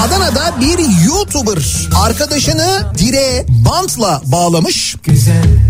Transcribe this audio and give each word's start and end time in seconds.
Adana'da 0.00 0.60
bir 0.60 0.78
YouTuber 1.06 1.88
arkadaşını 2.04 2.82
direğe 2.98 3.46
bantla 3.48 4.22
bağlamış. 4.24 4.96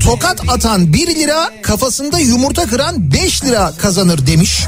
Tokat 0.05 0.41
atan 0.49 0.93
1 0.93 1.07
lira 1.07 1.51
kafasında 1.63 2.19
yumurta 2.19 2.67
kıran 2.67 3.13
5 3.13 3.45
lira 3.45 3.73
kazanır 3.79 4.27
demiş. 4.27 4.67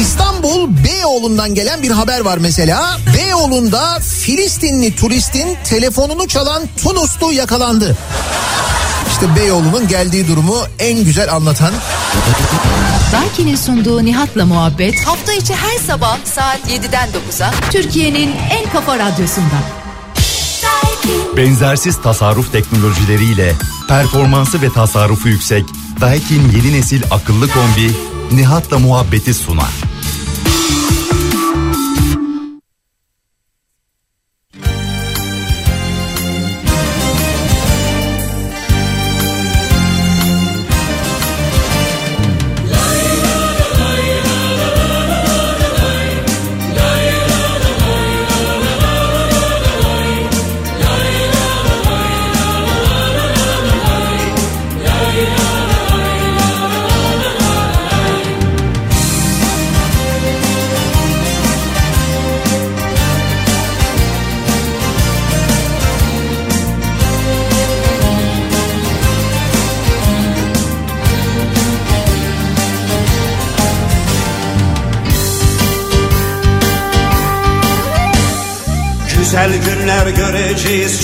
İstanbul 0.00 0.68
Beyoğlu'ndan 0.84 1.54
gelen 1.54 1.82
bir 1.82 1.90
haber 1.90 2.20
var 2.20 2.38
mesela. 2.38 2.98
Beyoğlu'nda 3.16 3.98
Filistinli 4.00 4.96
turistin 4.96 5.56
telefonunu 5.64 6.28
çalan 6.28 6.62
Tunuslu 6.82 7.32
yakalandı. 7.32 7.96
İşte 9.14 9.36
Beyoğlu'nun 9.36 9.88
geldiği 9.88 10.28
durumu 10.28 10.56
en 10.78 11.04
güzel 11.04 11.32
anlatan. 11.32 11.72
Daiki'nin 13.12 13.56
sunduğu 13.56 14.04
Nihat'la 14.04 14.46
muhabbet 14.46 15.06
Hafta 15.06 15.32
içi 15.32 15.54
her 15.54 15.78
sabah 15.78 16.18
saat 16.24 16.60
7'den 16.68 17.08
9'a 17.08 17.50
Türkiye'nin 17.70 18.30
en 18.50 18.72
kafa 18.72 18.98
radyosunda. 18.98 19.56
Benzersiz 21.36 22.02
tasarruf 22.02 22.52
teknolojileriyle 22.52 23.52
performansı 23.88 24.62
ve 24.62 24.70
tasarrufu 24.70 25.28
yüksek 25.28 25.64
Daikin 26.00 26.52
yeni 26.56 26.72
nesil 26.72 27.02
akıllı 27.10 27.48
kombi 27.48 27.90
Nihat'la 28.32 28.78
muhabbeti 28.78 29.34
sunar. 29.34 29.93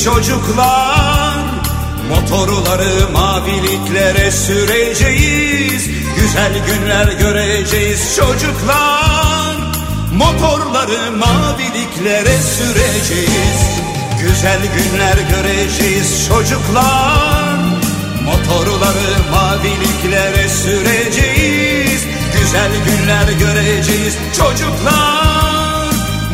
Çocuklar. 0.04 1.34
Motorları 2.08 3.12
maviliklere 3.12 4.30
süreceğiz. 4.30 5.90
Güzel 6.16 6.52
günler 6.66 7.12
göreceğiz 7.12 8.16
çocuklar. 8.16 9.56
Motorları 10.12 11.12
maviliklere 11.12 12.36
süreceğiz. 12.42 13.60
Güzel 14.20 14.60
günler 14.62 15.18
göreceğiz 15.30 16.28
çocuklar. 16.28 17.58
Motorları 18.24 19.30
maviliklere 19.30 20.48
süreceğiz. 20.48 22.04
Güzel 22.40 22.70
günler 22.86 23.32
göreceğiz 23.38 24.16
çocuklar 24.36 25.49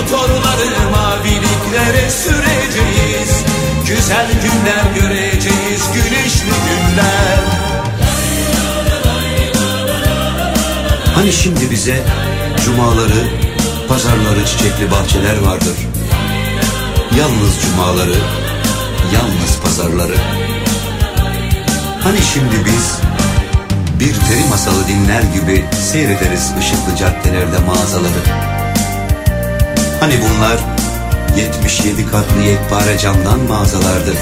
Motorları 0.00 0.90
maviliklere 0.90 2.10
süreceğiz 2.10 3.44
Güzel 3.86 4.26
günler 4.42 5.02
göreceğiz, 5.02 5.82
güneşli 5.94 6.44
günler 6.44 7.38
Hani 11.14 11.32
şimdi 11.32 11.70
bize 11.70 12.02
cumaları, 12.64 13.28
pazarları 13.88 14.46
çiçekli 14.46 14.90
bahçeler 14.90 15.38
vardır. 15.40 15.76
Yalnız 17.18 17.60
cumaları, 17.62 18.16
yalnız 19.14 19.58
pazarları. 19.64 20.16
Hani 22.02 22.18
şimdi 22.34 22.64
biz 22.64 22.98
bir 24.00 24.12
peri 24.12 24.48
masalı 24.50 24.88
dinler 24.88 25.22
gibi 25.22 25.64
seyrederiz 25.92 26.52
ışıklı 26.58 26.96
caddelerde 26.96 27.58
mağazaları. 27.66 28.49
Hani 30.00 30.14
bunlar 30.20 30.58
77 31.36 32.06
katlı 32.10 32.42
yekpare 32.42 32.98
camdan 32.98 33.40
mağazalardı. 33.40 34.14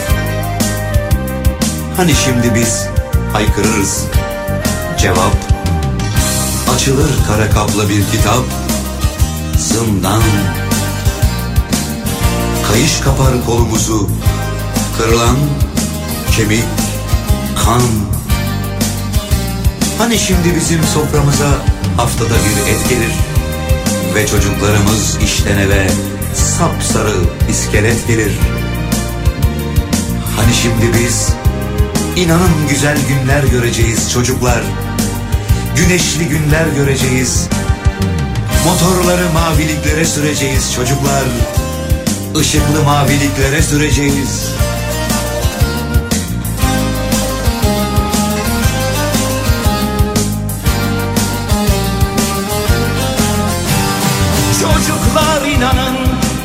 Hani 1.97 2.15
şimdi 2.15 2.55
biz 2.55 2.87
haykırırız. 3.33 4.05
Cevap 4.99 5.37
Açılır 6.75 7.11
kara 7.29 7.51
kaplı 7.51 7.89
bir 7.89 8.05
kitap 8.13 8.45
Zindan 9.59 10.23
Kayış 12.69 13.01
kapar 13.01 13.47
kolumuzu 13.47 14.11
Kırılan 14.99 15.37
kemik 16.37 16.65
Kan 17.65 17.83
Hani 19.99 20.19
şimdi 20.19 20.57
bizim 20.57 20.83
soframıza 20.83 21.49
Haftada 21.97 22.35
bir 22.35 22.73
et 22.73 22.89
gelir 22.89 23.28
Ve 24.19 24.27
çocuklarımız 24.27 25.19
işten 25.25 25.59
eve 25.59 25.87
Sapsarı 26.35 27.15
iskelet 27.51 28.09
gelir. 28.09 28.33
Hani 30.37 30.55
şimdi 30.55 30.99
biz 30.99 31.33
İnanın 32.17 32.69
güzel 32.69 32.99
günler 33.09 33.43
göreceğiz 33.43 34.13
çocuklar. 34.13 34.63
Güneşli 35.77 36.29
günler 36.29 36.67
göreceğiz. 36.77 37.49
Motorları 38.67 39.33
maviliklere 39.35 40.05
süreceğiz 40.05 40.75
çocuklar. 40.75 41.25
Işıklı 42.41 42.83
maviliklere 42.85 43.63
süreceğiz 43.63 44.51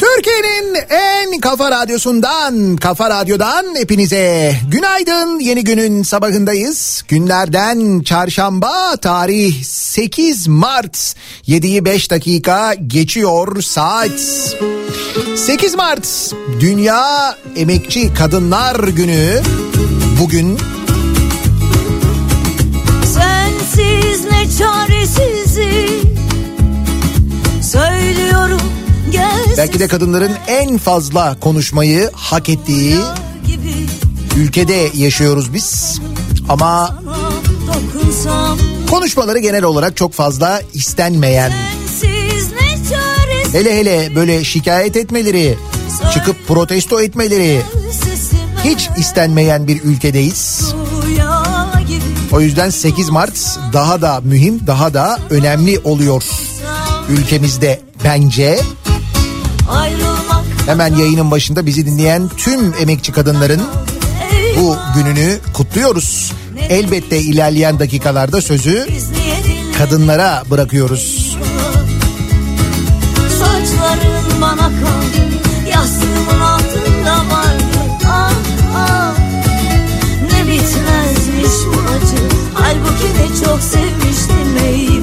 Türkiye'nin 0.00 0.74
en 0.90 1.40
kafa 1.40 1.70
radyosundan, 1.70 2.76
kafa 2.76 3.10
radyodan 3.10 3.74
hepinize 3.76 4.54
günaydın. 4.68 5.38
Yeni 5.38 5.64
günün 5.64 6.02
sabahındayız. 6.02 7.04
Günlerden 7.08 8.00
çarşamba 8.00 8.96
tarih 8.96 9.64
8 9.64 10.48
Mart 10.48 11.14
7'yi 11.48 11.84
5 11.84 12.10
dakika 12.10 12.74
geçiyor 12.74 13.62
saat. 13.62 14.20
8 15.36 15.74
Mart 15.74 16.34
Dünya 16.60 17.36
Emekçi 17.56 18.14
Kadınlar 18.14 18.76
Günü. 18.76 19.42
Bugün 20.20 20.58
Sensiz 23.04 24.24
ne 24.24 24.46
çaresizi 24.58 25.29
belki 29.60 29.80
de 29.80 29.88
kadınların 29.88 30.32
en 30.48 30.78
fazla 30.78 31.40
konuşmayı 31.40 32.10
hak 32.14 32.48
ettiği 32.48 32.96
ülkede 34.36 34.90
yaşıyoruz 34.94 35.54
biz. 35.54 36.00
Ama 36.48 37.02
konuşmaları 38.90 39.38
genel 39.38 39.64
olarak 39.64 39.96
çok 39.96 40.12
fazla 40.12 40.62
istenmeyen 40.74 41.52
hele 43.52 43.76
hele 43.76 44.14
böyle 44.14 44.44
şikayet 44.44 44.96
etmeleri, 44.96 45.58
çıkıp 46.14 46.48
protesto 46.48 47.00
etmeleri 47.00 47.62
hiç 48.64 48.88
istenmeyen 48.98 49.68
bir 49.68 49.82
ülkedeyiz. 49.82 50.74
O 52.32 52.40
yüzden 52.40 52.70
8 52.70 53.10
Mart 53.10 53.58
daha 53.72 54.02
da 54.02 54.20
mühim, 54.24 54.66
daha 54.66 54.94
da 54.94 55.18
önemli 55.30 55.78
oluyor 55.78 56.24
ülkemizde 57.08 57.80
bence. 58.04 58.46
ayrılmak 58.54 58.89
Hemen 60.66 60.94
yayının 60.94 61.30
başında 61.30 61.66
bizi 61.66 61.86
dinleyen 61.86 62.30
tüm 62.36 62.74
emekçi 62.80 63.12
kadınların 63.12 63.60
bu 64.56 64.76
gününü 64.94 65.38
kutluyoruz. 65.52 66.32
Elbette 66.68 67.20
ilerleyen 67.20 67.78
dakikalarda 67.78 68.40
sözü 68.40 68.86
kadınlara 69.78 70.42
bırakıyoruz. 70.50 71.36
saçların 73.38 74.40
bana 74.40 74.56
kaldı 74.56 75.20
yastığımın 75.70 76.40
altında 76.40 77.34
vardı. 77.34 77.92
Ah 78.06 78.32
ah. 78.76 79.14
Ne 80.32 80.46
bitmezmiş 80.46 81.66
bu 81.66 81.80
acı. 81.92 82.22
Halbuki 82.54 83.06
ne 83.14 83.46
çok 83.46 83.60
sevmiştim 83.60 84.56
eyvah 84.64 84.99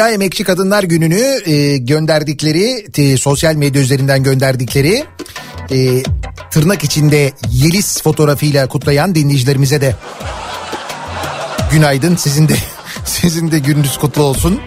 Dünya 0.00 0.12
Emekçi 0.12 0.44
Kadınlar 0.44 0.82
Günü'nü 0.82 1.50
e, 1.50 1.76
gönderdikleri 1.76 2.86
e, 2.98 3.16
sosyal 3.16 3.54
medya 3.54 3.82
üzerinden 3.82 4.22
gönderdikleri 4.22 5.04
e, 5.70 6.02
tırnak 6.50 6.84
içinde 6.84 7.32
Yeliz 7.50 8.02
fotoğrafıyla 8.02 8.68
kutlayan 8.68 9.14
dinleyicilerimize 9.14 9.80
de 9.80 9.94
günaydın 11.72 12.16
sizin 12.16 12.48
de 12.48 12.54
sizin 13.04 13.50
de 13.50 13.58
gününüz 13.58 13.98
kutlu 13.98 14.22
olsun. 14.22 14.60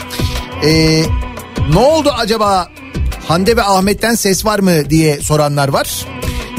E, 0.65 1.03
ne 1.74 1.79
oldu 1.79 2.13
acaba 2.17 2.69
Hande 3.27 3.57
ve 3.57 3.63
Ahmet'ten 3.63 4.15
ses 4.15 4.46
var 4.46 4.60
mı 4.60 4.89
diye 4.89 5.22
soranlar 5.22 5.67
var. 5.67 6.05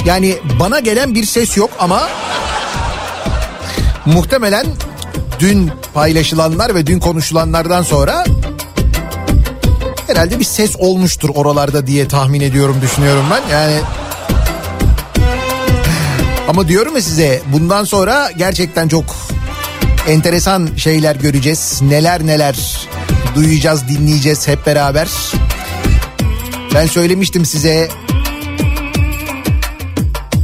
Yani 0.04 0.34
bana 0.60 0.80
gelen 0.80 1.14
bir 1.14 1.24
ses 1.24 1.56
yok 1.56 1.70
ama 1.78 2.08
muhtemelen 4.06 4.66
dün 5.38 5.70
paylaşılanlar 5.94 6.74
ve 6.74 6.86
dün 6.86 6.98
konuşulanlardan 6.98 7.82
sonra 7.82 8.24
herhalde 10.14 10.38
bir 10.38 10.44
ses 10.44 10.76
olmuştur 10.78 11.30
oralarda 11.34 11.86
diye 11.86 12.08
tahmin 12.08 12.40
ediyorum 12.40 12.76
düşünüyorum 12.82 13.24
ben. 13.30 13.52
Yani 13.52 13.80
ama 16.48 16.68
diyorum 16.68 16.94
ya 16.94 17.02
size 17.02 17.42
bundan 17.46 17.84
sonra 17.84 18.30
gerçekten 18.36 18.88
çok 18.88 19.04
enteresan 20.08 20.68
şeyler 20.76 21.16
göreceğiz. 21.16 21.82
Neler 21.82 22.26
neler 22.26 22.86
duyacağız, 23.34 23.88
dinleyeceğiz 23.88 24.48
hep 24.48 24.66
beraber. 24.66 25.08
Ben 26.74 26.86
söylemiştim 26.86 27.44
size 27.44 27.88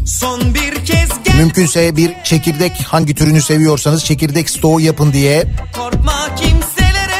Son 0.05 0.55
bir 0.55 0.85
kez 0.85 1.09
gel 1.25 1.37
mümkünse 1.37 1.97
bir 1.97 2.11
çekirdek 2.25 2.73
hangi 2.87 3.15
türünü 3.15 3.43
seviyorsanız 3.43 4.05
çekirdek 4.05 4.51
stoğu 4.51 4.81
yapın 4.81 5.13
diye. 5.13 5.47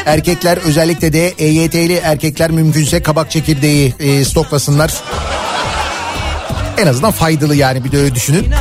Erkekler 0.05 0.57
özellikle 0.57 1.13
de 1.13 1.27
EYT'li 1.27 1.95
erkekler 1.95 2.51
mümkünse 2.51 3.03
kabak 3.03 3.31
çekirdeği 3.31 3.95
e, 3.99 4.25
stoklasınlar. 4.25 4.93
En 6.77 6.87
azından 6.87 7.11
faydalı 7.11 7.55
yani 7.55 7.83
bir 7.83 7.91
de 7.91 7.97
öyle 7.97 8.15
düşünün. 8.15 8.53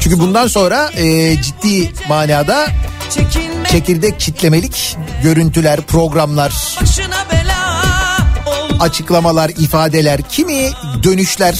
Çünkü 0.00 0.18
bundan 0.18 0.46
sonra 0.46 0.90
e, 0.96 1.36
ciddi 1.42 1.92
manada 2.08 2.66
çekirdek 3.70 4.20
çitlemelik 4.20 4.96
görüntüler, 5.22 5.80
programlar, 5.80 6.78
açıklamalar, 8.80 9.48
ifadeler, 9.48 10.22
kimi 10.22 10.70
dönüşler 11.02 11.54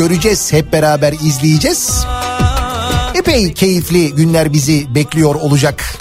göreceğiz 0.00 0.52
hep 0.52 0.72
beraber 0.72 1.12
izleyeceğiz. 1.12 2.04
Epey 3.30 3.52
keyifli 3.52 4.14
günler 4.14 4.52
bizi 4.52 4.94
bekliyor 4.94 5.34
olacak. 5.34 6.00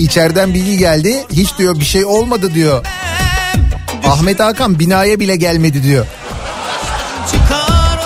İçeriden 0.00 0.54
bilgi 0.54 0.78
geldi. 0.78 1.24
Hiç 1.32 1.58
diyor 1.58 1.80
bir 1.80 1.84
şey 1.84 2.04
olmadı 2.04 2.54
diyor. 2.54 2.84
Ahmet 4.04 4.40
Hakan 4.40 4.78
binaya 4.78 5.20
bile 5.20 5.36
gelmedi 5.36 5.82
diyor. 5.82 6.06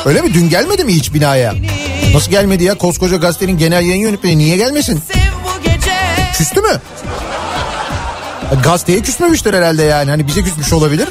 Öyle 0.04 0.20
mi? 0.22 0.34
Dün 0.34 0.48
gelmedi 0.48 0.84
mi 0.84 0.94
hiç 0.94 1.14
binaya? 1.14 1.54
Nasıl 2.14 2.30
gelmedi 2.30 2.64
ya? 2.64 2.74
Koskoca 2.78 3.16
gazetenin 3.16 3.58
genel 3.58 3.82
yayın 3.86 4.02
yönetmeni 4.02 4.38
niye 4.38 4.56
gelmesin? 4.56 5.00
Küstü 6.38 6.60
mü? 6.60 6.80
Gazeteye 8.62 9.00
küsmemiştir 9.00 9.54
herhalde 9.54 9.82
yani. 9.82 10.10
Hani 10.10 10.26
bize 10.26 10.42
küsmüş 10.42 10.72
olabilir. 10.72 11.08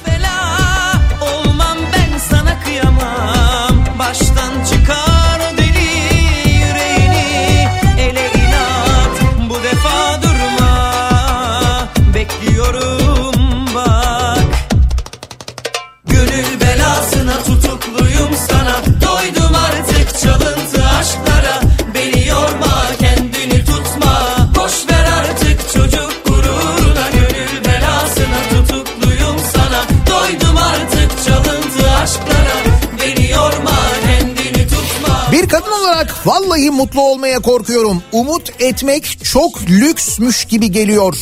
Olarak 36.04 36.28
vallahi 36.28 36.72
mutlu 36.72 37.02
olmaya 37.02 37.40
korkuyorum. 37.40 38.04
Umut 38.12 38.62
etmek 38.62 39.20
çok 39.24 39.62
lüksmüş 39.70 40.46
gibi 40.46 40.72
geliyor. 40.72 41.18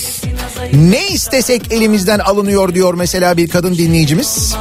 Ne 0.74 1.08
istesek 1.08 1.74
elimizden 1.74 2.20
alınıyor 2.20 2.76
diyor 2.76 2.94
mesela 2.94 3.38
bir 3.38 3.50
kadın 3.50 3.78
dinleyicimiz. 3.78 4.56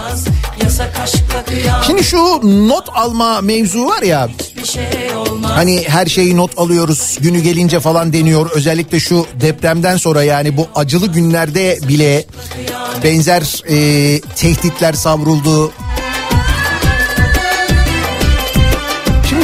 Şimdi 1.87 2.05
şu 2.05 2.19
not 2.69 2.89
alma 2.95 3.41
mevzu 3.41 3.87
var 3.87 4.03
ya 4.03 4.29
hani 5.43 5.85
her 5.89 6.07
şeyi 6.07 6.37
not 6.37 6.59
alıyoruz 6.59 7.19
günü 7.21 7.41
gelince 7.41 7.81
falan 7.81 8.13
deniyor. 8.13 8.51
Özellikle 8.51 9.01
şu 9.01 9.27
depremden 9.41 9.97
sonra 9.97 10.23
yani 10.23 10.57
bu 10.57 10.67
acılı 10.75 11.07
günlerde 11.07 11.79
bile 11.89 12.25
benzer 13.05 13.63
e, 13.69 14.21
tehditler 14.21 14.93
savruldu. 14.93 15.73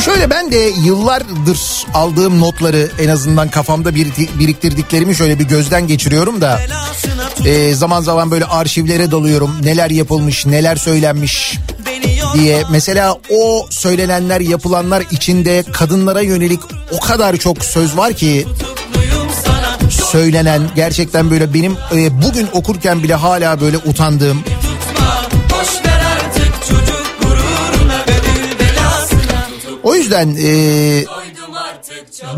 Şöyle 0.06 0.30
ben 0.30 0.52
de 0.52 0.56
yıllardır 0.84 1.58
aldığım 1.94 2.40
notları 2.40 2.90
en 3.00 3.08
azından 3.08 3.48
kafamda 3.48 3.94
bir- 3.94 4.12
biriktirdiklerimi 4.38 5.14
şöyle 5.16 5.38
bir 5.38 5.44
gözden 5.44 5.86
geçiriyorum 5.86 6.40
da 6.40 6.60
e, 7.44 7.74
zaman 7.74 8.00
zaman 8.02 8.30
böyle 8.30 8.44
arşivlere 8.44 9.10
dalıyorum. 9.10 9.50
Neler 9.62 9.90
yapılmış, 9.90 10.46
neler 10.46 10.76
söylenmiş 10.76 11.58
diye. 12.34 12.62
Mesela 12.70 13.16
o 13.30 13.66
söylenenler, 13.70 14.40
yapılanlar 14.40 15.02
içinde 15.10 15.64
kadınlara 15.72 16.20
yönelik 16.20 16.60
o 16.92 17.00
kadar 17.00 17.36
çok 17.36 17.64
söz 17.64 17.96
var 17.96 18.12
ki 18.12 18.46
söylenen 19.90 20.62
gerçekten 20.76 21.30
böyle 21.30 21.54
benim 21.54 21.76
e, 21.94 22.22
bugün 22.22 22.48
okurken 22.52 23.02
bile 23.02 23.14
hala 23.14 23.60
böyle 23.60 23.76
utandığım 23.76 24.42
yüzden 30.06 30.36
e, 30.42 31.04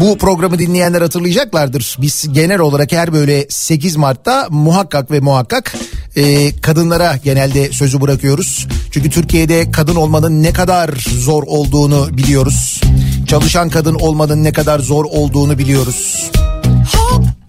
bu 0.00 0.18
programı 0.18 0.58
dinleyenler 0.58 1.02
hatırlayacaklardır. 1.02 1.96
Biz 2.00 2.32
genel 2.32 2.58
olarak 2.58 2.92
her 2.92 3.12
böyle 3.12 3.46
8 3.48 3.96
Mart'ta 3.96 4.46
muhakkak 4.50 5.10
ve 5.10 5.20
muhakkak 5.20 5.75
e, 6.16 6.56
kadınlara 6.60 7.16
genelde 7.25 7.72
sözü 7.72 8.00
bırakıyoruz. 8.00 8.66
Çünkü 8.90 9.10
Türkiye'de 9.10 9.70
kadın 9.70 9.96
olmanın 9.96 10.42
ne 10.42 10.52
kadar 10.52 10.90
zor 11.18 11.42
olduğunu 11.46 12.08
biliyoruz. 12.16 12.80
Çalışan 13.26 13.68
kadın 13.70 13.94
olmanın 13.94 14.44
ne 14.44 14.52
kadar 14.52 14.78
zor 14.78 15.04
olduğunu 15.04 15.58
biliyoruz. 15.58 16.30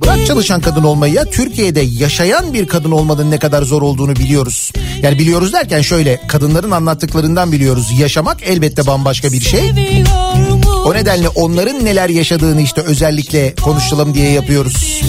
Bırak 0.01 0.25
çalışan 0.27 0.61
kadın 0.61 0.83
olmayı 0.83 1.13
ya 1.13 1.25
Türkiye'de 1.25 1.81
yaşayan 1.81 2.53
bir 2.53 2.67
kadın 2.67 2.91
olmanın 2.91 3.31
ne 3.31 3.39
kadar 3.39 3.61
zor 3.63 3.81
olduğunu 3.81 4.15
biliyoruz. 4.15 4.71
Yani 5.01 5.19
biliyoruz 5.19 5.53
derken 5.53 5.81
şöyle 5.81 6.27
kadınların 6.27 6.71
anlattıklarından 6.71 7.51
biliyoruz. 7.51 7.87
Yaşamak 7.99 8.37
elbette 8.43 8.85
bambaşka 8.87 9.31
bir 9.31 9.41
şey. 9.41 9.73
O 10.85 10.93
nedenle 10.93 11.29
onların 11.29 11.85
neler 11.85 12.09
yaşadığını 12.09 12.61
işte 12.61 12.81
özellikle 12.81 13.55
konuşalım 13.55 14.13
diye 14.13 14.31
yapıyoruz. 14.31 15.01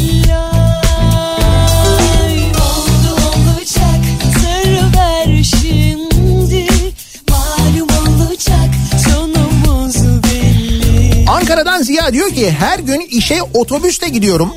Ankara'dan 11.50 11.82
Ziya 11.82 12.12
diyor 12.12 12.30
ki 12.30 12.50
her 12.50 12.78
gün 12.78 13.00
işe 13.00 13.42
otobüste 13.42 14.08
gidiyorum. 14.08 14.52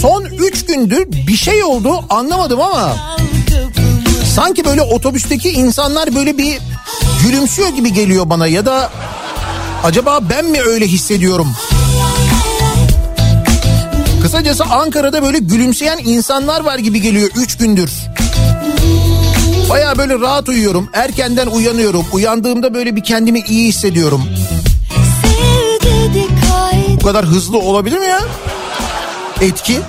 Son 0.00 0.24
3 0.24 0.66
gündür 0.66 1.06
bir 1.12 1.36
şey 1.36 1.64
oldu 1.64 2.04
anlamadım 2.10 2.60
ama 2.60 2.96
sanki 4.34 4.64
böyle 4.64 4.82
otobüsteki 4.82 5.50
insanlar 5.50 6.14
böyle 6.14 6.38
bir 6.38 6.58
gülümsüyor 7.22 7.68
gibi 7.68 7.92
geliyor 7.92 8.30
bana 8.30 8.46
ya 8.46 8.66
da 8.66 8.90
acaba 9.84 10.20
ben 10.30 10.44
mi 10.44 10.62
öyle 10.62 10.86
hissediyorum? 10.86 11.52
Kısacası 14.22 14.64
Ankara'da 14.64 15.22
böyle 15.22 15.38
gülümseyen 15.38 15.98
insanlar 16.04 16.60
var 16.64 16.78
gibi 16.78 17.00
geliyor 17.00 17.30
3 17.36 17.56
gündür. 17.56 17.90
Baya 19.70 19.98
böyle 19.98 20.18
rahat 20.18 20.48
uyuyorum. 20.48 20.88
Erkenden 20.92 21.46
uyanıyorum. 21.46 22.06
Uyandığımda 22.12 22.74
böyle 22.74 22.96
bir 22.96 23.02
kendimi 23.04 23.40
iyi 23.40 23.68
hissediyorum. 23.68 24.22
Bu 27.02 27.06
kadar 27.06 27.24
hızlı 27.24 27.58
olabilir 27.58 27.98
mi 27.98 28.06
ya? 28.06 28.20
Etki. 29.40 29.80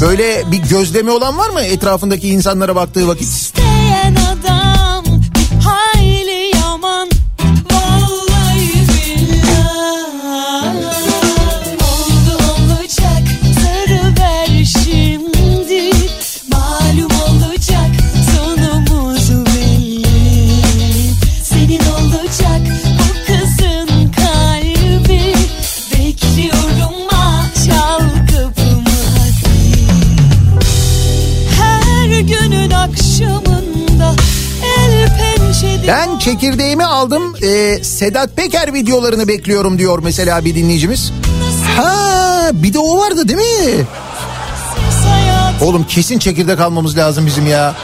Böyle 0.00 0.52
bir 0.52 0.58
gözlemi 0.58 1.10
olan 1.10 1.38
var 1.38 1.50
mı 1.50 1.62
etrafındaki 1.62 2.28
insanlara 2.28 2.76
baktığı 2.76 3.08
vakit? 3.08 3.28
isteyen 3.28 4.14
adam 4.14 4.75
çekirdeğimi 36.26 36.84
aldım. 36.84 37.36
Ee, 37.42 37.78
Sedat 37.84 38.36
Peker 38.36 38.74
videolarını 38.74 39.28
bekliyorum 39.28 39.78
diyor 39.78 39.98
mesela 40.02 40.44
bir 40.44 40.54
dinleyicimiz. 40.54 41.12
Ha 41.76 42.50
bir 42.52 42.72
de 42.72 42.78
o 42.78 42.98
vardı 42.98 43.28
değil 43.28 43.38
mi? 43.38 43.86
Oğlum 45.60 45.84
kesin 45.84 46.18
çekirdek 46.18 46.60
almamız 46.60 46.96
lazım 46.98 47.26
bizim 47.26 47.46
ya. 47.46 47.74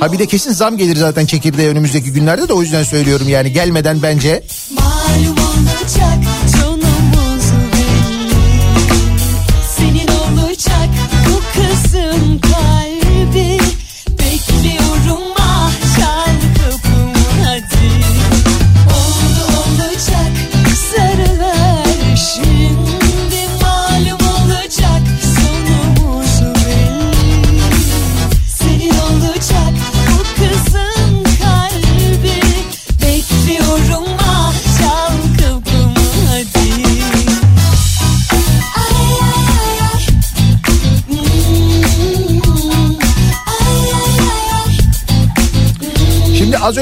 Ha 0.00 0.12
bir 0.12 0.18
de 0.18 0.26
kesin 0.26 0.52
zam 0.52 0.76
gelir 0.76 0.96
zaten 0.96 1.26
çekirdeğe 1.26 1.68
önümüzdeki 1.68 2.12
günlerde 2.12 2.48
de 2.48 2.52
o 2.52 2.62
yüzden 2.62 2.82
söylüyorum 2.82 3.28
yani 3.28 3.52
gelmeden 3.52 4.02
bence. 4.02 4.42
malum 4.70 5.47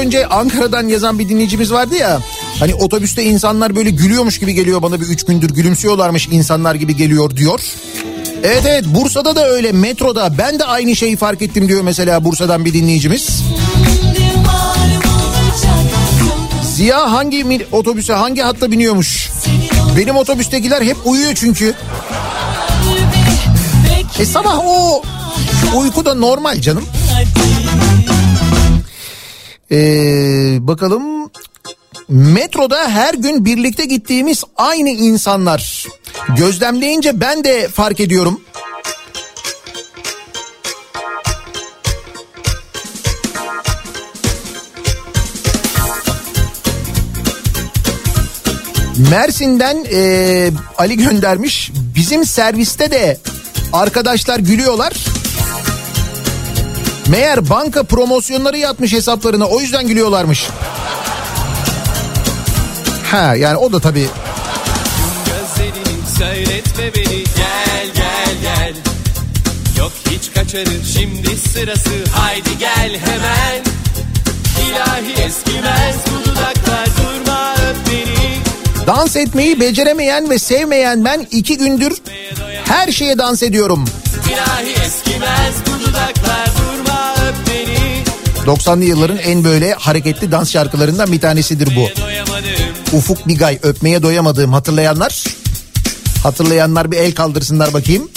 önce 0.07 0.27
Ankara'dan 0.27 0.87
yazan 0.87 1.19
bir 1.19 1.29
dinleyicimiz 1.29 1.71
vardı 1.71 1.95
ya. 1.95 2.19
Hani 2.59 2.75
otobüste 2.75 3.23
insanlar 3.23 3.75
böyle 3.75 3.89
gülüyormuş 3.89 4.39
gibi 4.39 4.53
geliyor 4.53 4.81
bana 4.81 5.01
bir 5.01 5.05
üç 5.05 5.25
gündür 5.25 5.49
gülümsüyorlarmış 5.49 6.27
insanlar 6.31 6.75
gibi 6.75 6.95
geliyor 6.95 7.35
diyor. 7.35 7.59
Evet 8.43 8.63
evet 8.67 8.85
Bursa'da 8.85 9.35
da 9.35 9.47
öyle 9.47 9.71
metroda 9.71 10.37
ben 10.37 10.59
de 10.59 10.65
aynı 10.65 10.95
şeyi 10.95 11.17
fark 11.17 11.41
ettim 11.41 11.67
diyor 11.67 11.81
mesela 11.81 12.23
Bursa'dan 12.23 12.65
bir 12.65 12.73
dinleyicimiz. 12.73 13.43
Ziya 16.75 17.11
hangi 17.11 17.67
otobüse 17.71 18.13
hangi 18.13 18.41
hatta 18.41 18.71
biniyormuş? 18.71 19.29
Benim 19.97 20.15
otobüstekiler 20.15 20.81
hep 20.81 20.97
uyuyor 21.05 21.31
çünkü. 21.35 21.73
E 24.19 24.25
sabah 24.25 24.59
o 24.65 25.01
uyku 25.75 26.05
da 26.05 26.13
normal 26.13 26.61
canım. 26.61 26.83
Ee, 29.71 30.57
bakalım 30.59 31.31
metroda 32.09 32.89
her 32.89 33.13
gün 33.13 33.45
birlikte 33.45 33.85
gittiğimiz 33.85 34.43
aynı 34.55 34.89
insanlar. 34.89 35.85
Gözlemleyince 36.37 37.21
ben 37.21 37.43
de 37.43 37.67
fark 37.67 37.99
ediyorum. 37.99 38.41
Mersin'den 49.11 49.85
e, 49.91 50.51
Ali 50.77 50.97
göndermiş. 50.97 51.71
Bizim 51.95 52.25
serviste 52.25 52.91
de 52.91 53.17
arkadaşlar 53.73 54.39
gülüyorlar. 54.39 55.16
Meğer 57.09 57.49
banka 57.49 57.83
promosyonları 57.83 58.57
yatmış 58.57 58.93
hesaplarına 58.93 59.45
o 59.45 59.61
yüzden 59.61 59.87
gülüyorlarmış. 59.87 60.47
Ha 63.11 63.35
yani 63.35 63.57
o 63.57 63.71
da 63.73 63.79
tabii. 63.79 64.07
Söyletme 66.17 66.83
beni 66.95 67.23
gel 67.23 67.87
gel 67.95 68.35
gel. 68.41 68.73
Yok 69.77 69.91
hiç 70.11 70.33
kaçarır 70.33 70.83
şimdi 70.93 71.37
sırası. 71.37 71.89
Haydi 72.11 72.57
gel 72.59 72.99
hemen. 72.99 73.63
İlahi 74.69 75.23
eskimez 75.23 75.95
bu 76.05 76.29
dudaklar 76.29 76.87
durma 76.97 77.53
öp 77.53 77.77
beni. 77.91 78.37
Dans 78.87 79.15
etmeyi 79.15 79.59
beceremeyen 79.59 80.29
ve 80.29 80.39
sevmeyen 80.39 81.05
ben 81.05 81.27
iki 81.31 81.57
gündür 81.57 82.01
her 82.65 82.91
şeye 82.91 83.17
dans 83.17 83.43
ediyorum. 83.43 83.85
İlahi 84.31 84.85
eskimez 84.85 85.53
bu 85.65 85.85
dudaklar 85.85 86.47
durma 86.57 86.76
90'lı 88.47 88.83
yılların 88.83 89.17
en 89.17 89.43
böyle 89.43 89.73
hareketli 89.73 90.31
dans 90.31 90.51
şarkılarından 90.51 91.11
bir 91.11 91.21
tanesidir 91.21 91.75
bu. 91.75 91.89
Ufuk 92.97 93.27
Bigay 93.27 93.59
öpmeye 93.63 94.03
doyamadığım 94.03 94.53
hatırlayanlar. 94.53 95.23
Hatırlayanlar 96.23 96.91
bir 96.91 96.97
el 96.97 97.15
kaldırsınlar 97.15 97.73
bakayım. 97.73 98.09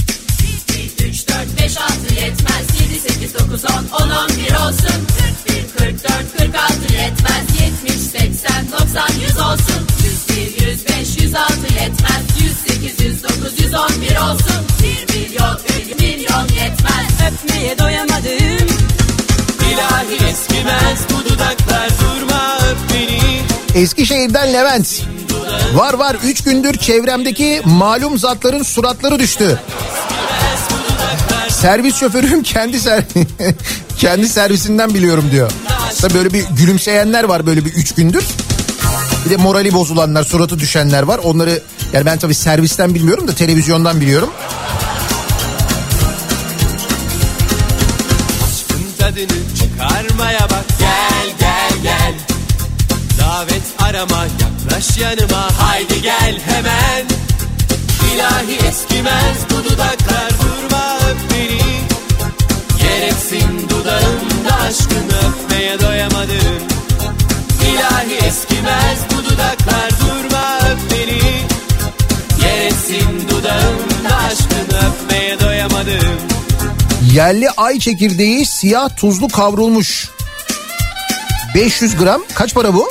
3, 1.10 1.28
4, 1.28 1.36
5, 1.62 1.76
6 1.76 2.14
yetmez 2.14 2.66
7, 2.80 3.00
8, 3.00 3.34
9, 3.34 3.64
10, 3.64 3.70
10, 4.02 4.10
11 4.10 4.54
olsun 4.54 5.00
41, 5.46 5.68
44, 5.78 6.12
46 6.38 6.92
yetmez 6.92 7.44
70, 7.84 7.92
80, 7.92 8.72
90, 8.72 9.08
100 9.20 9.38
olsun 9.38 9.82
101, 10.28 10.66
105, 10.66 11.22
106 11.22 11.52
yetmez 11.74 12.22
108, 12.40 13.00
109, 13.00 13.58
111 13.58 14.16
olsun 14.16 14.60
1 14.82 15.14
milyon, 15.14 15.58
1 15.88 16.02
milyon 16.02 16.42
yetmez 16.42 17.10
Öpmeye 17.28 17.78
doyamadım 17.78 18.39
İlahi 19.80 20.30
eskimez 20.30 20.98
bu 21.10 21.24
dudaklar 21.24 21.90
durma 22.00 22.56
öp 22.56 22.78
beni 22.94 23.42
Eskişehir'den 23.82 24.52
Levent. 24.52 25.02
Var 25.74 25.94
var 25.94 26.16
3 26.24 26.44
gündür 26.44 26.74
çevremdeki 26.74 27.62
malum 27.64 28.18
zatların 28.18 28.62
suratları 28.62 29.18
düştü. 29.18 29.60
Servis 31.48 31.96
şoförüm 31.96 32.42
kendi 32.42 32.80
ser 32.80 33.04
kendi 33.98 34.28
servisinden 34.28 34.94
biliyorum 34.94 35.24
diyor. 35.30 35.50
Tabii 36.00 36.14
böyle 36.14 36.32
bir 36.32 36.44
gülümseyenler 36.56 37.24
var 37.24 37.46
böyle 37.46 37.64
bir 37.64 37.72
3 37.72 37.94
gündür. 37.94 38.24
Bir 39.24 39.30
de 39.30 39.36
morali 39.36 39.72
bozulanlar, 39.72 40.24
suratı 40.24 40.58
düşenler 40.58 41.02
var. 41.02 41.18
Onları 41.18 41.62
yani 41.92 42.06
ben 42.06 42.18
tabii 42.18 42.34
servisten 42.34 42.94
bilmiyorum 42.94 43.28
da 43.28 43.34
televizyondan 43.34 44.00
biliyorum. 44.00 44.30
Yaklaş 54.70 54.98
yanıma 54.98 55.48
haydi 55.58 56.02
gel 56.02 56.38
hemen. 56.46 57.06
İlahi 58.14 58.66
eskimez 58.68 59.36
bu 59.50 59.64
dudaklar 59.64 60.30
durma 60.30 60.96
öp 60.96 61.16
beni. 61.30 61.60
Gereksin 62.82 63.68
dudağımda 63.68 64.54
aşkını 64.68 65.18
öpmeye 65.28 65.80
doyamadım. 65.80 66.62
İlahi 67.72 68.26
eskimez 68.26 68.98
bu 69.10 69.24
dudaklar 69.24 69.90
durma 69.90 70.58
öp 70.58 70.78
beni. 70.92 71.20
Gereksin 72.40 73.28
dudağımda 73.28 74.16
aşkını 74.16 74.78
öpmeye 74.88 75.40
doyamadım. 75.40 76.20
Yerli 77.12 77.50
ay 77.50 77.78
çekirdeği 77.78 78.46
siyah 78.46 78.96
tuzlu 78.96 79.28
kavrulmuş. 79.28 80.10
500 81.54 81.96
gram 81.96 82.22
kaç 82.34 82.54
para 82.54 82.74
bu? 82.74 82.88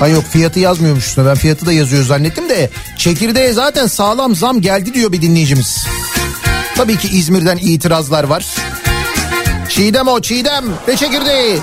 Ha 0.00 0.08
yok 0.08 0.24
fiyatı 0.24 0.60
yazmıyormuş 0.60 1.06
üstüne 1.06 1.26
ben 1.26 1.34
fiyatı 1.34 1.66
da 1.66 1.72
yazıyor 1.72 2.04
zannettim 2.04 2.48
de 2.48 2.70
çekirdeğe 2.96 3.52
zaten 3.52 3.86
sağlam 3.86 4.34
zam 4.34 4.60
geldi 4.60 4.94
diyor 4.94 5.12
bir 5.12 5.22
dinleyicimiz. 5.22 5.86
Tabii 6.76 6.98
ki 6.98 7.08
İzmir'den 7.08 7.56
itirazlar 7.56 8.24
var. 8.24 8.46
Çiğdem 9.68 10.08
o 10.08 10.20
çiğdem 10.20 10.64
ve 10.88 10.96
çekirdeği. 10.96 11.60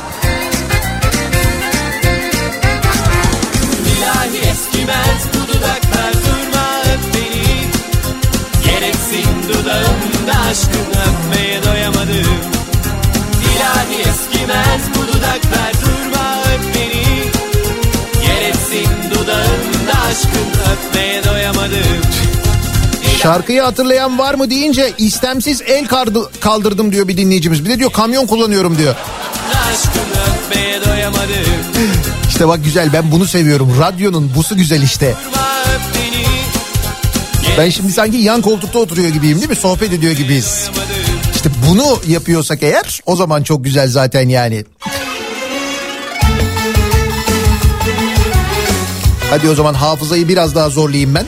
Aşkını 10.54 11.04
öpmeye 11.04 11.64
doyamadım 11.64 12.38
İlahi 13.56 14.02
eskimez 14.02 14.82
bu 14.96 15.08
dudaklar 15.08 15.73
öpmeye 20.18 21.24
doyamadım 21.24 22.02
Şarkıyı 23.22 23.62
hatırlayan 23.62 24.20
var 24.20 24.34
mı 24.34 24.50
deyince 24.50 24.94
istemsiz 24.98 25.62
el 25.62 25.86
kardı- 25.88 26.30
kaldırdım 26.40 26.92
diyor 26.92 27.08
bir 27.08 27.18
dinleyicimiz. 27.18 27.66
Bir 27.66 27.70
de 27.70 27.80
diyor 27.80 27.92
kamyon 27.92 28.26
kullanıyorum 28.28 28.78
diyor. 28.78 28.96
İşte 32.30 32.48
bak 32.48 32.64
güzel 32.64 32.94
ben 32.94 33.12
bunu 33.12 33.26
seviyorum. 33.28 33.76
Radyonun 33.80 34.32
busu 34.36 34.58
güzel 34.58 34.82
işte. 34.82 35.16
Ben 37.58 37.70
şimdi 37.70 37.94
sanki 37.94 38.18
yan 38.18 38.42
koltukta 38.42 38.80
oturuyor 38.80 39.10
gibiyim 39.10 39.38
değil 39.38 39.50
mi? 39.50 39.56
Sohbet 39.56 39.94
ediyor 39.94 40.14
gibiyiz. 40.14 40.70
İşte 41.36 41.50
bunu 41.70 42.00
yapıyorsak 42.08 42.64
eğer 42.64 43.02
o 43.06 43.16
zaman 43.16 43.44
çok 43.44 43.64
güzel 43.64 43.88
zaten 43.88 44.30
yani. 44.30 44.66
Hadi 49.34 49.50
o 49.50 49.56
zaman 49.56 49.74
hafızayı 49.74 50.28
biraz 50.28 50.56
daha 50.56 50.70
zorlayayım 50.70 51.16
ben. 51.16 51.26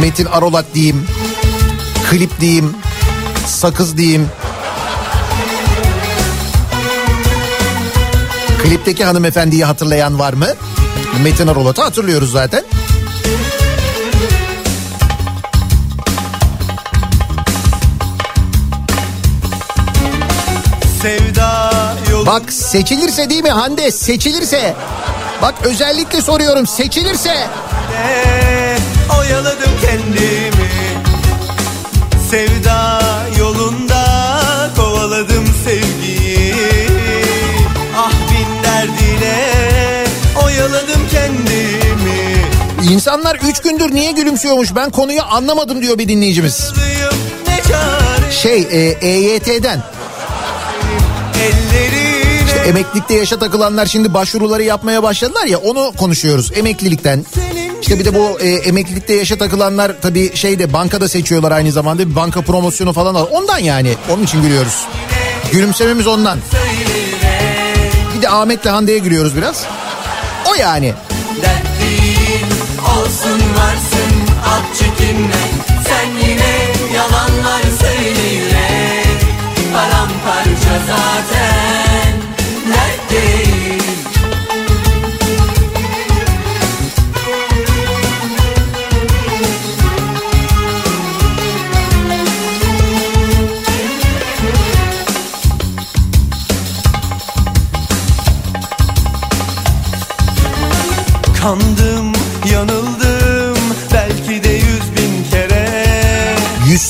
Metin 0.00 0.24
Arolat 0.24 0.64
diyeyim. 0.74 1.06
Klip 2.10 2.40
diyeyim. 2.40 2.76
Sakız 3.46 3.96
diyeyim. 3.96 4.28
Klipteki 8.62 9.04
hanımefendiyi 9.04 9.64
hatırlayan 9.64 10.18
var 10.18 10.32
mı? 10.32 10.46
Metin 11.22 11.46
Arolat'ı 11.46 11.82
hatırlıyoruz 11.82 12.32
zaten. 12.32 12.64
Sevda 21.02 21.70
Bak 22.26 22.52
seçilirse 22.52 23.30
değil 23.30 23.42
mi 23.42 23.50
Hande 23.50 23.90
seçilirse. 23.90 24.74
Bak 25.44 25.54
özellikle 25.64 26.22
soruyorum 26.22 26.66
seçilirse. 26.66 27.46
oyaladım 29.20 29.70
kendimi. 29.82 30.70
Sevda 32.30 33.02
yolunda 33.38 34.04
kovaladım 34.76 35.44
sevgiyi. 35.64 36.54
Ah 37.96 38.12
bin 38.30 38.64
derdine 38.64 39.36
oyaladım 40.44 41.08
kendimi. 41.10 42.92
İnsanlar 42.92 43.38
üç 43.48 43.60
gündür 43.60 43.94
niye 43.94 44.12
gülümsüyormuş? 44.12 44.74
Ben 44.76 44.90
konuyu 44.90 45.22
anlamadım 45.22 45.82
diyor 45.82 45.98
bir 45.98 46.08
dinleyicimiz. 46.08 46.72
Şey 48.30 48.60
e, 48.70 48.78
EYT'den 49.00 49.82
ellerine 51.40 52.23
işte 52.54 52.68
Emeklilikte 52.68 53.14
yaşa 53.14 53.38
takılanlar 53.38 53.86
şimdi 53.86 54.14
başvuruları 54.14 54.62
yapmaya 54.62 55.02
başladılar 55.02 55.46
ya 55.46 55.58
onu 55.58 55.92
konuşuyoruz 55.96 56.52
emeklilikten. 56.54 57.24
İşte 57.80 57.98
bir 57.98 58.04
de 58.04 58.14
bu 58.14 58.40
e, 58.40 58.48
emeklilikte 58.48 59.14
yaşa 59.14 59.38
takılanlar 59.38 59.92
tabii 60.02 60.36
şeyde 60.36 60.72
bankada 60.72 61.08
seçiyorlar 61.08 61.52
aynı 61.52 61.72
zamanda 61.72 62.10
bir 62.10 62.16
banka 62.16 62.42
promosyonu 62.42 62.92
falan 62.92 63.14
al. 63.14 63.26
Ondan 63.30 63.58
yani 63.58 63.94
onun 64.10 64.22
için 64.22 64.42
gülüyoruz. 64.42 64.86
Gülümsememiz 65.52 66.06
ondan. 66.06 66.38
Bir 68.16 68.22
de 68.22 68.28
Ahmet'le 68.28 68.66
Hande'ye 68.66 68.98
gülüyoruz 68.98 69.36
biraz. 69.36 69.64
O 70.50 70.54
yani. 70.54 70.94
Dert 71.42 71.80
değil 71.80 72.44
olsun 72.96 73.40
varsın 73.58 74.14
at 74.46 74.76
çekinme 74.78 75.44
Sen 75.88 76.28
yine 76.28 76.72
yalanlar 76.94 77.63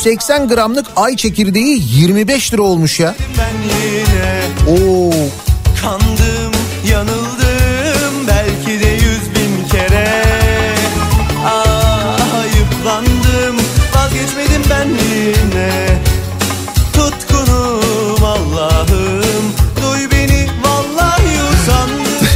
180 0.04 0.48
gramlık 0.48 0.86
ay 0.96 1.16
çekirdeği 1.16 1.82
25 1.92 2.52
lira 2.52 2.62
olmuş 2.62 3.00
ya. 3.00 3.14
Oo. 4.68 5.10
kandım, 5.82 6.52
yanıldım 6.90 8.28
belki 8.28 8.84
de 8.84 8.88
yüz 8.88 9.34
bin 9.34 9.68
kere 9.68 10.24
Ah 11.46 12.34
ayıplandım, 12.40 13.56
vazgeçmedim 13.94 14.62
ben 14.70 14.88
yine 14.88 15.98
Tutkunum 16.92 18.24
Allah'ım, 18.24 19.52
duy 19.82 20.10
beni 20.10 20.46
vallahi 20.64 21.38
usandım 21.52 22.28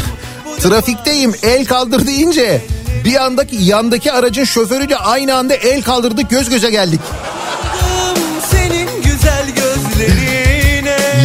Trafikteyim 0.62 1.34
el 1.42 1.64
kaldır 1.64 2.06
deyince 2.06 2.62
bir 3.04 3.24
andaki 3.24 3.56
yandaki 3.56 4.12
aracın 4.12 4.44
şoförüyle 4.44 4.96
aynı 4.96 5.34
anda 5.34 5.54
el 5.54 5.82
kaldırdık 5.82 6.30
göz 6.30 6.48
göze 6.50 6.70
geldik. 6.70 7.00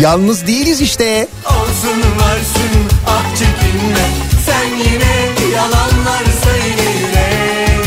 Yalnız 0.03 0.47
değiliz 0.47 0.81
işte. 0.81 1.27
Olsun 1.45 2.01
varsın 2.19 2.71
ah 3.07 3.25
çekinme 3.35 4.05
Sen 4.45 4.77
yine 4.77 5.49
yalanlar 5.55 6.23
söyleyerek 6.43 7.85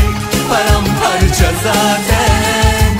Paramparça 0.48 1.52
zaten 1.64 2.94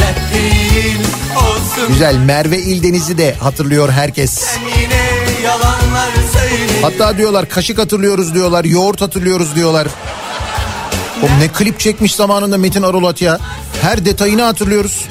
Dert 0.00 0.34
değil 0.34 0.98
olsun 1.36 1.88
Güzel 1.88 2.16
Merve 2.16 2.58
İldeniz'i 2.58 3.18
de 3.18 3.34
hatırlıyor 3.34 3.90
herkes. 3.90 4.30
Sen 4.32 4.60
yine 4.60 5.42
yalanlar 5.44 6.10
söyleyerek 6.32 6.84
Hatta 6.84 7.18
diyorlar 7.18 7.48
kaşık 7.48 7.78
hatırlıyoruz 7.78 8.34
diyorlar, 8.34 8.64
yoğurt 8.64 9.00
hatırlıyoruz 9.00 9.54
diyorlar. 9.54 9.86
O 11.22 11.26
ne 11.40 11.48
klip 11.48 11.80
çekmiş 11.80 12.14
zamanında 12.14 12.58
Metin 12.58 12.82
Arolat 12.82 13.22
ya. 13.22 13.38
Her 13.82 14.04
detayını 14.04 14.42
hatırlıyoruz. 14.42 15.04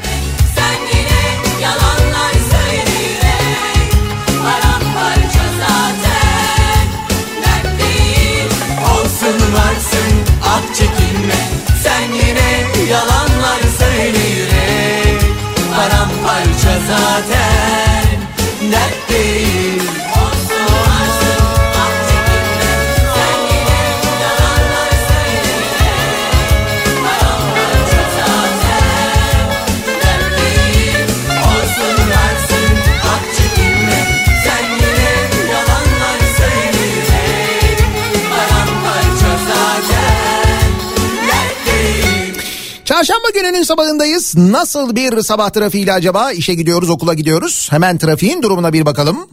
Zaten. 16.87 18.71
Dert 18.71 19.02
Gününün 43.63 43.75
sabahındayız. 43.75 44.37
Nasıl 44.37 44.95
bir 44.95 45.21
sabah 45.21 45.49
trafiğiyle 45.49 45.93
acaba? 45.93 46.31
İşe 46.31 46.53
gidiyoruz, 46.53 46.89
okula 46.89 47.13
gidiyoruz. 47.13 47.67
Hemen 47.71 47.97
trafiğin 47.97 48.41
durumuna 48.41 48.73
bir 48.73 48.85
bakalım. 48.85 49.27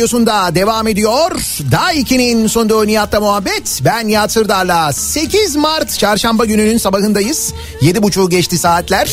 Radyosunda 0.00 0.54
devam 0.54 0.88
ediyor. 0.88 1.30
Daha 1.70 1.94
2'nin 1.94 2.46
sonunda 2.46 2.84
Nihat'la 2.84 3.20
muhabbet. 3.20 3.80
Ben 3.84 4.08
Nihat 4.08 4.32
Sırdar'la 4.32 4.92
8 4.92 5.56
Mart 5.56 5.98
çarşamba 5.98 6.44
gününün 6.44 6.78
sabahındayız. 6.78 7.52
7.30 7.80 8.30
geçti 8.30 8.58
saatler. 8.58 9.10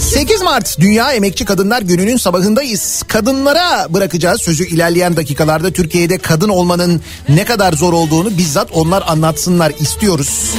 8 0.00 0.42
Mart 0.42 0.78
Dünya 0.80 1.12
Emekçi 1.12 1.44
Kadınlar 1.44 1.82
Günü'nün 1.82 2.16
sabahındayız. 2.16 3.02
Kadınlara 3.08 3.86
bırakacağız 3.90 4.42
sözü 4.42 4.66
ilerleyen 4.66 5.16
dakikalarda 5.16 5.70
Türkiye'de 5.72 6.18
kadın 6.18 6.48
olmanın 6.48 7.00
ne 7.28 7.44
kadar 7.44 7.72
zor 7.72 7.92
olduğunu 7.92 8.38
bizzat 8.38 8.68
onlar 8.72 9.04
anlatsınlar 9.06 9.72
istiyoruz. 9.80 10.50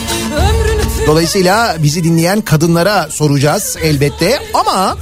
Dolayısıyla 1.08 1.76
bizi 1.84 2.04
dinleyen 2.04 2.42
kadınlara 2.42 3.08
soracağız 3.10 3.78
elbette 3.82 4.40
ama 4.54 4.98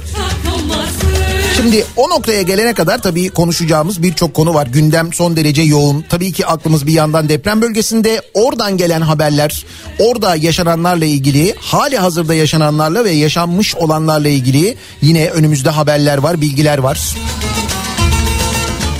Şimdi 1.64 1.84
o 1.96 2.10
noktaya 2.10 2.42
gelene 2.42 2.74
kadar 2.74 3.02
tabii 3.02 3.28
konuşacağımız 3.28 4.02
birçok 4.02 4.34
konu 4.34 4.54
var. 4.54 4.66
Gündem 4.66 5.12
son 5.12 5.36
derece 5.36 5.62
yoğun. 5.62 6.04
Tabii 6.08 6.32
ki 6.32 6.46
aklımız 6.46 6.86
bir 6.86 6.92
yandan 6.92 7.28
deprem 7.28 7.62
bölgesinde 7.62 8.22
oradan 8.34 8.76
gelen 8.76 9.00
haberler, 9.00 9.64
orada 9.98 10.36
yaşananlarla 10.36 11.04
ilgili, 11.04 11.54
hali 11.60 11.98
hazırda 11.98 12.34
yaşananlarla 12.34 13.04
ve 13.04 13.10
yaşanmış 13.10 13.74
olanlarla 13.74 14.28
ilgili 14.28 14.76
yine 15.02 15.28
önümüzde 15.28 15.70
haberler 15.70 16.18
var, 16.18 16.40
bilgiler 16.40 16.78
var. 16.78 17.14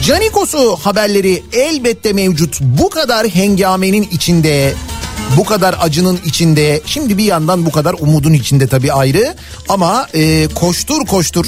Canikos'u 0.03 0.77
haberleri 0.77 1.43
elbette 1.53 2.13
mevcut. 2.13 2.61
Bu 2.61 2.91
kadar 2.91 3.29
hengamenin 3.29 4.09
içinde, 4.13 4.75
bu 5.37 5.45
kadar 5.45 5.77
acının 5.81 6.21
içinde, 6.25 6.81
şimdi 6.87 7.19
bir 7.19 7.25
yandan 7.25 7.67
bu 7.67 7.71
kadar 7.71 7.95
umudun 8.01 8.33
içinde 8.33 8.67
tabii 8.67 8.93
ayrı. 8.93 9.35
Ama 9.69 10.09
e, 10.15 10.49
koştur 10.55 11.07
koştur 11.07 11.47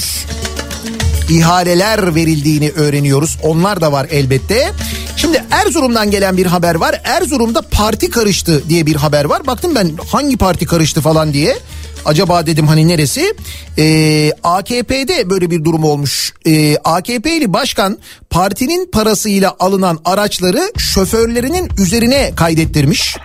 ihaleler 1.29 2.15
verildiğini 2.15 2.71
öğreniyoruz. 2.71 3.39
Onlar 3.43 3.81
da 3.81 3.93
var 3.93 4.07
elbette. 4.11 4.73
Şimdi 5.17 5.45
Erzurum'dan 5.51 6.11
gelen 6.11 6.37
bir 6.37 6.47
haber 6.47 6.75
var. 6.75 7.01
Erzurum'da 7.05 7.63
parti 7.63 8.11
karıştı 8.11 8.69
diye 8.69 8.87
bir 8.87 8.97
haber 8.97 9.25
var. 9.25 9.47
Baktım 9.47 9.75
ben 9.75 9.91
hangi 10.13 10.37
parti 10.37 10.67
karıştı 10.67 11.01
falan 11.01 11.33
diye. 11.33 11.57
Acaba 12.05 12.47
dedim 12.47 12.67
hani 12.67 12.89
neresi? 12.89 13.35
Ee, 13.79 14.33
AKP'de 14.43 15.31
böyle 15.31 15.51
bir 15.51 15.65
durum 15.65 15.85
olmuş. 15.85 16.33
Ee, 16.47 16.77
AKP'li 16.77 17.53
başkan 17.53 17.99
partinin 18.31 18.91
parasıyla 18.91 19.57
alınan 19.59 19.99
araçları 20.05 20.73
şoförlerinin 20.79 21.71
üzerine 21.79 22.33
kaydettirmiş. 22.37 23.17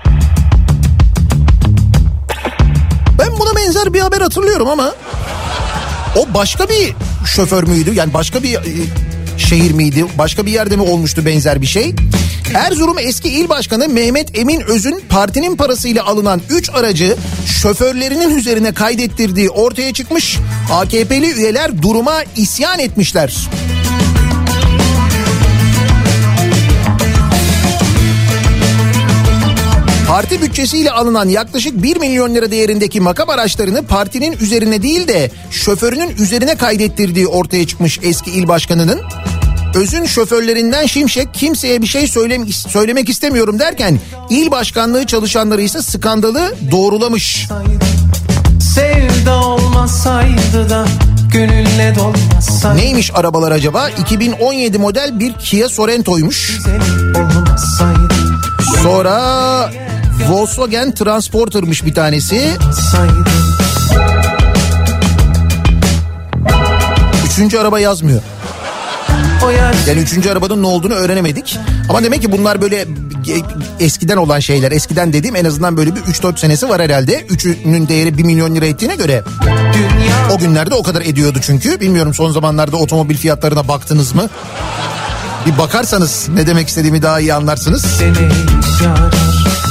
Ben 3.20 3.40
buna 3.40 3.56
benzer 3.56 3.94
bir 3.94 4.00
haber 4.00 4.22
hatırlıyorum 4.22 4.68
ama 4.68 4.96
o 6.16 6.34
başka 6.34 6.70
bir 6.70 6.96
şoför 7.26 7.64
müydü? 7.64 7.94
Yani 7.94 8.14
başka 8.14 8.44
bir 8.44 8.54
e, 8.54 8.62
şehir 9.38 9.72
miydi? 9.72 10.06
Başka 10.18 10.46
bir 10.46 10.52
yerde 10.52 10.76
mi 10.76 10.82
olmuştu 10.82 11.26
benzer 11.26 11.62
bir 11.62 11.68
şey? 11.68 11.96
Erzurum 12.54 13.00
eski 13.00 13.30
il 13.30 13.50
başkanı 13.50 13.90
Mehmet 13.90 14.40
Emin 14.40 14.62
Öz'ün 14.62 15.02
partinin 15.10 15.56
parasıyla 15.56 16.06
alınan 16.06 16.42
3 16.50 16.70
aracı 16.70 17.16
şoförlerinin 17.46 18.38
üzerine 18.38 18.74
kaydettirdiği 18.74 19.50
ortaya 19.50 19.94
çıkmış. 19.94 20.38
AKP'li 20.72 21.32
üyeler 21.32 21.82
duruma 21.82 22.24
isyan 22.36 22.80
etmişler. 22.80 23.50
Parti 30.12 30.42
bütçesiyle 30.42 30.92
alınan 30.92 31.30
yaklaşık 31.30 31.84
1 31.84 31.98
milyon 31.98 32.36
lira 32.36 32.52
değerindeki 32.52 33.00
makam 33.02 33.30
araçlarını 33.30 33.86
partinin 33.88 34.32
üzerine 34.32 34.82
değil 34.82 35.08
de 35.08 35.32
şoförünün 35.52 36.16
üzerine 36.18 36.56
kaydettirdiği 36.56 37.28
ortaya 37.28 37.68
çıkmış 37.68 38.00
eski 38.04 38.32
il 38.32 38.48
başkanının. 38.48 39.02
Özün 39.76 40.06
şoförlerinden 40.06 40.86
Şimşek 40.86 41.34
kimseye 41.34 41.82
bir 41.82 41.88
şey 41.88 42.08
söylem 42.08 42.48
söylemek 42.48 43.10
istemiyorum 43.10 43.60
derken 43.60 44.00
il 44.30 44.52
başkanlığı 44.52 45.06
çalışanları 45.06 45.62
ise 45.62 45.82
skandalı 45.82 46.56
doğrulamış. 46.72 47.48
Sevda 48.76 49.46
olmasaydı 49.46 50.70
da 50.70 50.86
gönülle 51.34 51.96
dolmasaydı 52.00 52.78
Neymiş 52.78 53.12
arabalar 53.14 53.52
acaba? 53.52 53.90
2017 53.90 54.78
model 54.78 55.20
bir 55.20 55.34
Kia 55.34 55.70
Sorento'ymuş. 55.70 56.60
Sonra 58.84 59.72
Volkswagen 60.30 60.92
Transporter'mış 60.92 61.86
bir 61.86 61.94
tanesi. 61.94 62.52
Üçüncü 67.32 67.58
araba 67.58 67.80
yazmıyor. 67.80 68.22
Yani 69.88 70.00
üçüncü 70.00 70.30
arabanın 70.30 70.64
ne 70.64 70.68
olduğunu 70.68 70.94
öğrenemedik. 70.94 71.58
Ama 71.90 72.04
demek 72.04 72.22
ki 72.22 72.32
bunlar 72.32 72.62
böyle 72.62 72.82
ge- 73.26 73.44
eskiden 73.80 74.18
olan 74.18 74.40
şeyler. 74.40 74.72
Eskiden 74.72 75.14
dediğim 75.14 75.36
en 75.36 75.46
azından 75.46 75.78
böyle 75.78 75.96
bir 75.96 76.02
3-4 76.02 76.40
senesi 76.40 76.70
var 76.70 76.82
herhalde. 76.82 77.22
Üçünün 77.30 77.88
değeri 77.88 78.18
1 78.18 78.24
milyon 78.24 78.56
lira 78.56 78.66
ettiğine 78.66 78.96
göre. 78.96 79.24
dünya 79.74 80.36
O 80.36 80.38
günlerde 80.38 80.76
o 80.76 80.84
kadar 80.84 81.02
ediyordu 81.02 81.40
çünkü. 81.42 81.80
Bilmiyorum 81.80 82.14
son 82.14 82.32
zamanlarda 82.32 82.78
otomobil 82.78 83.18
fiyatlarına 83.18 83.68
baktınız 83.68 84.16
mı? 84.16 84.30
Bir 85.46 85.58
bakarsanız 85.58 86.28
ne 86.36 86.48
demek 86.48 86.68
istediğimi 86.68 87.02
daha 87.02 87.20
iyi 87.20 87.34
anlarsınız. 87.34 87.86
seni 88.00 88.14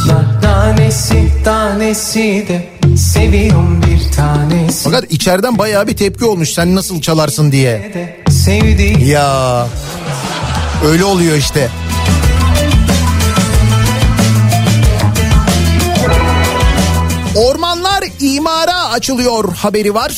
Nar 0.07 0.43
tanesi 0.43 1.29
tanesi 1.45 2.47
de 2.49 2.69
seviyorum 2.97 3.83
bir 3.83 4.17
tanesi 4.17 4.85
Fakat 4.85 5.05
içeriden 5.11 5.59
bayağı 5.59 5.87
bir 5.87 5.97
tepki 5.97 6.25
olmuş 6.25 6.51
sen 6.51 6.75
nasıl 6.75 7.01
çalarsın 7.01 7.53
diye. 7.53 7.93
sevdiğim 8.31 9.01
Ya 9.09 9.67
öyle 10.87 11.05
oluyor 11.05 11.37
işte. 11.37 11.69
Ormanlar 17.37 18.05
imara 18.21 18.85
açılıyor 18.85 19.55
haberi 19.57 19.95
var. 19.95 20.13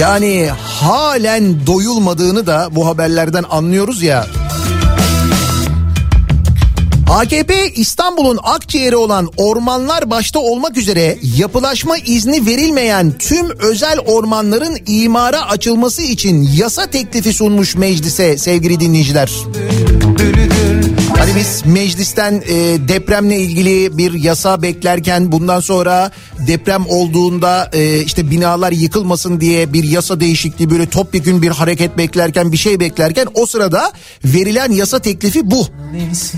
Yani 0.00 0.50
halen 0.58 1.66
doyulmadığını 1.66 2.46
da 2.46 2.68
bu 2.70 2.86
haberlerden 2.86 3.44
anlıyoruz 3.50 4.02
ya. 4.02 4.26
AKP 7.10 7.70
İstanbul'un 7.70 8.38
akciğeri 8.42 8.96
olan 8.96 9.30
ormanlar 9.36 10.10
başta 10.10 10.38
olmak 10.38 10.76
üzere 10.76 11.18
yapılaşma 11.36 11.96
izni 11.96 12.46
verilmeyen 12.46 13.12
tüm 13.18 13.58
özel 13.58 13.98
ormanların 13.98 14.78
imara 14.86 15.50
açılması 15.50 16.02
için 16.02 16.48
yasa 16.56 16.86
teklifi 16.86 17.32
sunmuş 17.32 17.76
meclise 17.76 18.38
sevgili 18.38 18.80
dinleyiciler. 18.80 19.32
Hani 21.24 21.36
biz 21.36 21.62
meclisten 21.66 22.42
e, 22.46 22.54
depremle 22.88 23.36
ilgili 23.36 23.98
bir 23.98 24.12
yasa 24.12 24.62
beklerken 24.62 25.32
bundan 25.32 25.60
sonra 25.60 26.10
deprem 26.46 26.86
olduğunda 26.88 27.70
e, 27.72 28.00
işte 28.00 28.30
binalar 28.30 28.72
yıkılmasın 28.72 29.40
diye 29.40 29.72
bir 29.72 29.84
yasa 29.84 30.20
değişikliği 30.20 30.70
böyle 30.70 30.86
topyekün 30.86 31.42
bir 31.42 31.50
hareket 31.50 31.98
beklerken 31.98 32.52
bir 32.52 32.56
şey 32.56 32.80
beklerken 32.80 33.26
o 33.34 33.46
sırada 33.46 33.92
verilen 34.24 34.72
yasa 34.72 34.98
teklifi 34.98 35.50
bu. 35.50 35.66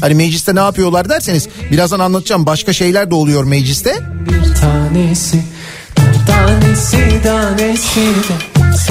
Hani 0.01 0.15
mecliste 0.15 0.55
ne 0.55 0.61
yapıyorlar 0.61 1.09
derseniz 1.09 1.49
birazdan 1.71 2.01
anlatacağım 2.01 2.47
başka 2.47 2.73
şeyler 2.73 3.11
de 3.11 3.15
oluyor 3.15 3.45
mecliste. 3.45 3.95
bir 4.29 4.55
tanesi 4.55 5.41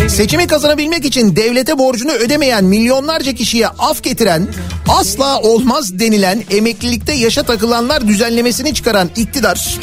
Seçimi 0.10 0.48
kazanabilmek 0.48 1.06
için 1.06 1.36
devlete 1.36 1.78
borcunu 1.78 2.12
ödemeyen 2.12 2.64
milyonlarca 2.64 3.34
kişiye 3.34 3.68
af 3.68 4.04
getiren 4.04 4.48
asla 4.88 5.40
olmaz 5.40 6.00
denilen 6.00 6.44
emeklilikte 6.52 7.14
yaşa 7.14 7.44
takılanlar 7.44 8.08
düzenlemesini 8.08 8.74
çıkaran 8.74 9.10
iktidar 9.16 9.80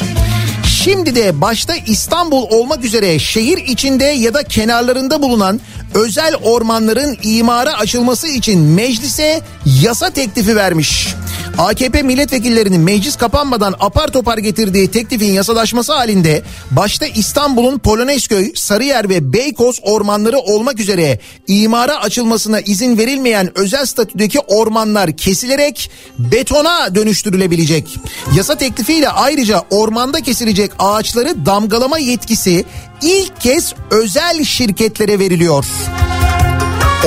Şimdi 0.83 1.15
de 1.15 1.41
başta 1.41 1.73
İstanbul 1.87 2.47
olmak 2.49 2.85
üzere 2.85 3.19
şehir 3.19 3.57
içinde 3.57 4.05
ya 4.05 4.33
da 4.33 4.43
kenarlarında 4.43 5.21
bulunan 5.21 5.59
özel 5.93 6.35
ormanların 6.35 7.17
imara 7.23 7.73
açılması 7.73 8.27
için 8.27 8.59
meclise 8.59 9.41
yasa 9.81 10.09
teklifi 10.09 10.55
vermiş. 10.55 11.15
AKP 11.57 12.01
milletvekillerinin 12.01 12.81
meclis 12.81 13.15
kapanmadan 13.15 13.75
apar 13.79 14.07
topar 14.07 14.37
getirdiği 14.37 14.91
teklifin 14.91 15.31
yasalaşması 15.31 15.93
halinde 15.93 16.41
başta 16.71 17.05
İstanbul'un 17.05 17.79
Polonezköy, 17.79 18.51
Sarıyer 18.55 19.09
ve 19.09 19.33
Beykoz 19.33 19.79
ormanları 19.81 20.37
olmak 20.37 20.79
üzere 20.79 21.19
imara 21.47 22.01
açılmasına 22.01 22.59
izin 22.59 22.97
verilmeyen 22.97 23.57
özel 23.57 23.85
statüdeki 23.85 24.39
ormanlar 24.39 25.17
kesilerek 25.17 25.91
betona 26.19 26.95
dönüştürülebilecek. 26.95 27.97
Yasa 28.35 28.55
teklifiyle 28.55 29.09
ayrıca 29.09 29.61
ormanda 29.69 30.21
kesilecek 30.21 30.71
ağaçları 30.79 31.45
damgalama 31.45 31.97
yetkisi 31.97 32.65
ilk 33.01 33.41
kez 33.41 33.73
özel 33.91 34.43
şirketlere 34.43 35.19
veriliyor. 35.19 35.65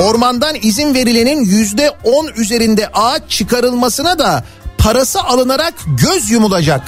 Ormandan 0.01 0.55
izin 0.61 0.93
verilenin 0.93 1.45
yüzde 1.45 1.91
on 2.03 2.27
üzerinde 2.27 2.87
ağaç 2.93 3.21
çıkarılmasına 3.29 4.19
da 4.19 4.43
parası 4.77 5.21
alınarak 5.21 5.73
göz 5.87 6.29
yumulacak. 6.29 6.81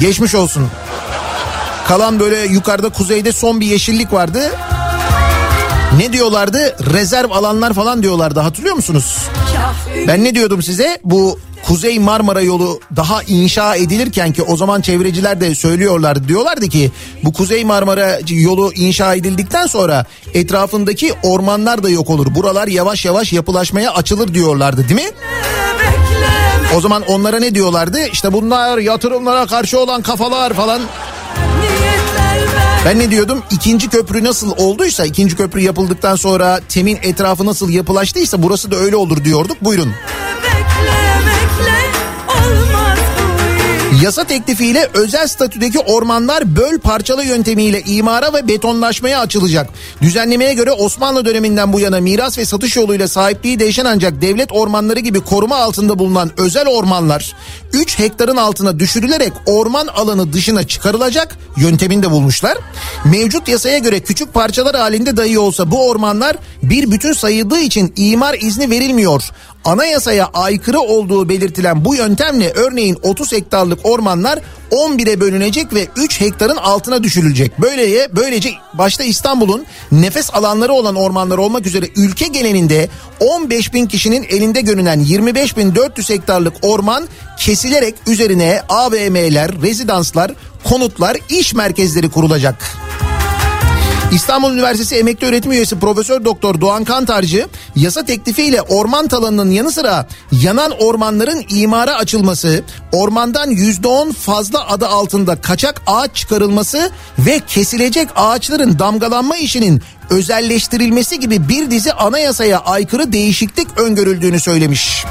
Geçmiş 0.00 0.34
olsun. 0.34 0.68
Kalan 1.88 2.20
böyle 2.20 2.36
yukarıda 2.52 2.88
kuzeyde 2.88 3.32
son 3.32 3.60
bir 3.60 3.66
yeşillik 3.66 4.12
vardı. 4.12 4.50
Ne 5.96 6.12
diyorlardı? 6.12 6.76
Rezerv 6.94 7.30
alanlar 7.30 7.74
falan 7.74 8.02
diyorlardı 8.02 8.40
hatırlıyor 8.40 8.74
musunuz? 8.74 9.16
Ben 10.06 10.24
ne 10.24 10.34
diyordum 10.34 10.62
size? 10.62 10.98
Bu 11.04 11.40
Kuzey 11.68 11.98
Marmara 11.98 12.40
yolu 12.40 12.80
daha 12.96 13.22
inşa 13.22 13.76
edilirken 13.76 14.32
ki 14.32 14.42
o 14.42 14.56
zaman 14.56 14.80
çevreciler 14.80 15.40
de 15.40 15.54
söylüyorlardı. 15.54 16.28
Diyorlardı 16.28 16.68
ki 16.68 16.90
bu 17.24 17.32
Kuzey 17.32 17.64
Marmara 17.64 18.18
yolu 18.28 18.72
inşa 18.72 19.14
edildikten 19.14 19.66
sonra 19.66 20.06
etrafındaki 20.34 21.14
ormanlar 21.22 21.82
da 21.82 21.90
yok 21.90 22.10
olur. 22.10 22.34
Buralar 22.34 22.68
yavaş 22.68 23.04
yavaş 23.04 23.32
yapılaşmaya 23.32 23.94
açılır 23.94 24.34
diyorlardı 24.34 24.88
değil 24.88 25.00
mi? 25.00 25.10
O 26.76 26.80
zaman 26.80 27.02
onlara 27.02 27.38
ne 27.38 27.54
diyorlardı? 27.54 27.98
İşte 28.12 28.32
bunlar 28.32 28.78
yatırımlara 28.78 29.46
karşı 29.46 29.78
olan 29.80 30.02
kafalar 30.02 30.52
falan. 30.52 30.80
Ben 32.84 32.98
ne 32.98 33.10
diyordum? 33.10 33.42
İkinci 33.50 33.88
köprü 33.88 34.24
nasıl 34.24 34.52
olduysa, 34.56 35.06
ikinci 35.06 35.36
köprü 35.36 35.60
yapıldıktan 35.60 36.16
sonra 36.16 36.60
temin 36.68 36.98
etrafı 37.02 37.46
nasıl 37.46 37.70
yapılaştıysa 37.70 38.42
burası 38.42 38.70
da 38.70 38.76
öyle 38.76 38.96
olur 38.96 39.24
diyorduk. 39.24 39.64
Buyurun. 39.64 39.92
Yasa 44.02 44.24
teklifiyle 44.24 44.88
özel 44.94 45.26
statüdeki 45.26 45.78
ormanlar 45.78 46.56
böl 46.56 46.78
parçala 46.78 47.22
yöntemiyle 47.22 47.82
imara 47.82 48.32
ve 48.34 48.48
betonlaşmaya 48.48 49.20
açılacak. 49.20 49.70
Düzenlemeye 50.02 50.54
göre 50.54 50.72
Osmanlı 50.72 51.24
döneminden 51.24 51.72
bu 51.72 51.80
yana 51.80 52.00
miras 52.00 52.38
ve 52.38 52.44
satış 52.44 52.76
yoluyla 52.76 53.08
sahipliği 53.08 53.58
değişen 53.58 53.84
ancak 53.84 54.22
devlet 54.22 54.52
ormanları 54.52 55.00
gibi 55.00 55.20
koruma 55.20 55.56
altında 55.56 55.98
bulunan 55.98 56.30
özel 56.36 56.66
ormanlar 56.66 57.34
3 57.72 57.98
hektarın 57.98 58.36
altına 58.36 58.78
düşürülerek 58.78 59.32
orman 59.46 59.86
alanı 59.86 60.32
dışına 60.32 60.66
çıkarılacak 60.66 61.38
yöntemini 61.56 62.02
de 62.02 62.10
bulmuşlar. 62.10 62.58
Mevcut 63.04 63.48
yasaya 63.48 63.78
göre 63.78 64.00
küçük 64.00 64.34
parçalar 64.34 64.76
halinde 64.76 65.16
dahi 65.16 65.38
olsa 65.38 65.70
bu 65.70 65.88
ormanlar 65.88 66.36
bir 66.62 66.90
bütün 66.90 67.12
sayıldığı 67.12 67.60
için 67.60 67.92
imar 67.96 68.34
izni 68.34 68.70
verilmiyor. 68.70 69.30
Anayasaya 69.68 70.30
aykırı 70.34 70.80
olduğu 70.80 71.28
belirtilen 71.28 71.84
bu 71.84 71.94
yöntemle 71.94 72.50
örneğin 72.50 72.98
30 73.02 73.32
hektarlık 73.32 73.86
ormanlar 73.86 74.38
11'e 74.70 75.20
bölünecek 75.20 75.74
ve 75.74 75.86
3 75.96 76.20
hektarın 76.20 76.56
altına 76.56 77.02
düşürülecek. 77.02 77.52
Böylece, 77.58 78.08
böylece 78.16 78.50
başta 78.74 79.04
İstanbul'un 79.04 79.66
nefes 79.92 80.34
alanları 80.34 80.72
olan 80.72 80.94
ormanlar 80.94 81.38
olmak 81.38 81.66
üzere 81.66 81.86
ülke 81.96 82.26
genelinde 82.26 82.88
15 83.20 83.74
bin 83.74 83.86
kişinin 83.86 84.22
elinde 84.22 84.60
görünen 84.60 85.00
25 85.00 85.56
bin 85.56 85.74
400 85.74 86.10
hektarlık 86.10 86.54
orman 86.62 87.08
kesilerek 87.38 87.94
üzerine 88.06 88.62
AVM'ler, 88.68 89.62
rezidanslar, 89.62 90.32
konutlar, 90.64 91.16
iş 91.28 91.54
merkezleri 91.54 92.10
kurulacak. 92.10 92.64
İstanbul 94.12 94.52
Üniversitesi 94.52 94.96
Emekli 94.96 95.26
Öğretim 95.26 95.52
Üyesi 95.52 95.78
Profesör 95.78 96.24
Doktor 96.24 96.60
Doğan 96.60 96.84
Kantarcı 96.84 97.48
yasa 97.76 98.04
teklifiyle 98.04 98.62
orman 98.62 99.08
talanının 99.08 99.50
yanı 99.50 99.72
sıra 99.72 100.06
yanan 100.32 100.72
ormanların 100.80 101.44
imara 101.48 101.94
açılması, 101.94 102.64
ormandan 102.92 103.50
%10 103.50 104.12
fazla 104.12 104.68
adı 104.68 104.88
altında 104.88 105.40
kaçak 105.40 105.82
ağaç 105.86 106.16
çıkarılması 106.16 106.90
ve 107.18 107.40
kesilecek 107.46 108.08
ağaçların 108.16 108.78
damgalanma 108.78 109.36
işinin 109.36 109.82
özelleştirilmesi 110.10 111.20
gibi 111.20 111.48
bir 111.48 111.70
dizi 111.70 111.92
anayasaya 111.92 112.58
aykırı 112.58 113.12
değişiklik 113.12 113.78
öngörüldüğünü 113.78 114.40
söylemiş. 114.40 115.04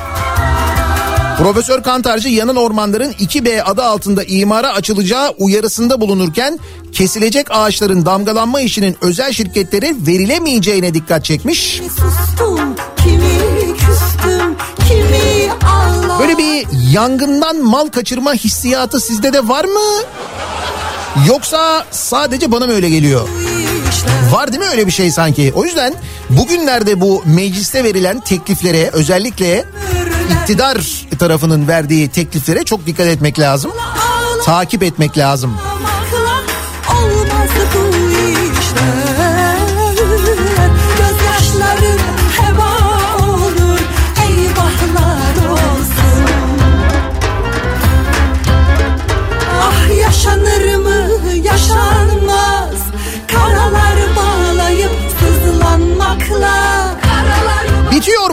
Profesör 1.37 1.83
Kantarcı 1.83 2.29
yanan 2.29 2.55
ormanların 2.55 3.11
2B 3.11 3.61
adı 3.61 3.83
altında 3.83 4.23
imara 4.23 4.73
açılacağı 4.73 5.29
uyarısında 5.37 6.01
bulunurken 6.01 6.59
kesilecek 6.91 7.47
ağaçların 7.49 8.05
damgalanma 8.05 8.61
işinin 8.61 8.97
özel 9.01 9.33
şirketlere 9.33 9.95
verilemeyeceğine 10.07 10.93
dikkat 10.93 11.25
çekmiş. 11.25 11.81
Sustum 11.89 12.75
kimi 12.97 13.73
küstüm 13.77 14.55
kimi 14.87 15.51
ağlar 15.65 16.19
Böyle 16.19 16.37
bir 16.37 16.67
yangından 16.91 17.63
mal 17.63 17.87
kaçırma 17.87 18.33
hissiyatı 18.33 18.99
sizde 18.99 19.33
de 19.33 19.47
var 19.47 19.65
mı? 19.65 20.03
Yoksa 21.27 21.85
sadece 21.91 22.51
bana 22.51 22.65
mı 22.67 22.73
öyle 22.73 22.89
geliyor? 22.89 23.27
Var 24.31 24.51
değil 24.51 24.63
mi 24.63 24.69
öyle 24.69 24.87
bir 24.87 24.91
şey 24.91 25.11
sanki? 25.11 25.51
O 25.55 25.65
yüzden 25.65 25.93
bugünlerde 26.29 27.01
bu 27.01 27.23
mecliste 27.25 27.83
verilen 27.83 28.19
tekliflere 28.19 28.89
özellikle 28.93 29.65
iktidar 30.41 30.77
tarafının 31.19 31.67
verdiği 31.67 32.07
tekliflere 32.09 32.63
çok 32.63 32.85
dikkat 32.85 33.07
etmek 33.07 33.39
lazım. 33.39 33.71
Takip 34.45 34.83
etmek 34.83 35.17
lazım. 35.17 35.57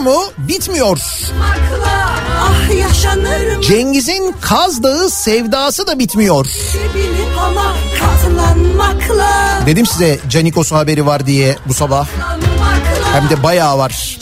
Mu? 0.05 0.25
Bitmiyor. 0.39 0.99
Ah 2.41 3.63
Cengiz'in 3.63 4.35
Kaz 4.41 4.83
Dağı 4.83 5.11
sevdası 5.11 5.87
da 5.87 5.99
bitmiyor. 5.99 6.47
Dedim 9.67 9.87
size 9.87 10.19
Canikos 10.31 10.73
haberi 10.73 11.07
var 11.07 11.27
diye 11.27 11.57
bu 11.67 11.75
sabah. 11.75 12.07
Hem 13.13 13.31
de 13.31 13.43
bayağı 13.43 13.79
var. 13.79 14.19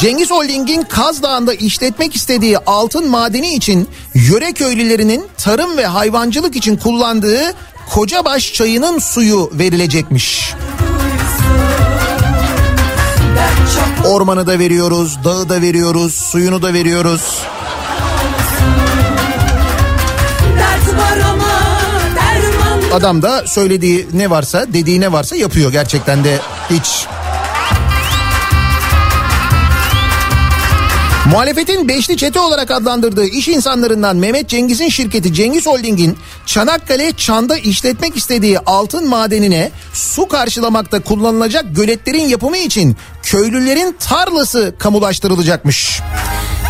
Cengiz 0.00 0.30
Holding'in 0.30 0.82
Kaz 0.82 1.22
Dağı'nda 1.22 1.54
işletmek 1.54 2.16
istediği 2.16 2.58
altın 2.58 3.10
madeni 3.10 3.54
için 3.54 3.88
yöre 4.14 4.52
köylülerinin 4.52 5.26
tarım 5.38 5.76
ve 5.76 5.86
hayvancılık 5.86 6.56
için 6.56 6.76
kullandığı 6.76 7.54
Kocabaş 7.90 8.52
çayının 8.52 8.98
suyu 8.98 9.50
verilecekmiş. 9.52 10.54
Ormanı 14.04 14.46
da 14.46 14.58
veriyoruz, 14.58 15.18
dağı 15.24 15.48
da 15.48 15.62
veriyoruz, 15.62 16.14
suyunu 16.14 16.62
da 16.62 16.72
veriyoruz. 16.72 17.42
Adam 22.92 23.22
da 23.22 23.46
söylediği 23.46 24.08
ne 24.12 24.30
varsa, 24.30 24.66
dediği 24.72 25.00
ne 25.00 25.12
varsa 25.12 25.36
yapıyor 25.36 25.72
gerçekten 25.72 26.24
de 26.24 26.38
hiç. 26.70 27.06
Muhalefetin 31.30 31.88
beşli 31.88 32.16
çete 32.16 32.40
olarak 32.40 32.70
adlandırdığı 32.70 33.26
iş 33.26 33.48
insanlarından 33.48 34.16
Mehmet 34.16 34.48
Cengiz'in 34.48 34.88
şirketi 34.88 35.32
Cengiz 35.32 35.66
Holding'in 35.66 36.18
Çanakkale 36.46 37.12
Çan'da 37.16 37.56
işletmek 37.56 38.16
istediği 38.16 38.58
altın 38.58 39.08
madenine 39.08 39.70
su 39.92 40.28
karşılamakta 40.28 41.00
kullanılacak 41.00 41.64
göletlerin 41.76 42.28
yapımı 42.28 42.56
için 42.56 42.96
köylülerin 43.22 43.96
tarlası 44.00 44.74
kamulaştırılacakmış. 44.78 46.00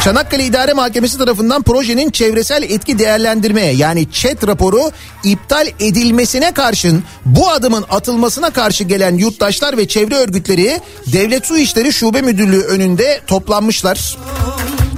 Çanakkale 0.02 0.44
İdare 0.44 0.72
Mahkemesi 0.72 1.18
tarafından 1.18 1.62
projenin 1.62 2.10
çevresel 2.10 2.62
etki 2.62 2.98
değerlendirme 2.98 3.60
yani 3.62 4.10
ÇED 4.10 4.46
raporu 4.46 4.90
iptal 5.24 5.68
edilmesine 5.80 6.52
karşın 6.52 7.04
bu 7.24 7.50
adımın 7.50 7.84
atılmasına 7.90 8.50
karşı 8.50 8.84
gelen 8.84 9.14
yurttaşlar 9.14 9.76
ve 9.76 9.88
çevre 9.88 10.14
örgütleri 10.14 10.80
Devlet 11.12 11.46
Su 11.46 11.58
İşleri 11.58 11.92
Şube 11.92 12.22
Müdürlüğü 12.22 12.62
önünde 12.62 13.20
toplanmışlar. 13.26 14.18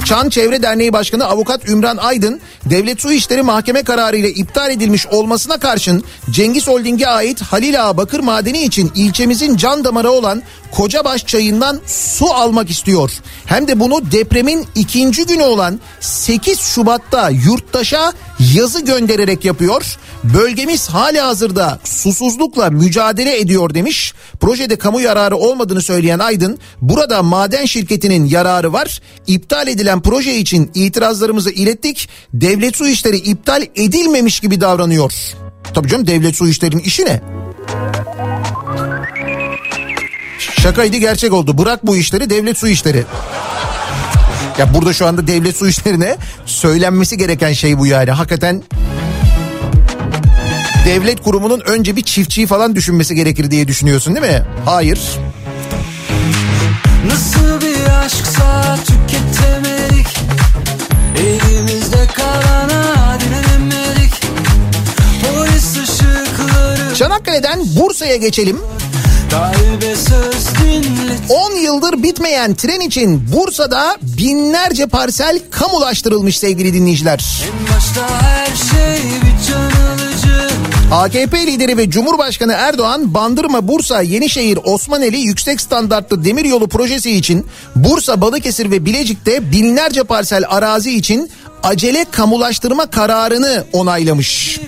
Çan 0.07 0.29
Çevre 0.29 0.63
Derneği 0.63 0.93
Başkanı 0.93 1.27
Avukat 1.27 1.69
Ümran 1.69 1.97
Aydın, 1.97 2.41
Devlet 2.65 3.01
Su 3.01 3.13
İşleri 3.13 3.43
mahkeme 3.43 3.83
kararı 3.83 4.17
ile 4.17 4.31
iptal 4.31 4.71
edilmiş 4.71 5.07
olmasına 5.07 5.59
karşın 5.59 6.05
Cengiz 6.31 6.69
Holding'e 6.69 7.07
ait 7.07 7.43
Halil 7.43 7.85
Ağa 7.85 7.97
Bakır 7.97 8.21
Madeni 8.21 8.63
için 8.63 8.93
ilçemizin 8.95 9.57
can 9.57 9.85
damarı 9.85 10.11
olan 10.11 10.43
Kocabaş 10.71 11.27
çayından 11.27 11.81
su 11.87 12.27
almak 12.27 12.71
istiyor. 12.71 13.11
Hem 13.47 13.69
de 13.69 13.81
bunu 13.81 14.13
depremin 14.13 14.67
ikinci 14.75 15.27
günü 15.27 15.43
olan 15.43 15.81
8 16.01 16.61
Şubat'ta 16.61 17.31
yurttaşa 17.31 18.13
yazı 18.55 18.85
göndererek 18.85 19.45
yapıyor. 19.45 19.97
Bölgemiz 20.25 20.89
hali 20.89 21.21
hazırda 21.21 21.79
susuzlukla 21.85 22.71
mücadele 22.71 23.39
ediyor 23.39 23.75
demiş. 23.75 24.15
Projede 24.41 24.77
kamu 24.77 25.01
yararı 25.01 25.37
olmadığını 25.37 25.83
söyleyen 25.83 26.19
Aydın, 26.19 26.59
burada 26.81 27.23
maden 27.23 27.65
şirketinin 27.65 28.25
yararı 28.25 28.73
var. 28.73 29.01
İptal 29.27 29.69
edilen 29.69 30.03
proje 30.03 30.37
için 30.37 30.71
itirazlarımızı 30.75 31.51
ilettik. 31.51 32.09
Devlet 32.35 32.77
su 32.77 32.89
işleri 32.89 33.17
iptal 33.17 33.63
edilmemiş 33.77 34.41
gibi 34.41 34.61
davranıyor. 34.61 35.13
Tabii 35.75 35.89
canım 35.89 36.07
devlet 36.07 36.37
su 36.37 36.49
işlerinin 36.49 36.83
işi 36.83 37.05
ne? 37.05 37.21
Şakaydı 40.39 40.97
gerçek 40.97 41.33
oldu. 41.33 41.59
Bırak 41.59 41.87
bu 41.87 41.97
işleri 41.97 42.31
devlet 42.31 42.59
su 42.59 42.69
işleri. 42.69 43.05
Ya 44.59 44.75
burada 44.75 44.93
şu 44.93 45.07
anda 45.07 45.27
devlet 45.27 45.57
su 45.57 45.69
işlerine 45.69 46.17
söylenmesi 46.47 47.19
gereken 47.19 47.53
şey 47.53 47.79
bu 47.79 47.87
yani. 47.87 48.11
Hakikaten 48.11 48.63
devlet 50.87 51.23
kurumunun 51.23 51.61
önce 51.67 51.97
bir 51.97 52.03
çiftçiyi 52.03 52.47
falan 52.47 52.75
düşünmesi 52.75 53.15
gerekir 53.15 53.51
diye 53.51 53.69
düşünüyorsun 53.69 54.15
değil 54.17 54.27
mi? 54.27 54.43
Hayır. 54.65 55.01
Nasıl 57.07 57.61
bir 57.61 58.05
aşksa 58.05 58.77
tüketemedik 58.77 60.19
Elimizde 61.19 62.07
kalana 62.15 63.19
direnemedik 63.21 64.23
Polis 65.23 65.77
ışıkları 65.77 66.95
Çanakkale'den 66.95 67.61
Bursa'ya 67.77 68.17
geçelim. 68.17 68.61
Kalbe 69.31 69.97
söz 69.97 70.36
10 71.29 71.53
yıldır 71.53 72.03
bitmeyen 72.03 72.55
tren 72.55 72.81
için 72.81 73.33
Bursa'da 73.33 73.97
binlerce 74.03 74.87
parsel 74.87 75.41
kamulaştırılmış 75.51 76.39
sevgili 76.39 76.75
dinleyiciler. 76.75 77.25
Her 78.21 78.47
şey 78.47 79.07
AKP 80.93 81.47
lideri 81.47 81.77
ve 81.77 81.91
Cumhurbaşkanı 81.91 82.53
Erdoğan 82.53 83.15
Bandırma 83.15 83.69
Bursa 83.69 84.03
Yenişehir 84.03 84.59
Osmaneli 84.65 85.19
yüksek 85.19 85.61
standartlı 85.61 86.25
demiryolu 86.25 86.69
projesi 86.69 87.11
için 87.11 87.47
Bursa 87.77 88.21
Balıkesir 88.21 88.71
ve 88.71 88.85
Bilecik'te 88.85 89.53
binlerce 89.53 90.05
parsel 90.05 90.45
arazi 90.49 90.97
için 90.97 91.31
acele 91.63 92.07
kamulaştırma 92.11 92.87
kararını 92.87 93.65
onaylamış. 93.73 94.61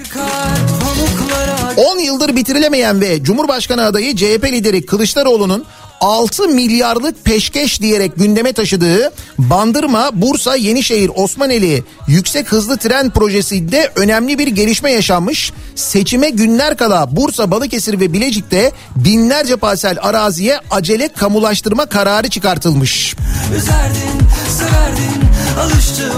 10 1.77 1.99
yıldır 1.99 2.37
bitirilemeyen 2.37 3.01
ve 3.01 3.23
Cumhurbaşkanı 3.23 3.85
adayı 3.85 4.17
CHP 4.17 4.45
lideri 4.45 4.87
Kılıçdaroğlu'nun 4.87 5.65
6 6.01 6.49
milyarlık 6.49 7.25
peşkeş 7.25 7.81
diyerek 7.81 8.17
gündeme 8.17 8.53
taşıdığı 8.53 9.13
Bandırma, 9.39 10.11
Bursa, 10.13 10.57
Yenişehir, 10.57 11.11
Osmaneli 11.15 11.85
yüksek 12.07 12.53
hızlı 12.53 12.77
tren 12.77 13.11
projesinde 13.11 13.93
önemli 13.97 14.39
bir 14.39 14.47
gelişme 14.47 14.93
yaşanmış. 14.93 15.53
Seçime 15.75 16.31
günler 16.31 16.77
kala 16.77 17.17
Bursa, 17.17 17.51
Balıkesir 17.51 18.01
ve 18.01 18.13
Bilecik'te 18.13 18.73
binlerce 18.97 19.57
parsel 19.57 19.99
araziye 20.03 20.61
acele 20.71 21.09
kamulaştırma 21.09 21.87
kararı 21.87 22.29
çıkartılmış. 22.29 23.17
Üzerdin, 23.57 24.29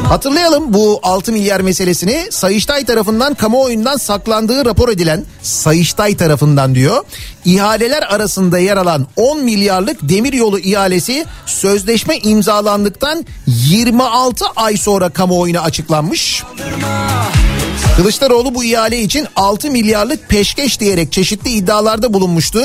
Hatırlayalım 0.08 0.74
bu 0.74 1.00
6 1.02 1.32
milyar 1.32 1.60
meselesini 1.60 2.26
Sayıştay 2.30 2.84
tarafından 2.84 3.34
kamuoyundan 3.34 3.96
saklandığı 3.96 4.64
rapor 4.64 4.88
edilen 4.88 5.24
Sayıştay 5.42 6.16
tarafından 6.16 6.74
diyor. 6.74 7.04
İhaleler 7.44 8.02
arasında 8.02 8.58
yer 8.58 8.76
alan 8.76 9.06
10 9.16 9.44
milyarlık 9.44 9.98
demiryolu 10.02 10.58
ihalesi 10.58 11.26
sözleşme 11.46 12.18
imzalandıktan 12.18 13.26
26 13.46 14.44
ay 14.56 14.76
sonra 14.76 15.08
kamuoyuna 15.10 15.60
açıklanmış. 15.60 16.42
Kılıçdaroğlu 17.96 18.54
bu 18.54 18.64
ihale 18.64 19.00
için 19.00 19.26
6 19.36 19.70
milyarlık 19.70 20.28
peşkeş 20.28 20.80
diyerek 20.80 21.12
çeşitli 21.12 21.50
iddialarda 21.50 22.12
bulunmuştu. 22.12 22.60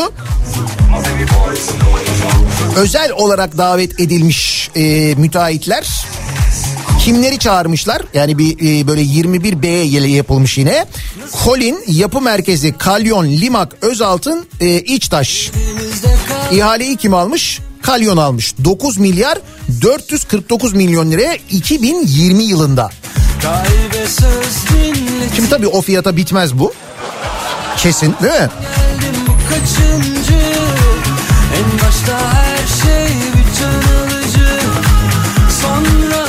Özel 2.75 3.11
olarak 3.11 3.57
davet 3.57 3.99
edilmiş 3.99 4.69
e, 4.75 5.15
müteahhitler 5.15 6.05
kimleri 7.05 7.39
çağırmışlar? 7.39 8.01
Yani 8.13 8.37
bir 8.37 8.81
e, 8.81 8.87
böyle 8.87 9.01
21 9.01 9.61
B'ye 9.61 10.07
yapılmış 10.09 10.57
yine. 10.57 10.85
Kolin, 11.31 11.79
Yapı 11.87 12.21
Merkezi, 12.21 12.77
Kalyon, 12.77 13.25
Limak, 13.25 13.75
Özaltın, 13.81 14.47
e, 14.61 14.79
İçtaş. 14.79 15.51
İhaleyi 16.51 16.97
kim 16.97 17.13
almış? 17.13 17.59
Kalyon 17.81 18.17
almış. 18.17 18.53
9 18.63 18.97
milyar 18.97 19.37
449 19.81 20.73
milyon 20.73 21.11
liraya 21.11 21.35
2020 21.51 22.43
yılında. 22.43 22.89
Şimdi 25.35 25.49
tabii 25.49 25.67
o 25.67 25.81
fiyata 25.81 26.17
bitmez 26.17 26.59
bu. 26.59 26.73
Kesin 27.77 28.15
değil 28.23 28.41
mi? 28.41 28.49
bu 29.27 29.31
kaçıncı 29.49 30.45
En 31.55 31.87
başta 31.87 32.44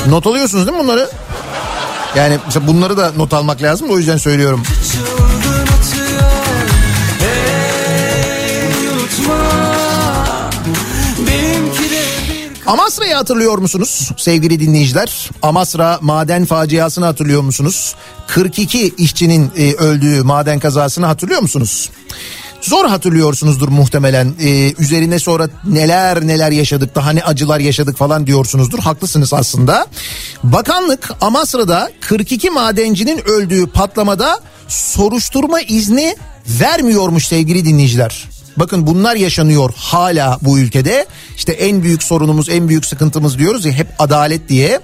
Not 0.08 0.26
alıyorsunuz 0.26 0.66
değil 0.66 0.78
mi 0.78 0.84
bunları? 0.84 1.10
Yani 2.16 2.38
mesela 2.46 2.66
bunları 2.66 2.96
da 2.96 3.12
not 3.16 3.34
almak 3.34 3.62
lazım 3.62 3.90
o 3.90 3.98
yüzden 3.98 4.16
söylüyorum. 4.16 4.62
Amasra'yı 12.66 13.14
hatırlıyor 13.14 13.58
musunuz 13.58 14.10
sevgili 14.16 14.60
dinleyiciler? 14.60 15.30
Amasra 15.42 15.98
maden 16.00 16.44
faciasını 16.44 17.04
hatırlıyor 17.04 17.42
musunuz? 17.42 17.94
42 18.26 18.94
işçinin 18.98 19.50
e, 19.56 19.74
öldüğü 19.74 20.22
maden 20.22 20.58
kazasını 20.58 21.06
hatırlıyor 21.06 21.40
musunuz? 21.42 21.90
Zor 22.60 22.88
hatırlıyorsunuzdur 22.88 23.68
muhtemelen. 23.68 24.34
Ee, 24.40 24.72
üzerine 24.78 25.18
sonra 25.18 25.48
neler 25.64 26.26
neler 26.26 26.50
yaşadık 26.50 26.94
daha 26.94 27.10
ne 27.10 27.22
acılar 27.22 27.60
yaşadık 27.60 27.96
falan 27.96 28.26
diyorsunuzdur. 28.26 28.78
Haklısınız 28.78 29.32
aslında. 29.32 29.86
Bakanlık 30.44 31.10
Amasra'da 31.20 31.90
42 32.00 32.50
madencinin 32.50 33.28
öldüğü 33.28 33.66
patlamada 33.66 34.40
soruşturma 34.68 35.60
izni 35.60 36.16
vermiyormuş 36.46 37.26
sevgili 37.26 37.64
dinleyiciler. 37.64 38.35
Bakın 38.56 38.86
bunlar 38.86 39.16
yaşanıyor 39.16 39.70
hala 39.76 40.38
bu 40.42 40.58
ülkede. 40.58 41.06
İşte 41.36 41.52
en 41.52 41.82
büyük 41.82 42.02
sorunumuz, 42.02 42.48
en 42.48 42.68
büyük 42.68 42.86
sıkıntımız 42.86 43.38
diyoruz 43.38 43.64
ya 43.64 43.72
hep 43.72 43.86
adalet 43.98 44.48
diye. 44.48 44.80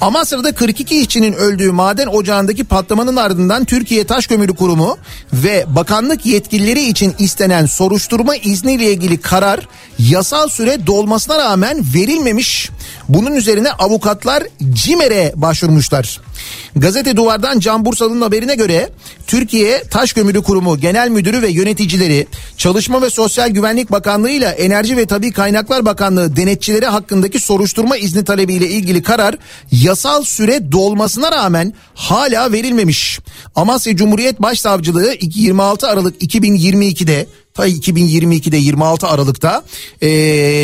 Amasra'da 0.00 0.52
42 0.52 1.00
işçinin 1.00 1.32
öldüğü 1.32 1.72
maden 1.72 2.06
ocağındaki 2.06 2.64
patlamanın 2.64 3.16
ardından 3.16 3.64
Türkiye 3.64 4.04
Taş 4.04 4.26
Kömürü 4.26 4.54
Kurumu 4.54 4.98
ve 5.32 5.64
bakanlık 5.68 6.26
yetkilileri 6.26 6.82
için 6.82 7.14
istenen 7.18 7.66
soruşturma 7.66 8.36
izniyle 8.36 8.92
ilgili 8.92 9.20
karar 9.20 9.68
yasal 9.98 10.48
süre 10.48 10.86
dolmasına 10.86 11.38
rağmen 11.38 11.84
verilmemiş. 11.94 12.70
Bunun 13.08 13.34
üzerine 13.34 13.72
avukatlar 13.72 14.42
CİMER'e 14.72 15.32
başvurmuşlar. 15.36 16.20
Gazete 16.76 17.16
Duvar'dan 17.16 17.58
Can 17.58 17.84
Bursalı'nın 17.84 18.20
haberine 18.20 18.54
göre 18.54 18.90
Türkiye 19.26 19.82
Taş 19.82 20.12
Kömürü 20.12 20.42
Kurumu 20.42 20.80
Genel 20.80 21.08
Müdürü 21.08 21.42
ve 21.42 21.48
yöneticileri 21.48 22.26
Çalışma 22.56 23.02
ve 23.02 23.10
Sosyal 23.10 23.48
Güvenlik 23.48 23.92
Bakanlığı 23.92 24.30
ile 24.30 24.46
Enerji 24.46 24.96
ve 24.96 25.06
Tabi 25.06 25.32
Kaynaklar 25.32 25.84
Bakanlığı 25.84 26.36
denetçileri 26.36 26.86
hakkındaki 26.86 27.40
soruşturma 27.40 27.96
izni 27.96 28.24
talebiyle 28.24 28.68
ilgili 28.68 29.02
karar 29.02 29.36
yasal 29.72 30.22
süre 30.22 30.72
dolmasına 30.72 31.32
rağmen 31.32 31.72
hala 31.94 32.52
verilmemiş. 32.52 33.20
Amasya 33.54 33.96
Cumhuriyet 33.96 34.42
Başsavcılığı 34.42 35.14
26 35.20 35.88
Aralık 35.88 36.22
2022'de 36.22 37.26
Ta 37.60 37.68
2022'de 37.68 38.56
26 38.56 39.06
Aralık'ta 39.06 39.64
e, 40.02 40.08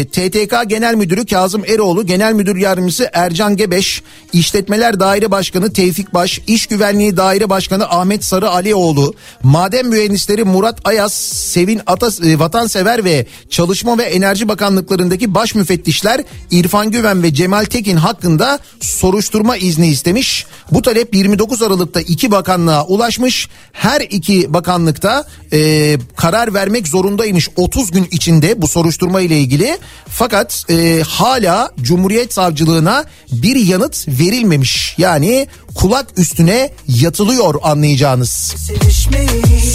TTK 0.05 0.55
Genel 0.67 0.95
Müdürü 0.95 1.27
Kazım 1.27 1.65
Eroğlu, 1.65 2.07
Genel 2.07 2.33
Müdür 2.33 2.57
Yardımcısı 2.57 3.11
Ercan 3.13 3.57
Gebeş, 3.57 4.03
İşletmeler 4.33 5.01
Daire 5.01 5.31
Başkanı 5.31 5.73
Tevfik 5.73 6.15
Baş, 6.15 6.41
İş 6.47 6.67
Güvenliği 6.67 7.17
Daire 7.17 7.51
Başkanı 7.51 7.85
Ahmet 7.85 8.25
Sarı 8.25 8.51
Alioğlu, 8.51 9.15
Maden 9.43 9.87
Mühendisleri 9.87 10.45
Murat 10.45 10.79
Ayas, 10.85 11.15
Sevin 11.33 11.81
Atas, 11.87 12.21
e, 12.21 12.39
Vatansever 12.39 13.05
ve 13.05 13.27
Çalışma 13.51 13.99
ve 13.99 14.03
Enerji 14.03 14.49
Bakanlıklarındaki 14.49 15.35
baş 15.35 15.55
müfettişler 15.55 16.25
İrfan 16.51 16.91
Güven 16.91 17.23
ve 17.23 17.35
Cemal 17.35 17.65
Tekin 17.65 17.97
hakkında 17.97 18.59
soruşturma 18.81 19.57
izni 19.57 19.89
istemiş. 19.89 20.47
Bu 20.73 20.83
talep 20.83 21.15
29 21.15 21.63
Aralık'ta 21.63 22.01
iki 22.01 22.31
bakanlığa 22.31 22.87
ulaşmış. 22.87 23.49
Her 23.73 24.01
iki 24.01 24.55
bakanlıkta 24.55 25.25
e, 25.53 25.99
karar 26.17 26.55
vermek 26.55 26.86
zorundaymış 26.89 27.49
30 27.57 27.91
gün 27.91 28.09
içinde 28.11 28.63
bu 28.63 28.69
soruşturma 28.69 29.21
ile 29.21 29.39
ilgili. 29.39 29.79
Fakat 30.09 30.65
e, 30.71 31.03
hala 31.09 31.71
Cumhuriyet 31.83 32.33
Savcılığına 32.33 33.05
bir 33.33 33.57
yanıt 33.57 34.09
verilmemiş. 34.09 34.95
Yani 34.99 35.49
kulak 35.75 36.07
üstüne 36.17 36.71
yatılıyor 36.89 37.55
anlayacağınız. 37.63 38.55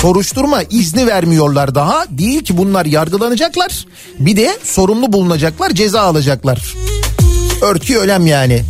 Soruşturma 0.01 0.63
izni 0.63 1.07
vermiyorlar 1.07 1.75
daha. 1.75 2.05
Değil 2.09 2.43
ki 2.43 2.57
bunlar 2.57 2.85
yargılanacaklar. 2.85 3.85
Bir 4.19 4.35
de 4.35 4.57
sorumlu 4.63 5.13
bulunacaklar, 5.13 5.69
ceza 5.69 6.01
alacaklar. 6.01 6.75
Örtü 7.61 7.97
ölem 7.97 8.27
yani. 8.27 8.63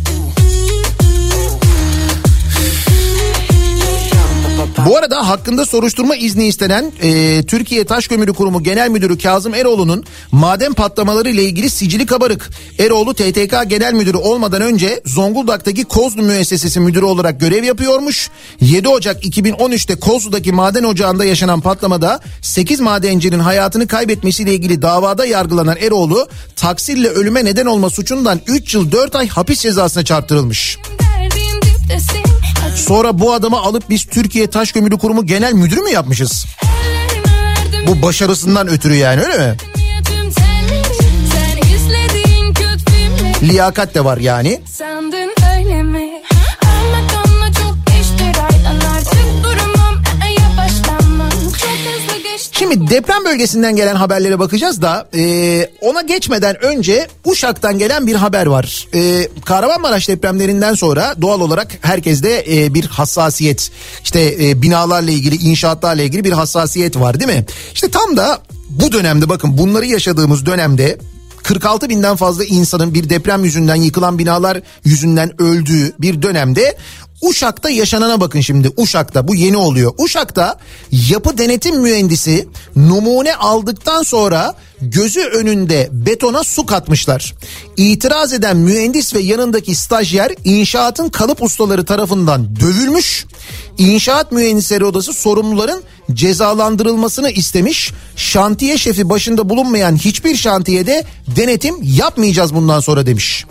Bu 4.86 4.96
arada 4.96 5.28
hakkında 5.28 5.66
soruşturma 5.66 6.16
izni 6.16 6.46
istenen 6.46 6.92
e, 7.02 7.42
Türkiye 7.42 7.84
Taş 7.84 8.08
Kömürü 8.08 8.32
Kurumu 8.32 8.62
Genel 8.62 8.90
Müdürü 8.90 9.18
Kazım 9.18 9.54
Eroğlu'nun 9.54 10.04
maden 10.32 10.72
patlamaları 10.72 11.30
ile 11.30 11.42
ilgili 11.42 11.70
sicili 11.70 12.06
kabarık. 12.06 12.50
Eroğlu 12.78 13.14
TTK 13.14 13.54
Genel 13.66 13.92
Müdürü 13.92 14.16
olmadan 14.16 14.62
önce 14.62 15.00
Zonguldak'taki 15.06 15.84
Kozlu 15.84 16.22
Müessesesi 16.22 16.80
Müdürü 16.80 17.04
olarak 17.04 17.40
görev 17.40 17.64
yapıyormuş. 17.64 18.30
7 18.60 18.88
Ocak 18.88 19.24
2013'te 19.24 19.94
Kozlu'daki 19.94 20.52
maden 20.52 20.84
ocağında 20.84 21.24
yaşanan 21.24 21.60
patlamada 21.60 22.20
8 22.42 22.80
madencinin 22.80 23.38
hayatını 23.38 23.86
kaybetmesiyle 23.86 24.54
ilgili 24.54 24.82
davada 24.82 25.26
yargılanan 25.26 25.76
Eroğlu 25.76 26.28
taksirle 26.56 27.08
ölüme 27.08 27.44
neden 27.44 27.66
olma 27.66 27.90
suçundan 27.90 28.40
3 28.46 28.74
yıl 28.74 28.92
4 28.92 29.16
ay 29.16 29.28
hapis 29.28 29.60
cezasına 29.60 30.04
çarptırılmış. 30.04 30.78
Sonra 32.76 33.18
bu 33.18 33.32
adamı 33.32 33.56
alıp 33.60 33.90
biz 33.90 34.04
Türkiye 34.04 34.50
Taş 34.50 34.72
Kömürü 34.72 34.98
Kurumu 34.98 35.26
Genel 35.26 35.52
Müdürü 35.52 35.80
mü 35.80 35.90
yapmışız? 35.90 36.46
Bu 37.86 38.02
başarısından 38.02 38.68
ötürü 38.68 38.94
yani 38.94 39.20
öyle 39.22 39.38
mi? 39.38 39.56
Liyakat 43.42 43.94
de 43.94 44.04
var 44.04 44.18
yani. 44.18 44.60
Sandın 44.70 45.21
Şimdi 52.62 52.90
deprem 52.90 53.24
bölgesinden 53.24 53.76
gelen 53.76 53.94
haberlere 53.94 54.38
bakacağız 54.38 54.82
da 54.82 55.08
e, 55.14 55.70
ona 55.80 56.02
geçmeden 56.02 56.64
önce 56.64 57.08
Uşak'tan 57.24 57.78
gelen 57.78 58.06
bir 58.06 58.14
haber 58.14 58.46
var. 58.46 58.88
E, 58.94 59.28
Kahramanmaraş 59.44 60.08
depremlerinden 60.08 60.74
sonra 60.74 61.14
doğal 61.22 61.40
olarak 61.40 61.68
herkeste 61.80 62.44
e, 62.50 62.74
bir 62.74 62.84
hassasiyet 62.86 63.70
işte 64.04 64.36
e, 64.40 64.62
binalarla 64.62 65.10
ilgili 65.10 65.34
inşaatlarla 65.34 66.02
ilgili 66.02 66.24
bir 66.24 66.32
hassasiyet 66.32 67.00
var 67.00 67.20
değil 67.20 67.38
mi? 67.38 67.44
İşte 67.74 67.90
tam 67.90 68.16
da 68.16 68.42
bu 68.70 68.92
dönemde 68.92 69.28
bakın 69.28 69.58
bunları 69.58 69.86
yaşadığımız 69.86 70.46
dönemde 70.46 70.98
46 71.42 71.88
binden 71.88 72.16
fazla 72.16 72.44
insanın 72.44 72.94
bir 72.94 73.10
deprem 73.10 73.44
yüzünden 73.44 73.76
yıkılan 73.76 74.18
binalar 74.18 74.60
yüzünden 74.84 75.42
öldüğü 75.42 75.92
bir 75.98 76.22
dönemde 76.22 76.76
Uşak'ta 77.22 77.70
yaşanana 77.70 78.20
bakın 78.20 78.40
şimdi 78.40 78.70
Uşak'ta 78.76 79.28
bu 79.28 79.34
yeni 79.34 79.56
oluyor. 79.56 79.92
Uşak'ta 79.98 80.58
yapı 81.10 81.38
denetim 81.38 81.80
mühendisi 81.80 82.48
numune 82.76 83.34
aldıktan 83.34 84.02
sonra 84.02 84.54
gözü 84.80 85.20
önünde 85.20 85.88
betona 85.92 86.44
su 86.44 86.66
katmışlar. 86.66 87.34
İtiraz 87.76 88.32
eden 88.32 88.56
mühendis 88.56 89.14
ve 89.14 89.20
yanındaki 89.20 89.74
stajyer 89.74 90.32
inşaatın 90.44 91.08
kalıp 91.08 91.42
ustaları 91.42 91.84
tarafından 91.84 92.56
dövülmüş. 92.60 93.26
İnşaat 93.78 94.32
Mühendisleri 94.32 94.84
Odası 94.84 95.12
sorumluların 95.12 95.82
cezalandırılmasını 96.12 97.30
istemiş. 97.30 97.92
Şantiye 98.16 98.78
şefi 98.78 99.08
başında 99.08 99.48
bulunmayan 99.48 99.96
hiçbir 99.96 100.36
şantiyede 100.36 101.04
denetim 101.36 101.76
yapmayacağız 101.82 102.54
bundan 102.54 102.80
sonra 102.80 103.06
demiş. 103.06 103.46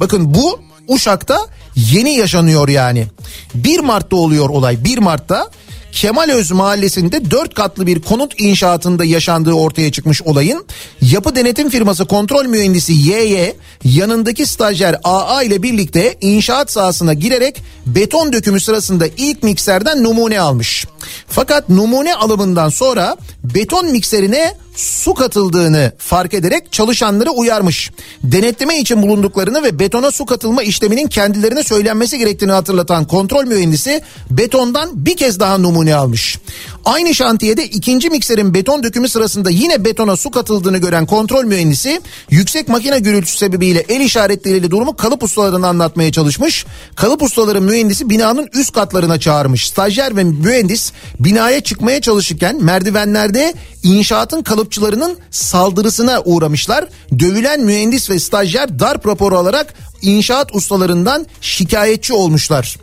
Bakın 0.00 0.34
bu 0.34 0.65
Uşak'ta 0.88 1.46
yeni 1.76 2.14
yaşanıyor 2.14 2.68
yani. 2.68 3.06
1 3.54 3.80
Mart'ta 3.80 4.16
oluyor 4.16 4.48
olay 4.48 4.84
1 4.84 4.98
Mart'ta 4.98 5.50
Kemalöz 5.96 6.50
mahallesinde 6.50 7.30
4 7.30 7.54
katlı 7.54 7.86
bir 7.86 8.02
konut 8.02 8.40
inşaatında 8.40 9.04
yaşandığı 9.04 9.52
ortaya 9.52 9.92
çıkmış 9.92 10.22
olayın. 10.22 10.64
Yapı 11.00 11.36
denetim 11.36 11.70
firması 11.70 12.04
kontrol 12.06 12.44
mühendisi 12.44 12.92
YY 12.92 13.52
yanındaki 13.84 14.46
stajyer 14.46 14.96
AA 15.04 15.42
ile 15.42 15.62
birlikte 15.62 16.16
inşaat 16.20 16.70
sahasına 16.70 17.14
girerek 17.14 17.62
beton 17.86 18.32
dökümü 18.32 18.60
sırasında 18.60 19.06
ilk 19.16 19.42
mikserden 19.42 20.04
numune 20.04 20.40
almış. 20.40 20.86
Fakat 21.28 21.68
numune 21.68 22.14
alımından 22.14 22.68
sonra 22.68 23.16
beton 23.44 23.90
mikserine 23.90 24.54
su 24.76 25.14
katıldığını 25.14 25.92
fark 25.98 26.34
ederek 26.34 26.72
çalışanları 26.72 27.30
uyarmış. 27.30 27.90
Denetleme 28.22 28.80
için 28.80 29.02
bulunduklarını 29.02 29.62
ve 29.62 29.78
betona 29.78 30.10
su 30.10 30.26
katılma 30.26 30.62
işleminin 30.62 31.06
kendilerine 31.06 31.62
söylenmesi 31.62 32.18
gerektiğini 32.18 32.52
hatırlatan 32.52 33.04
kontrol 33.04 33.44
mühendisi 33.44 34.02
betondan 34.30 35.06
bir 35.06 35.16
kez 35.16 35.40
daha 35.40 35.58
numune 35.58 35.94
almış. 35.94 36.38
Aynı 36.84 37.14
şantiyede 37.14 37.64
ikinci 37.64 38.10
mikserin 38.10 38.54
beton 38.54 38.82
dökümü 38.82 39.08
sırasında 39.08 39.50
yine 39.50 39.84
betona 39.84 40.16
su 40.16 40.30
katıldığını 40.30 40.78
gören 40.78 41.06
kontrol 41.06 41.44
mühendisi 41.44 42.00
yüksek 42.30 42.68
makine 42.68 42.98
gürültüsü 42.98 43.38
sebebiyle 43.38 43.84
el 43.88 44.00
işaretleriyle 44.00 44.70
durumu 44.70 44.96
kalıp 44.96 45.22
ustalarına 45.22 45.68
anlatmaya 45.68 46.12
çalışmış. 46.12 46.66
Kalıp 46.96 47.22
ustaları 47.22 47.60
mühendisi 47.60 48.10
binanın 48.10 48.48
üst 48.52 48.72
katlarına 48.72 49.20
çağırmış. 49.20 49.68
Stajyer 49.68 50.16
ve 50.16 50.24
mühendis 50.24 50.92
binaya 51.20 51.60
çıkmaya 51.60 52.00
çalışırken 52.00 52.64
merdivenlerde 52.64 53.54
inşaatın 53.86 54.42
kalıpçılarının 54.42 55.18
saldırısına 55.30 56.22
uğramışlar. 56.24 56.88
Dövülen 57.18 57.60
mühendis 57.60 58.10
ve 58.10 58.20
stajyer 58.20 58.78
darp 58.78 59.06
raporu 59.06 59.38
alarak 59.38 59.74
inşaat 60.02 60.54
ustalarından 60.54 61.26
şikayetçi 61.40 62.12
olmuşlar. 62.12 62.76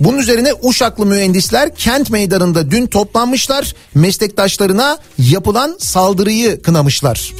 Bunun 0.00 0.18
üzerine 0.18 0.52
Uşaklı 0.62 1.06
mühendisler 1.06 1.74
kent 1.74 2.10
meydanında 2.10 2.70
dün 2.70 2.86
toplanmışlar. 2.86 3.74
Meslektaşlarına 3.94 4.98
yapılan 5.18 5.76
saldırıyı 5.78 6.62
kınamışlar. 6.62 7.32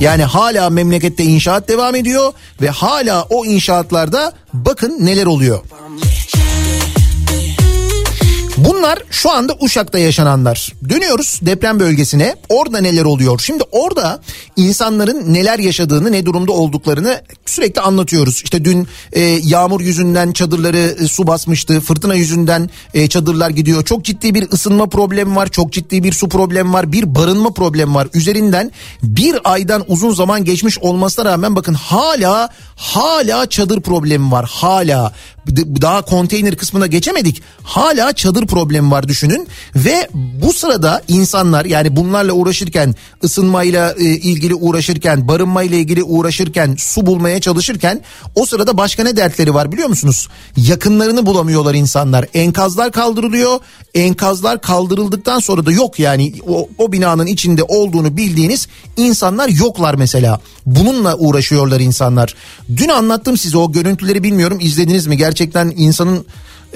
Yani 0.00 0.24
hala 0.24 0.70
memlekette 0.70 1.24
inşaat 1.24 1.68
devam 1.68 1.94
ediyor 1.94 2.32
ve 2.62 2.68
hala 2.68 3.22
o 3.22 3.44
inşaatlarda 3.44 4.32
bakın 4.52 4.96
neler 5.00 5.26
oluyor. 5.26 5.60
Bunlar 8.64 8.98
şu 9.10 9.30
anda 9.30 9.56
Uşak'ta 9.60 9.98
yaşananlar. 9.98 10.72
Dönüyoruz 10.88 11.40
deprem 11.42 11.80
bölgesine. 11.80 12.34
Orada 12.48 12.80
neler 12.80 13.04
oluyor? 13.04 13.40
Şimdi 13.44 13.64
orada 13.72 14.20
insanların 14.56 15.34
neler 15.34 15.58
yaşadığını, 15.58 16.12
ne 16.12 16.26
durumda 16.26 16.52
olduklarını 16.52 17.22
sürekli 17.46 17.80
anlatıyoruz. 17.80 18.42
İşte 18.44 18.64
dün 18.64 18.88
e, 19.12 19.20
yağmur 19.20 19.80
yüzünden 19.80 20.32
çadırları 20.32 20.78
e, 20.78 21.08
su 21.08 21.26
basmıştı. 21.26 21.80
Fırtına 21.80 22.14
yüzünden 22.14 22.70
e, 22.94 23.08
çadırlar 23.08 23.50
gidiyor. 23.50 23.84
Çok 23.84 24.04
ciddi 24.04 24.34
bir 24.34 24.52
ısınma 24.52 24.86
problemi 24.86 25.36
var. 25.36 25.48
Çok 25.48 25.72
ciddi 25.72 26.04
bir 26.04 26.12
su 26.12 26.28
problemi 26.28 26.72
var. 26.72 26.92
Bir 26.92 27.14
barınma 27.14 27.50
problemi 27.50 27.94
var. 27.94 28.08
Üzerinden 28.14 28.72
bir 29.02 29.36
aydan 29.44 29.84
uzun 29.88 30.14
zaman 30.14 30.44
geçmiş 30.44 30.78
olmasına 30.78 31.24
rağmen 31.24 31.56
bakın 31.56 31.74
hala 31.74 32.48
hala 32.76 33.46
çadır 33.46 33.80
problemi 33.80 34.30
var. 34.30 34.50
Hala 34.50 35.12
daha 35.82 36.02
konteyner 36.02 36.56
kısmına 36.56 36.86
geçemedik. 36.86 37.42
Hala 37.62 38.12
çadır 38.12 38.46
problemi 38.46 38.90
var 38.90 39.08
düşünün 39.08 39.48
ve 39.76 40.08
bu 40.14 40.52
sırada 40.52 41.02
insanlar 41.08 41.64
yani 41.64 41.96
bunlarla 41.96 42.32
uğraşırken 42.32 42.94
ısınmayla 43.24 43.94
e, 43.98 44.04
ilgili 44.04 44.54
uğraşırken 44.54 45.28
barınmayla 45.28 45.76
ilgili 45.76 46.02
uğraşırken 46.02 46.76
su 46.78 47.06
bulmaya 47.06 47.40
çalışırken 47.40 48.00
o 48.34 48.46
sırada 48.46 48.76
başka 48.76 49.02
ne 49.02 49.16
dertleri 49.16 49.54
var 49.54 49.72
biliyor 49.72 49.88
musunuz? 49.88 50.28
Yakınlarını 50.56 51.26
bulamıyorlar 51.26 51.74
insanlar. 51.74 52.26
Enkazlar 52.34 52.92
kaldırılıyor. 52.92 53.60
Enkazlar 53.94 54.60
kaldırıldıktan 54.60 55.38
sonra 55.38 55.66
da 55.66 55.72
yok 55.72 55.98
yani 55.98 56.32
o, 56.48 56.68
o 56.78 56.92
binanın 56.92 57.26
içinde 57.26 57.62
olduğunu 57.62 58.16
bildiğiniz 58.16 58.68
insanlar 58.96 59.48
yoklar 59.48 59.94
mesela. 59.94 60.40
Bununla 60.66 61.16
uğraşıyorlar 61.16 61.80
insanlar. 61.80 62.34
Dün 62.76 62.88
anlattım 62.88 63.36
size 63.36 63.58
o 63.58 63.72
görüntüleri 63.72 64.22
bilmiyorum 64.22 64.58
izlediniz 64.60 65.06
mi? 65.06 65.16
Gerçekten 65.16 65.72
insanın 65.76 66.26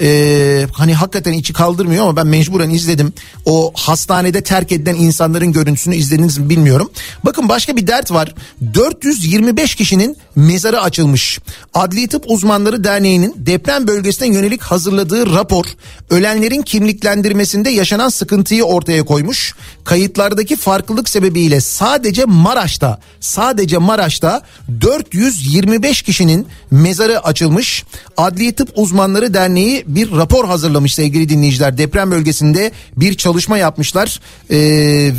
e, 0.01 0.67
hani 0.73 0.93
hakikaten 0.93 1.33
içi 1.33 1.53
kaldırmıyor 1.53 2.03
ama 2.03 2.15
ben 2.15 2.27
mecburen 2.27 2.69
izledim. 2.69 3.13
O 3.45 3.71
hastanede 3.75 4.41
terk 4.41 4.71
edilen 4.71 4.95
insanların 4.95 5.51
görüntüsünü 5.51 5.95
izlediniz 5.95 6.37
mi 6.37 6.49
bilmiyorum. 6.49 6.91
Bakın 7.25 7.49
başka 7.49 7.75
bir 7.75 7.87
dert 7.87 8.11
var. 8.11 8.35
425 8.73 9.75
kişinin 9.75 10.17
mezarı 10.35 10.81
açılmış. 10.81 11.39
Adli 11.73 12.07
Tıp 12.07 12.23
Uzmanları 12.27 12.83
Derneği'nin 12.83 13.33
deprem 13.37 13.87
bölgesine 13.87 14.27
yönelik 14.27 14.61
hazırladığı 14.61 15.33
rapor 15.35 15.65
ölenlerin 16.09 16.61
kimliklendirmesinde 16.61 17.69
yaşanan 17.69 18.09
sıkıntıyı 18.09 18.63
ortaya 18.63 19.03
koymuş. 19.03 19.55
Kayıtlardaki 19.89 20.55
farklılık 20.55 21.09
sebebiyle 21.09 21.61
sadece 21.61 22.25
Maraş'ta 22.25 22.99
sadece 23.19 23.77
Maraş'ta 23.77 24.41
425 24.81 26.01
kişinin 26.01 26.47
mezarı 26.71 27.19
açılmış. 27.25 27.85
Adli 28.17 28.53
Tıp 28.53 28.69
Uzmanları 28.75 29.33
Derneği 29.33 29.83
bir 29.87 30.11
rapor 30.11 30.45
hazırlamış 30.45 30.93
sevgili 30.93 31.29
dinleyiciler. 31.29 31.77
Deprem 31.77 32.11
bölgesinde 32.11 32.71
bir 32.97 33.13
çalışma 33.13 33.57
yapmışlar 33.57 34.19
ee, 34.49 34.57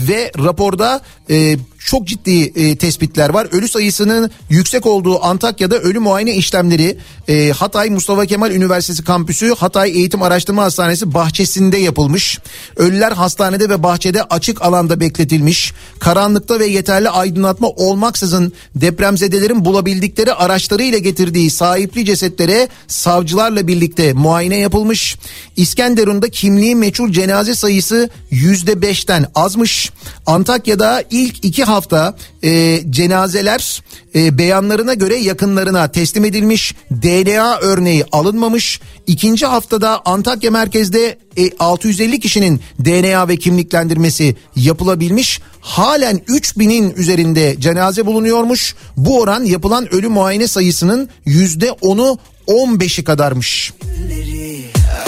ve 0.08 0.32
raporda 0.38 1.00
e, 1.30 1.56
çok 1.84 2.06
ciddi 2.06 2.52
e, 2.56 2.76
tespitler 2.76 3.28
var. 3.30 3.48
Ölü 3.52 3.68
sayısının 3.68 4.30
yüksek 4.50 4.86
olduğu 4.86 5.24
Antakya'da 5.24 5.78
ölü 5.78 5.98
muayene 5.98 6.34
işlemleri 6.34 6.98
e, 7.28 7.50
Hatay 7.50 7.90
Mustafa 7.90 8.26
Kemal 8.26 8.50
Üniversitesi 8.50 9.04
kampüsü 9.04 9.54
Hatay 9.54 9.90
Eğitim 9.90 10.22
Araştırma 10.22 10.62
Hastanesi 10.62 11.14
bahçesinde 11.14 11.76
yapılmış. 11.76 12.38
Ölüler 12.76 13.12
hastanede 13.12 13.68
ve 13.68 13.82
bahçede 13.82 14.22
açık 14.22 14.62
alanda 14.62 15.00
bekletilmiş. 15.00 15.72
Karanlıkta 15.98 16.60
ve 16.60 16.66
yeterli 16.66 17.08
aydınlatma 17.08 17.68
olmaksızın 17.68 18.52
depremzedelerin 18.74 19.64
bulabildikleri 19.64 20.32
araçlarıyla 20.32 20.98
getirdiği 20.98 21.50
sahipli 21.50 22.04
cesetlere 22.04 22.68
savcılarla 22.88 23.66
birlikte 23.66 24.12
muayene 24.12 24.56
yapılmış. 24.56 25.16
İskenderun'da 25.56 26.28
kimliği 26.28 26.76
meçhul 26.76 27.12
cenaze 27.12 27.54
sayısı 27.54 28.10
yüzde 28.30 28.82
beşten 28.82 29.26
azmış. 29.34 29.90
Antakya'da 30.26 31.04
ilk 31.10 31.44
iki 31.44 31.64
hafta 31.70 32.14
e, 32.44 32.80
cenazeler 32.90 33.82
e, 34.14 34.38
beyanlarına 34.38 34.94
göre 34.94 35.16
yakınlarına 35.16 35.88
teslim 35.88 36.24
edilmiş. 36.24 36.74
DNA 36.90 37.58
örneği 37.58 38.04
alınmamış. 38.12 38.80
İkinci 39.06 39.46
haftada 39.46 40.02
Antakya 40.04 40.50
merkezde 40.50 41.18
e, 41.36 41.50
650 41.58 42.20
kişinin 42.20 42.60
DNA 42.84 43.28
ve 43.28 43.36
kimliklendirmesi 43.36 44.36
yapılabilmiş. 44.56 45.40
Halen 45.60 46.16
3000'in 46.18 46.94
üzerinde 46.96 47.56
cenaze 47.60 48.06
bulunuyormuş. 48.06 48.74
Bu 48.96 49.20
oran 49.20 49.44
yapılan 49.44 49.94
ölü 49.94 50.08
muayene 50.08 50.46
sayısının 50.46 51.08
%10'u 51.26 52.18
15'i 52.48 53.04
kadarmış. 53.04 53.72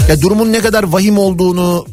Ya 0.08 0.20
durumun 0.20 0.52
ne 0.52 0.60
kadar 0.60 0.82
vahim 0.82 1.18
olduğunu 1.18 1.86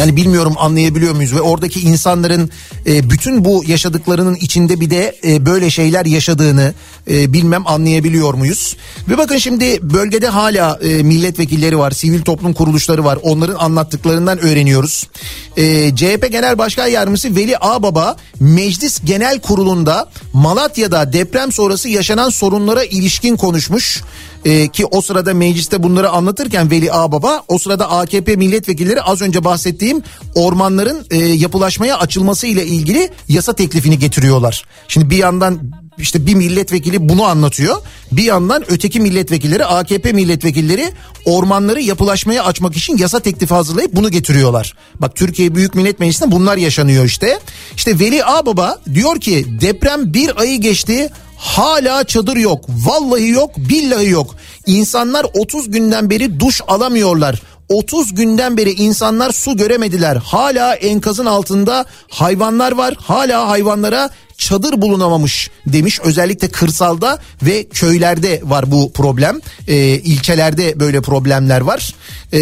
yani 0.00 0.16
bilmiyorum 0.16 0.54
anlayabiliyor 0.58 1.14
muyuz 1.14 1.34
ve 1.34 1.40
oradaki 1.40 1.80
insanların 1.80 2.50
e, 2.86 3.10
bütün 3.10 3.44
bu 3.44 3.64
yaşadıklarının 3.66 4.34
içinde 4.34 4.80
bir 4.80 4.90
de 4.90 5.16
e, 5.24 5.46
böyle 5.46 5.70
şeyler 5.70 6.06
yaşadığını 6.06 6.74
e, 7.10 7.32
bilmem 7.32 7.66
anlayabiliyor 7.66 8.34
muyuz? 8.34 8.76
Ve 9.08 9.18
bakın 9.18 9.38
şimdi 9.38 9.78
bölgede 9.82 10.28
hala 10.28 10.78
e, 10.82 11.02
milletvekilleri 11.02 11.78
var, 11.78 11.90
sivil 11.90 12.22
toplum 12.22 12.52
kuruluşları 12.52 13.04
var. 13.04 13.18
Onların 13.22 13.54
anlattıklarından 13.54 14.38
öğreniyoruz. 14.38 15.08
E, 15.56 15.96
CHP 15.96 16.32
Genel 16.32 16.58
Başkan 16.58 16.86
Yardımcısı 16.86 17.36
Veli 17.36 17.58
Ağbaba 17.58 18.16
Meclis 18.40 19.00
Genel 19.04 19.40
Kurulu'nda 19.40 20.10
Malatya'da 20.32 21.12
deprem 21.12 21.52
sonrası 21.52 21.88
yaşanan 21.88 22.28
sorunlara 22.28 22.84
ilişkin 22.84 23.36
konuşmuş. 23.36 24.02
Ee, 24.44 24.68
ki 24.68 24.86
o 24.86 25.00
sırada 25.00 25.34
mecliste 25.34 25.82
bunları 25.82 26.10
anlatırken 26.10 26.70
Veli 26.70 26.92
Ağbaba 26.92 27.42
o 27.48 27.58
sırada 27.58 27.90
AKP 27.90 28.36
milletvekilleri 28.36 29.02
az 29.02 29.22
önce 29.22 29.44
bahsettiğim 29.44 30.02
ormanların 30.34 31.06
e, 31.10 31.16
yapılaşmaya 31.16 31.98
açılması 31.98 32.46
ile 32.46 32.66
ilgili 32.66 33.10
yasa 33.28 33.52
teklifini 33.52 33.98
getiriyorlar. 33.98 34.64
Şimdi 34.88 35.10
bir 35.10 35.16
yandan 35.16 35.58
işte 35.98 36.26
bir 36.26 36.34
milletvekili 36.34 37.08
bunu 37.08 37.24
anlatıyor. 37.24 37.76
Bir 38.12 38.22
yandan 38.22 38.64
öteki 38.68 39.00
milletvekilleri 39.00 39.64
AKP 39.64 40.12
milletvekilleri 40.12 40.92
ormanları 41.24 41.80
yapılaşmaya 41.80 42.44
açmak 42.44 42.76
için 42.76 42.98
yasa 42.98 43.20
teklifi 43.20 43.54
hazırlayıp 43.54 43.96
bunu 43.96 44.10
getiriyorlar. 44.10 44.76
Bak 45.00 45.16
Türkiye 45.16 45.54
Büyük 45.54 45.74
Millet 45.74 46.00
Meclisi'nde 46.00 46.30
bunlar 46.30 46.56
yaşanıyor 46.56 47.04
işte. 47.04 47.40
İşte 47.76 47.98
Veli 47.98 48.24
Ağbaba 48.24 48.80
diyor 48.94 49.20
ki 49.20 49.46
deprem 49.60 50.14
bir 50.14 50.40
ayı 50.40 50.60
geçti 50.60 51.10
hala 51.40 52.04
çadır 52.04 52.36
yok. 52.36 52.64
Vallahi 52.68 53.28
yok 53.28 53.50
billahi 53.56 54.08
yok. 54.08 54.34
İnsanlar 54.66 55.26
30 55.34 55.70
günden 55.70 56.10
beri 56.10 56.40
duş 56.40 56.60
alamıyorlar. 56.68 57.42
30 57.68 58.14
günden 58.14 58.56
beri 58.56 58.70
insanlar 58.70 59.32
su 59.32 59.56
göremediler. 59.56 60.16
Hala 60.16 60.74
enkazın 60.74 61.26
altında 61.26 61.84
hayvanlar 62.10 62.72
var. 62.72 62.94
Hala 62.98 63.48
hayvanlara 63.48 64.10
çadır 64.36 64.82
bulunamamış 64.82 65.50
demiş. 65.66 66.00
Özellikle 66.04 66.48
kırsalda 66.48 67.18
ve 67.42 67.64
köylerde 67.68 68.40
var 68.44 68.70
bu 68.70 68.92
problem. 68.92 69.40
Ee, 69.68 69.76
ilçelerde 69.84 70.80
böyle 70.80 71.00
problemler 71.00 71.60
var. 71.60 71.94
Ee, 72.32 72.40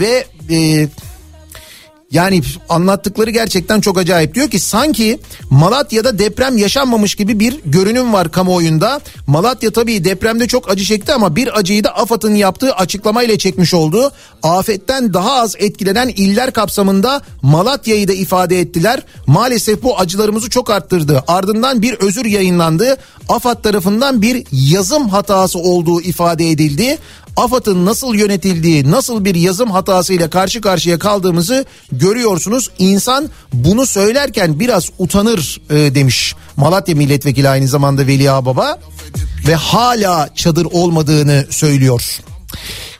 ve 0.00 0.26
e, 0.50 0.88
yani 2.10 2.42
anlattıkları 2.68 3.30
gerçekten 3.30 3.80
çok 3.80 3.98
acayip. 3.98 4.34
Diyor 4.34 4.50
ki 4.50 4.58
sanki 4.58 5.18
Malatya'da 5.50 6.18
deprem 6.18 6.58
yaşanmamış 6.58 7.14
gibi 7.14 7.40
bir 7.40 7.60
görünüm 7.64 8.12
var 8.12 8.32
kamuoyunda. 8.32 9.00
Malatya 9.26 9.70
tabii 9.70 10.04
depremde 10.04 10.46
çok 10.46 10.70
acı 10.70 10.84
çekti 10.84 11.12
ama 11.12 11.36
bir 11.36 11.58
acıyı 11.58 11.84
da 11.84 11.96
AFAD'ın 11.96 12.34
yaptığı 12.34 12.74
açıklamayla 12.74 13.38
çekmiş 13.38 13.74
oldu. 13.74 14.12
Afetten 14.42 15.14
daha 15.14 15.32
az 15.32 15.54
etkilenen 15.58 16.08
iller 16.08 16.52
kapsamında 16.52 17.22
Malatya'yı 17.42 18.08
da 18.08 18.12
ifade 18.12 18.60
ettiler. 18.60 19.02
Maalesef 19.26 19.82
bu 19.82 19.98
acılarımızı 19.98 20.50
çok 20.50 20.70
arttırdı. 20.70 21.24
Ardından 21.28 21.82
bir 21.82 21.94
özür 21.94 22.24
yayınlandı. 22.24 22.96
AFAD 23.28 23.62
tarafından 23.62 24.22
bir 24.22 24.44
yazım 24.52 25.08
hatası 25.08 25.58
olduğu 25.58 26.00
ifade 26.00 26.50
edildi. 26.50 26.98
AFAD'ın 27.36 27.86
nasıl 27.86 28.14
yönetildiği, 28.14 28.90
nasıl 28.90 29.24
bir 29.24 29.34
yazım 29.34 29.70
hatasıyla 29.70 30.30
karşı 30.30 30.60
karşıya 30.60 30.98
kaldığımızı 30.98 31.64
görüyorsunuz. 31.92 32.70
İnsan 32.78 33.30
bunu 33.52 33.86
söylerken 33.86 34.60
biraz 34.60 34.90
utanır 34.98 35.60
e, 35.70 35.94
demiş 35.94 36.34
Malatya 36.56 36.94
milletvekili 36.94 37.48
aynı 37.48 37.68
zamanda 37.68 38.06
Veli 38.06 38.30
Ağbaba 38.30 38.78
ve 39.48 39.54
hala 39.54 40.28
çadır 40.34 40.64
olmadığını 40.64 41.46
söylüyor. 41.50 42.20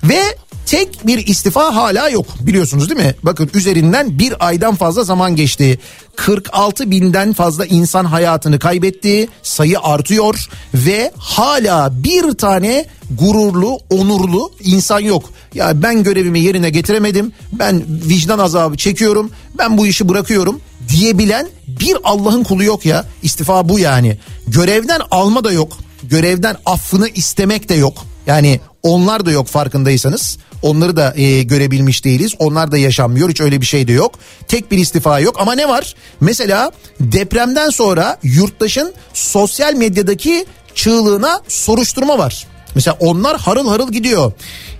Ve 0.05 0.37
tek 0.67 1.07
bir 1.07 1.27
istifa 1.27 1.75
hala 1.75 2.09
yok 2.09 2.27
biliyorsunuz 2.41 2.91
değil 2.91 3.01
mi? 3.01 3.15
Bakın 3.23 3.51
üzerinden 3.55 4.19
bir 4.19 4.47
aydan 4.47 4.75
fazla 4.75 5.05
zaman 5.05 5.37
geçti. 5.37 5.79
46 6.17 6.91
binden 6.91 7.33
fazla 7.33 7.67
insan 7.67 8.05
hayatını 8.05 8.59
kaybetti. 8.59 9.29
Sayı 9.43 9.81
artıyor 9.81 10.49
ve 10.75 11.13
hala 11.19 12.03
bir 12.05 12.33
tane 12.33 12.87
gururlu, 13.11 13.79
onurlu 13.91 14.51
insan 14.61 15.01
yok. 15.01 15.25
Ya 15.55 15.83
ben 15.83 16.03
görevimi 16.03 16.41
yerine 16.41 16.71
getiremedim. 16.71 17.33
Ben 17.53 17.85
vicdan 17.89 18.39
azabı 18.39 18.77
çekiyorum. 18.77 19.31
Ben 19.59 19.79
bu 19.79 19.87
işi 19.87 20.09
bırakıyorum 20.09 20.61
diyebilen 20.89 21.49
bir 21.67 21.97
Allah'ın 22.05 22.45
kulu 22.45 22.65
yok 22.65 22.87
ya. 22.87 23.05
İstifa 23.23 23.69
bu 23.69 23.79
yani. 23.79 24.19
Görevden 24.47 25.01
alma 25.11 25.45
da 25.45 25.53
yok. 25.53 25.79
Görevden 26.03 26.57
affını 26.67 27.09
istemek 27.09 27.69
de 27.69 27.75
yok. 27.75 27.95
Yani 28.27 28.61
onlar 28.87 29.27
da 29.27 29.31
yok 29.31 29.47
farkındaysanız. 29.47 30.39
Onları 30.63 30.97
da 30.97 31.15
e, 31.17 31.43
görebilmiş 31.43 32.05
değiliz. 32.05 32.35
Onlar 32.39 32.73
da 32.73 32.79
yaşanmıyor. 32.79 33.31
Hiç 33.31 33.41
öyle 33.41 33.61
bir 33.61 33.67
şey 33.67 33.89
de 33.89 33.93
yok. 33.93 34.15
Tek 34.49 34.71
bir 34.71 34.79
istifa 34.79 35.21
yok. 35.21 35.37
Ama 35.41 35.55
ne 35.55 35.69
var? 35.69 35.95
Mesela 36.21 36.73
depremden 37.01 37.71
sonra 37.71 38.19
yurttaşın 38.23 38.95
sosyal 39.15 39.75
medyadaki 39.75 40.47
çığlığına 40.75 41.41
soruşturma 41.49 42.19
var. 42.19 42.47
Mesela 42.75 42.97
onlar 43.01 43.41
harıl 43.41 43.69
harıl 43.69 43.93
gidiyor. 43.93 44.33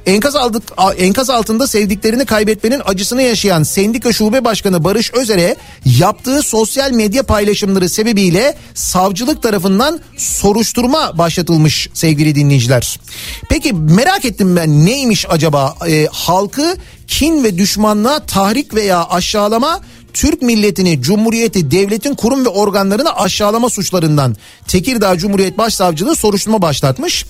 Enkaz, 0.07 0.37
aldık, 0.37 0.63
enkaz 0.99 1.31
altında 1.31 1.67
sevdiklerini 1.67 2.25
kaybetmenin 2.27 2.83
acısını 2.85 3.23
yaşayan 3.23 3.63
Sendika 3.63 4.13
Şube 4.13 4.45
Başkanı 4.45 4.85
Barış 4.85 5.15
Özer'e 5.15 5.57
yaptığı 5.99 6.43
sosyal 6.43 6.91
medya 6.91 7.23
paylaşımları 7.23 7.89
sebebiyle 7.89 8.57
savcılık 8.75 9.43
tarafından 9.43 10.01
soruşturma 10.17 11.19
başlatılmış 11.19 11.89
sevgili 11.95 12.35
dinleyiciler. 12.35 13.01
Peki 13.49 13.73
merak 13.73 14.25
ettim 14.25 14.57
ben 14.57 14.87
neymiş 14.87 15.27
acaba 15.29 15.75
e, 15.89 16.07
halkı 16.13 16.77
kin 17.07 17.45
ve 17.45 17.59
düşmanlığa 17.59 18.19
tahrik 18.19 18.75
veya 18.75 19.05
aşağılama 19.05 19.81
Türk 20.17 20.43
milletini, 20.43 21.03
cumhuriyeti, 21.03 21.71
devletin 21.71 22.15
kurum 22.15 22.45
ve 22.45 22.49
organlarını 22.49 23.17
aşağılama 23.17 23.71
suçlarından 23.71 24.37
Tekirdağ 24.69 25.19
Cumhuriyet 25.19 25.59
Başsavcılığı 25.59 26.17
soruşturma 26.17 26.63
başlatmış. 26.63 27.27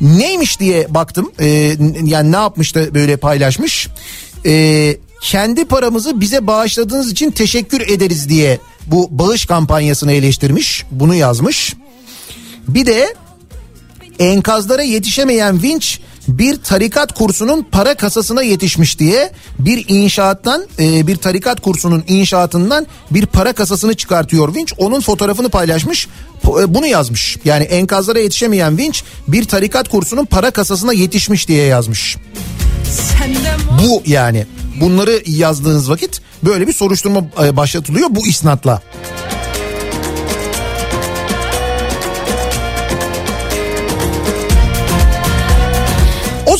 Neymiş 0.00 0.60
diye 0.60 0.94
baktım. 0.94 1.32
Ee, 1.40 1.76
yani 2.04 2.32
ne 2.32 2.36
yapmış 2.36 2.74
da 2.74 2.94
böyle 2.94 3.16
paylaşmış. 3.16 3.88
Ee, 4.46 4.96
kendi 5.22 5.64
paramızı 5.64 6.20
bize 6.20 6.46
bağışladığınız 6.46 7.12
için 7.12 7.30
teşekkür 7.30 7.80
ederiz 7.80 8.28
diye 8.28 8.58
bu 8.86 9.08
bağış 9.10 9.46
kampanyasını 9.46 10.12
eleştirmiş. 10.12 10.84
Bunu 10.90 11.14
yazmış. 11.14 11.74
Bir 12.68 12.86
de 12.86 13.14
enkazlara 14.18 14.82
yetişemeyen 14.82 15.62
vinç 15.62 16.00
bir 16.38 16.56
tarikat 16.56 17.14
kursunun 17.14 17.66
para 17.72 17.94
kasasına 17.94 18.42
yetişmiş 18.42 18.98
diye 18.98 19.32
bir 19.58 19.84
inşaattan 19.88 20.66
e, 20.78 21.06
bir 21.06 21.16
tarikat 21.16 21.60
kursunun 21.60 22.04
inşaatından 22.08 22.86
bir 23.10 23.26
para 23.26 23.52
kasasını 23.52 23.94
çıkartıyor 23.94 24.54
Vinç. 24.54 24.72
Onun 24.78 25.00
fotoğrafını 25.00 25.48
paylaşmış 25.48 26.08
e, 26.44 26.74
bunu 26.74 26.86
yazmış. 26.86 27.36
Yani 27.44 27.64
enkazlara 27.64 28.18
yetişemeyen 28.18 28.78
Vinç 28.78 29.04
bir 29.28 29.44
tarikat 29.44 29.88
kursunun 29.88 30.24
para 30.24 30.50
kasasına 30.50 30.92
yetişmiş 30.92 31.48
diye 31.48 31.66
yazmış. 31.66 32.16
Bu 33.82 34.02
yani 34.06 34.46
bunları 34.80 35.22
yazdığınız 35.26 35.90
vakit 35.90 36.20
böyle 36.42 36.66
bir 36.66 36.72
soruşturma 36.72 37.20
e, 37.42 37.56
başlatılıyor 37.56 38.08
bu 38.10 38.26
isnatla. 38.26 38.82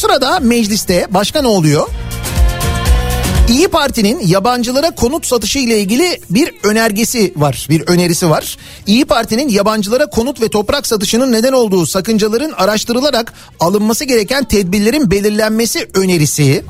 Sırada 0.01 0.40
mecliste 0.40 1.07
başka 1.11 1.42
ne 1.42 1.48
oluyor? 1.48 1.88
İyi 3.51 3.68
Parti'nin 3.68 4.26
yabancılara 4.26 4.90
konut 4.90 5.26
satışı 5.26 5.59
ile 5.59 5.80
ilgili 5.80 6.20
bir 6.30 6.53
önergesi 6.62 7.32
var, 7.36 7.66
bir 7.70 7.80
önerisi 7.88 8.30
var. 8.30 8.57
İyi 8.86 9.05
Parti'nin 9.05 9.48
yabancılara 9.48 10.07
konut 10.07 10.40
ve 10.40 10.48
toprak 10.48 10.86
satışının 10.86 11.32
neden 11.32 11.53
olduğu 11.53 11.86
sakıncaların 11.86 12.53
araştırılarak 12.53 13.32
alınması 13.61 14.05
gereken 14.05 14.44
tedbirlerin 14.44 15.11
belirlenmesi 15.11 15.88
önerisi. 15.94 16.64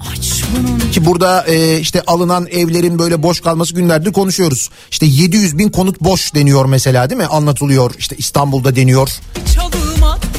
Ki 0.93 1.07
burada 1.07 1.45
e, 1.47 1.81
işte 1.81 2.03
alınan 2.07 2.47
evlerin 2.47 2.99
böyle 2.99 3.23
boş 3.23 3.41
kalması 3.41 3.75
günlerdir 3.75 4.13
konuşuyoruz. 4.13 4.71
İşte 4.91 5.07
700 5.07 5.59
bin 5.59 5.69
konut 5.69 6.01
boş 6.01 6.35
deniyor 6.35 6.65
mesela 6.65 7.11
değil 7.11 7.21
mi? 7.21 7.27
Anlatılıyor 7.27 7.95
işte 7.99 8.17
İstanbul'da 8.17 8.77
deniyor. 8.77 9.11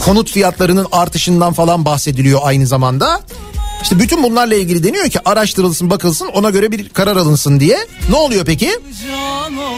Konut 0.06 0.32
fiyatlarının 0.32 0.88
artışından 0.92 1.54
falan 1.54 1.86
bahsediliyor 1.86 2.40
aynı 2.44 2.68
zamanda. 2.68 3.22
İşte 3.84 4.00
bütün 4.00 4.24
bunlarla 4.24 4.56
ilgili 4.56 4.84
deniyor 4.84 5.10
ki 5.10 5.20
araştırılsın 5.26 5.90
bakılsın 5.90 6.28
ona 6.28 6.50
göre 6.50 6.72
bir 6.72 6.90
karar 6.90 7.16
alınsın 7.16 7.60
diye. 7.60 7.78
Ne 8.10 8.16
oluyor 8.16 8.46
peki? 8.46 8.70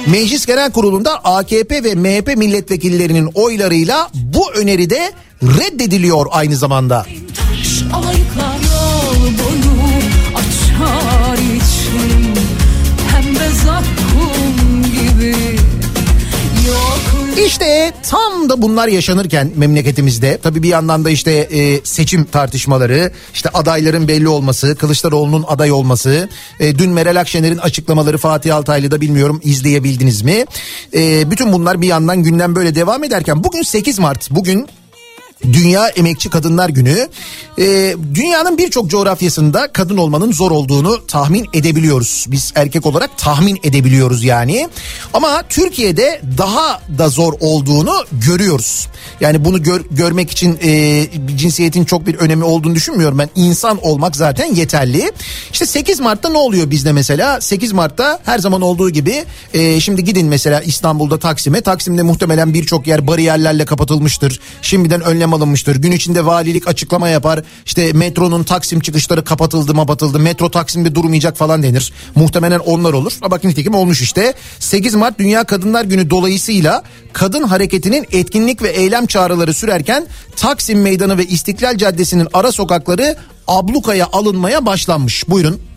Meclis 0.07 0.45
Genel 0.45 0.71
Kurulu'nda 0.71 1.17
AKP 1.23 1.83
ve 1.83 1.95
MHP 1.95 2.37
milletvekillerinin 2.37 3.29
oylarıyla 3.33 4.09
bu 4.13 4.51
öneri 4.53 4.89
de 4.89 5.11
reddediliyor 5.43 6.25
aynı 6.31 6.55
zamanda. 6.55 7.05
Açar 10.35 11.22
İşte 17.37 17.91
tam 18.09 18.49
da 18.49 18.61
bunlar 18.61 18.87
yaşanırken 18.87 19.51
memleketimizde 19.55 20.39
tabii 20.43 20.63
bir 20.63 20.67
yandan 20.67 21.05
da 21.05 21.09
işte 21.09 21.31
e, 21.31 21.79
seçim 21.83 22.25
tartışmaları, 22.25 23.11
işte 23.33 23.49
adayların 23.49 24.07
belli 24.07 24.27
olması, 24.27 24.75
Kılıçdaroğlu'nun 24.75 25.45
aday 25.47 25.71
olması, 25.71 26.29
e, 26.59 26.77
dün 26.77 26.89
Meral 26.89 27.15
Akşener'in 27.15 27.57
açıklamaları 27.57 28.17
Fatih 28.17 28.55
Altaylı'da 28.55 29.01
bilmiyorum 29.01 29.41
izleyebildiniz 29.43 30.21
mi? 30.21 30.45
E, 30.93 31.31
bütün 31.31 31.53
bunlar 31.53 31.81
bir 31.81 31.87
yandan 31.87 32.23
gündem 32.23 32.55
böyle 32.55 32.75
devam 32.75 33.03
ederken 33.03 33.43
bugün 33.43 33.61
8 33.61 33.99
Mart, 33.99 34.31
bugün 34.31 34.67
Dünya 35.53 35.87
Emekçi 35.87 36.29
Kadınlar 36.29 36.69
Günü. 36.69 37.09
Ee, 37.59 37.95
dünyanın 38.13 38.57
birçok 38.57 38.89
coğrafyasında 38.89 39.67
kadın 39.73 39.97
olmanın 39.97 40.31
zor 40.31 40.51
olduğunu 40.51 41.07
tahmin 41.07 41.47
edebiliyoruz. 41.53 42.25
Biz 42.27 42.51
erkek 42.55 42.85
olarak 42.85 43.17
tahmin 43.17 43.59
edebiliyoruz 43.63 44.23
yani. 44.23 44.69
Ama 45.13 45.43
Türkiye'de 45.49 46.21
daha 46.37 46.81
da 46.97 47.09
zor 47.09 47.33
olduğunu 47.39 47.93
görüyoruz. 48.11 48.87
Yani 49.21 49.45
bunu 49.45 49.63
gör- 49.63 49.85
görmek 49.91 50.31
için 50.31 50.59
e, 50.63 51.03
cinsiyetin 51.35 51.85
çok 51.85 52.07
bir 52.07 52.15
önemi 52.15 52.43
olduğunu 52.43 52.75
düşünmüyorum 52.75 53.17
ben. 53.19 53.29
İnsan 53.35 53.79
olmak 53.85 54.15
zaten 54.15 54.55
yeterli. 54.55 55.11
İşte 55.53 55.65
8 55.65 55.99
Mart'ta 55.99 56.29
ne 56.29 56.37
oluyor 56.37 56.69
bizde 56.71 56.91
mesela? 56.91 57.41
8 57.41 57.71
Mart'ta 57.71 58.19
her 58.25 58.39
zaman 58.39 58.61
olduğu 58.61 58.89
gibi 58.89 59.25
e, 59.53 59.79
şimdi 59.79 60.03
gidin 60.03 60.27
mesela 60.27 60.61
İstanbul'da 60.61 61.19
Taksim'e. 61.19 61.61
Taksim'de 61.61 62.01
muhtemelen 62.01 62.53
birçok 62.53 62.87
yer 62.87 63.07
bariyerlerle 63.07 63.65
kapatılmıştır. 63.65 64.39
Şimdiden 64.61 65.01
önlem 65.01 65.32
alınmıştır. 65.33 65.75
Gün 65.75 65.91
içinde 65.91 66.25
valilik 66.25 66.67
açıklama 66.67 67.09
yapar. 67.09 67.41
İşte 67.65 67.93
metronun 67.93 68.43
Taksim 68.43 68.79
çıkışları 68.79 69.23
kapatıldı 69.23 69.73
mapatıldı. 69.73 70.19
Metro 70.19 70.51
Taksim'de 70.51 70.95
durmayacak 70.95 71.37
falan 71.37 71.63
denir. 71.63 71.93
Muhtemelen 72.15 72.59
onlar 72.59 72.93
olur. 72.93 73.13
Ama 73.21 73.31
bak 73.31 73.43
nitekim 73.43 73.75
olmuş 73.75 74.01
işte. 74.01 74.33
8 74.59 74.95
Mart 74.95 75.19
Dünya 75.19 75.43
Kadınlar 75.43 75.85
Günü 75.85 76.09
dolayısıyla 76.09 76.83
kadın 77.13 77.43
hareketinin 77.43 78.05
etkinlik 78.11 78.61
ve 78.61 78.69
eylem 78.69 79.05
çağrıları 79.05 79.53
sürerken 79.53 80.07
Taksim 80.35 80.81
Meydanı 80.81 81.17
ve 81.17 81.25
İstiklal 81.25 81.77
Caddesi'nin 81.77 82.27
ara 82.33 82.51
sokakları 82.51 83.15
ablukaya 83.47 84.07
alınmaya 84.11 84.65
başlanmış. 84.65 85.29
Buyurun. 85.29 85.72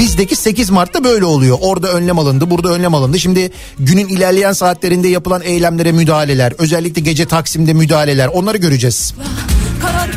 Bizdeki 0.00 0.36
8 0.36 0.70
Mart'ta 0.70 1.04
böyle 1.04 1.24
oluyor. 1.24 1.58
Orada 1.60 1.88
önlem 1.92 2.18
alındı, 2.18 2.50
burada 2.50 2.68
önlem 2.68 2.94
alındı. 2.94 3.18
Şimdi 3.18 3.50
günün 3.78 4.08
ilerleyen 4.08 4.52
saatlerinde 4.52 5.08
yapılan 5.08 5.42
eylemlere 5.42 5.92
müdahaleler, 5.92 6.52
özellikle 6.58 7.00
gece 7.00 7.26
Taksim'de 7.26 7.72
müdahaleler 7.72 8.28
onları 8.28 8.56
göreceğiz. 8.58 9.14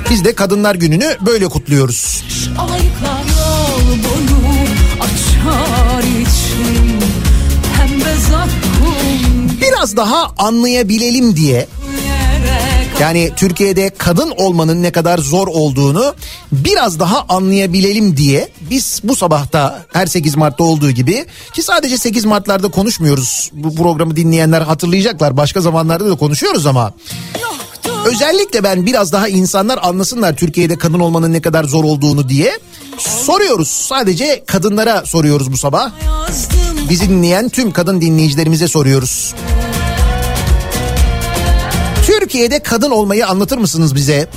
Biz 0.09 0.25
de 0.25 0.35
Kadınlar 0.35 0.75
Günü'nü 0.75 1.17
böyle 1.25 1.47
kutluyoruz. 1.47 2.23
Alayıklar 2.57 3.23
yol 3.37 3.89
boyu 3.89 4.37
açar 5.01 6.03
içim 6.03 6.99
Pembe 7.77 8.15
zakkum 8.31 9.61
Biraz 9.61 9.97
daha 9.97 10.33
anlayabilelim 10.37 11.35
diye 11.35 11.67
yani 12.99 13.31
Türkiye'de 13.35 13.89
kadın 13.97 14.33
olmanın 14.37 14.83
ne 14.83 14.91
kadar 14.91 15.17
zor 15.17 15.47
olduğunu 15.47 16.15
biraz 16.51 16.99
daha 16.99 17.25
anlayabilelim 17.29 18.17
diye 18.17 18.49
biz 18.69 19.01
bu 19.03 19.15
sabahta 19.15 19.85
her 19.93 20.05
8 20.05 20.35
Mart'ta 20.35 20.63
olduğu 20.63 20.91
gibi 20.91 21.25
ki 21.53 21.63
sadece 21.63 21.97
8 21.97 22.25
Mart'larda 22.25 22.67
konuşmuyoruz. 22.67 23.49
Bu 23.53 23.75
programı 23.75 24.15
dinleyenler 24.15 24.61
hatırlayacaklar. 24.61 25.37
Başka 25.37 25.61
zamanlarda 25.61 26.09
da 26.09 26.15
konuşuyoruz 26.15 26.65
ama 26.65 26.93
özellikle 28.05 28.63
ben 28.63 28.85
biraz 28.85 29.11
daha 29.11 29.27
insanlar 29.27 29.79
anlasınlar 29.81 30.35
Türkiye'de 30.35 30.77
kadın 30.77 30.99
olmanın 30.99 31.33
ne 31.33 31.41
kadar 31.41 31.63
zor 31.63 31.83
olduğunu 31.83 32.29
diye 32.29 32.59
soruyoruz. 32.97 33.67
Sadece 33.67 34.43
kadınlara 34.47 35.05
soruyoruz 35.05 35.51
bu 35.51 35.57
sabah. 35.57 35.91
Bizi 36.89 37.09
dinleyen 37.09 37.49
tüm 37.49 37.71
kadın 37.71 38.01
dinleyicilerimize 38.01 38.67
soruyoruz. 38.67 39.33
Türkiye'de 42.19 42.59
kadın 42.59 42.91
olmayı 42.91 43.27
anlatır 43.27 43.57
mısınız 43.57 43.95
bize? 43.95 44.27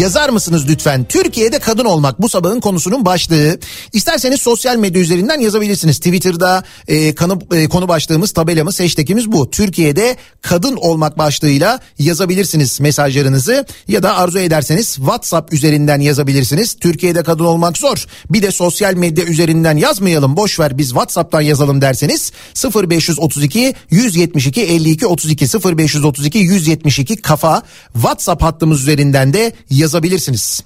Yazar 0.00 0.28
mısınız 0.28 0.68
lütfen? 0.68 1.04
Türkiye'de 1.04 1.58
kadın 1.58 1.84
olmak 1.84 2.22
bu 2.22 2.28
sabahın 2.28 2.60
konusunun 2.60 3.04
başlığı. 3.04 3.58
İsterseniz 3.92 4.40
sosyal 4.40 4.76
medya 4.76 5.02
üzerinden 5.02 5.40
yazabilirsiniz. 5.40 5.96
Twitter'da 5.96 6.64
e, 6.88 7.14
kanı, 7.14 7.38
e, 7.54 7.68
konu 7.68 7.88
başlığımız, 7.88 8.32
tabelamız, 8.32 8.80
hashtagimiz 8.80 9.32
bu. 9.32 9.50
Türkiye'de 9.50 10.16
kadın 10.42 10.76
olmak 10.76 11.18
başlığıyla 11.18 11.80
yazabilirsiniz 11.98 12.80
mesajlarınızı. 12.80 13.66
Ya 13.88 14.02
da 14.02 14.16
arzu 14.16 14.38
ederseniz 14.38 14.94
WhatsApp 14.94 15.52
üzerinden 15.52 16.00
yazabilirsiniz. 16.00 16.74
Türkiye'de 16.74 17.22
kadın 17.22 17.44
olmak 17.44 17.78
zor. 17.78 18.06
Bir 18.30 18.42
de 18.42 18.50
sosyal 18.50 18.94
medya 18.94 19.24
üzerinden 19.24 19.76
yazmayalım. 19.76 20.36
Boş 20.36 20.60
ver 20.60 20.78
biz 20.78 20.88
WhatsApp'tan 20.88 21.40
yazalım 21.40 21.80
derseniz 21.80 22.32
0532 22.74 23.74
172 23.90 24.62
52 24.62 25.06
32 25.06 25.46
0532 25.78 26.38
172 26.38 27.16
kafa 27.16 27.62
WhatsApp 27.92 28.42
hattımız 28.42 28.80
üzerinden 28.80 29.32
de 29.32 29.52
yazabilirsiniz. 29.78 30.62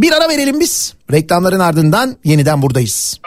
Bir 0.00 0.12
ara 0.12 0.28
verelim 0.28 0.60
biz. 0.60 0.94
Reklamların 1.12 1.60
ardından 1.60 2.16
yeniden 2.24 2.62
buradayız. 2.62 3.20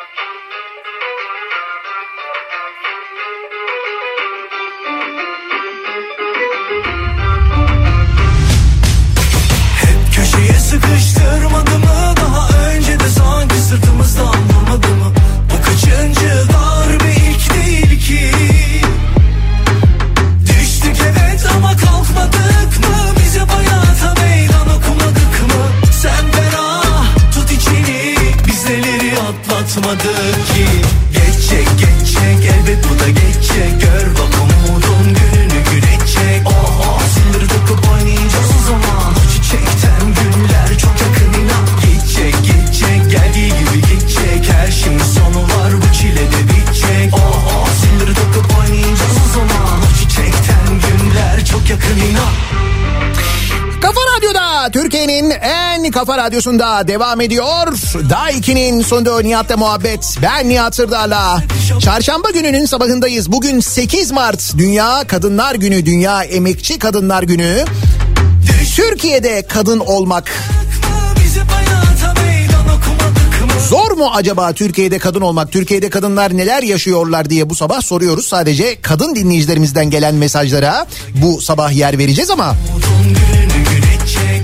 Atlatmadık 29.93 30.47
ki. 30.47 30.65
Geçecek 31.13 31.67
geçecek 31.79 32.51
elbet 32.53 32.85
bu 32.89 32.99
da 32.99 33.09
geçecek 33.09 33.81
Gör 33.81 34.07
bak 34.11 34.33
umudun 34.43 35.05
gününü 35.13 35.63
gülecek 35.71 36.41
Oh 36.45 36.79
oh. 36.79 37.01
Sindir 37.01 37.47
takıp 37.47 37.91
oynayacağız 37.91 38.51
o 38.59 38.65
zaman. 38.67 39.13
Çiçekten 39.33 40.01
günler 40.19 40.77
çok 40.77 40.95
yakın 41.01 41.41
inan. 41.41 41.65
Geçecek 41.85 42.35
geçecek 42.41 43.11
geldiği 43.11 43.49
gibi 43.49 43.81
geçecek. 43.81 44.53
Her 44.53 44.71
şeyin 44.71 44.99
sonu 44.99 45.43
var 45.43 45.73
bu 45.81 45.93
çile 45.93 46.25
de 46.31 46.41
bitecek. 46.49 47.13
Oh 47.13 47.47
oh. 47.55 47.67
Sindir 47.81 48.15
takıp 48.15 48.57
oynayacağız 48.59 49.17
o 49.25 49.33
zaman. 49.33 49.79
Çiçekten 49.99 50.67
günler 50.67 51.45
çok 51.45 51.69
yakın 51.69 51.97
inan 51.97 52.72
Türkiye'nin 54.73 55.29
en 55.29 55.91
kafa 55.91 56.17
radyosunda 56.17 56.87
devam 56.87 57.21
ediyor. 57.21 57.67
Daiki'nin 58.09 58.81
sonunda 58.81 59.21
Nihat'la 59.21 59.57
muhabbet. 59.57 60.17
Ben 60.21 60.49
Nihat 60.49 60.75
Sırdar'la. 60.75 61.43
Çarşamba 61.79 62.29
gününün 62.31 62.65
sabahındayız. 62.65 63.31
Bugün 63.31 63.59
8 63.59 64.11
Mart 64.11 64.57
Dünya 64.57 65.03
Kadınlar 65.07 65.55
Günü, 65.55 65.85
Dünya 65.85 66.23
Emekçi 66.23 66.79
Kadınlar 66.79 67.23
Günü. 67.23 67.65
Türkiye'de 68.75 69.47
kadın 69.47 69.79
olmak 69.79 70.31
Zor 73.69 73.91
mu 73.91 74.11
acaba 74.13 74.53
Türkiye'de 74.53 74.99
kadın 74.99 75.21
olmak? 75.21 75.51
Türkiye'de 75.51 75.89
kadınlar 75.89 76.37
neler 76.37 76.63
yaşıyorlar 76.63 77.29
diye 77.29 77.49
bu 77.49 77.55
sabah 77.55 77.81
soruyoruz. 77.81 78.27
Sadece 78.27 78.81
kadın 78.81 79.15
dinleyicilerimizden 79.15 79.89
gelen 79.89 80.15
mesajlara 80.15 80.85
bu 81.15 81.41
sabah 81.41 81.71
yer 81.71 81.97
vereceğiz 81.97 82.29
ama 82.29 82.55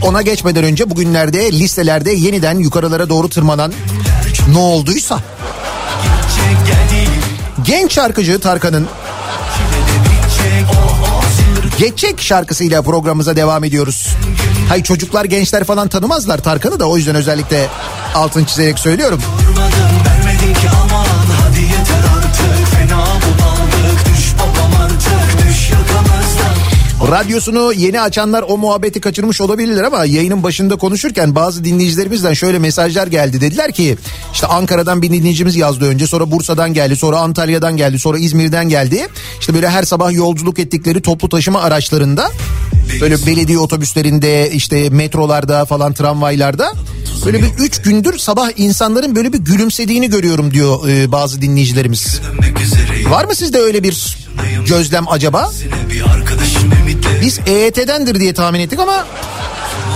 ona 0.02 0.22
geçmeden 0.22 0.64
önce 0.64 0.90
bugünlerde 0.90 1.52
listelerde 1.52 2.12
yeniden 2.12 2.60
yukarılara 2.60 3.10
doğru 3.10 3.30
tırmanan 3.30 3.74
ne 4.54 4.58
olduysa 4.58 5.20
genç 7.64 7.94
şarkıcı 7.94 8.40
Tarkan'ın 8.40 8.88
Geçecek 11.80 12.22
şarkısıyla 12.22 12.82
programımıza 12.82 13.36
devam 13.36 13.64
ediyoruz. 13.64 14.08
Hay 14.70 14.84
çocuklar 14.84 15.26
gençler 15.26 15.64
falan 15.64 15.88
tanımazlar 15.88 16.38
Tarkan'ı 16.38 16.80
da 16.80 16.90
o 16.90 16.98
yüzden 16.98 17.16
özellikle 17.16 17.68
altın 18.16 18.46
çizerek 18.46 18.80
söylüyorum. 18.80 19.22
Radyosunu 27.08 27.74
yeni 27.74 28.02
açanlar 28.02 28.46
o 28.48 28.58
muhabbeti 28.58 29.02
kaçırmış 29.02 29.42
olabilirler 29.42 29.84
ama 29.84 30.06
yayının 30.06 30.44
başında 30.44 30.76
konuşurken 30.76 31.36
bazı 31.36 31.64
dinleyicilerimizden 31.64 32.34
şöyle 32.34 32.60
mesajlar 32.60 33.08
geldi. 33.08 33.42
Dediler 33.42 33.72
ki 33.72 33.98
işte 34.34 34.48
Ankara'dan 34.48 35.02
bir 35.02 35.12
dinleyicimiz 35.12 35.56
yazdı 35.56 35.86
önce 35.86 36.08
sonra 36.08 36.32
Bursa'dan 36.32 36.74
geldi 36.74 36.96
sonra 36.96 37.20
Antalya'dan 37.20 37.78
geldi 37.78 38.00
sonra 38.00 38.18
İzmir'den 38.20 38.70
geldi. 38.70 39.08
İşte 39.40 39.54
böyle 39.54 39.70
her 39.70 39.84
sabah 39.84 40.12
yolculuk 40.12 40.60
ettikleri 40.60 41.02
toplu 41.02 41.30
taşıma 41.30 41.62
araçlarında 41.62 42.32
böyle 43.02 43.26
belediye 43.26 43.60
otobüslerinde 43.60 44.52
işte 44.52 44.90
metrolarda 44.90 45.66
falan 45.66 45.94
tramvaylarda 45.94 46.74
böyle 47.26 47.42
bir 47.42 47.50
üç 47.60 47.82
gündür 47.82 48.18
sabah 48.18 48.50
insanların 48.58 49.16
böyle 49.16 49.34
bir 49.34 49.38
gülümsediğini 49.38 50.10
görüyorum 50.10 50.52
diyor 50.52 50.90
e, 50.90 51.12
bazı 51.12 51.42
dinleyicilerimiz. 51.42 52.22
Var 53.10 53.26
mı 53.26 53.36
sizde 53.36 53.60
öyle 53.60 53.84
bir 53.84 54.19
gözlem 54.68 55.08
acaba? 55.10 55.52
Biz 57.22 57.40
EYT'dendir 57.46 58.20
diye 58.20 58.34
tahmin 58.34 58.60
ettik 58.60 58.80
ama 58.80 59.06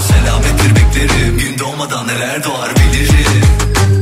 Selamettir 0.08 0.76
beklerim 0.76 1.38
gün 1.38 1.60
doğmadan 1.60 2.08
neler 2.08 2.44
doğar 2.44 2.72
bilirim 2.76 3.44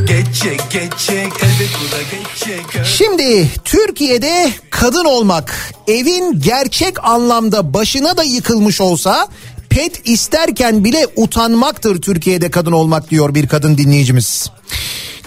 Geçecek 0.07 0.61
geçecek 0.71 1.33
elbet 1.43 1.69
bu 1.81 1.91
da 1.91 2.01
geçecek 2.01 2.85
şimdi 2.85 3.47
Türkiye'de 3.65 4.51
kadın 4.69 5.05
olmak 5.05 5.73
evin 5.87 6.41
gerçek 6.41 7.03
anlamda 7.03 7.73
başına 7.73 8.17
da 8.17 8.23
yıkılmış 8.23 8.81
olsa 8.81 9.27
Pet 9.69 10.09
isterken 10.09 10.83
bile 10.83 11.07
utanmaktır 11.15 12.01
Türkiye'de 12.01 12.51
kadın 12.51 12.71
olmak 12.71 13.09
diyor 13.09 13.35
bir 13.35 13.47
kadın 13.47 13.77
dinleyicimiz. 13.77 14.51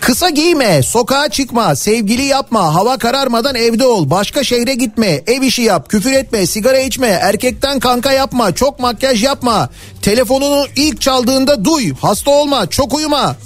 Kısa 0.05 0.31
giyme, 0.31 0.83
sokağa 0.83 1.29
çıkma, 1.29 1.77
sevgili 1.77 2.23
yapma, 2.23 2.75
hava 2.75 2.99
kararmadan 2.99 3.55
evde 3.55 3.87
ol, 3.87 4.11
başka 4.11 4.45
şehre 4.45 4.75
gitme, 4.75 5.23
ev 5.27 5.43
işi 5.43 5.63
yap, 5.63 5.89
küfür 5.89 6.13
etme, 6.13 6.47
sigara 6.47 6.79
içme, 6.79 7.09
erkekten 7.09 7.81
kanka 7.81 8.13
yapma, 8.13 8.55
çok 8.55 8.79
makyaj 8.79 9.25
yapma, 9.25 9.71
telefonunu 10.03 10.67
ilk 10.77 11.01
çaldığında 11.01 11.65
duy, 11.65 11.93
hasta 12.01 12.31
olma, 12.31 12.67
çok 12.67 12.95
uyuma. 12.95 13.37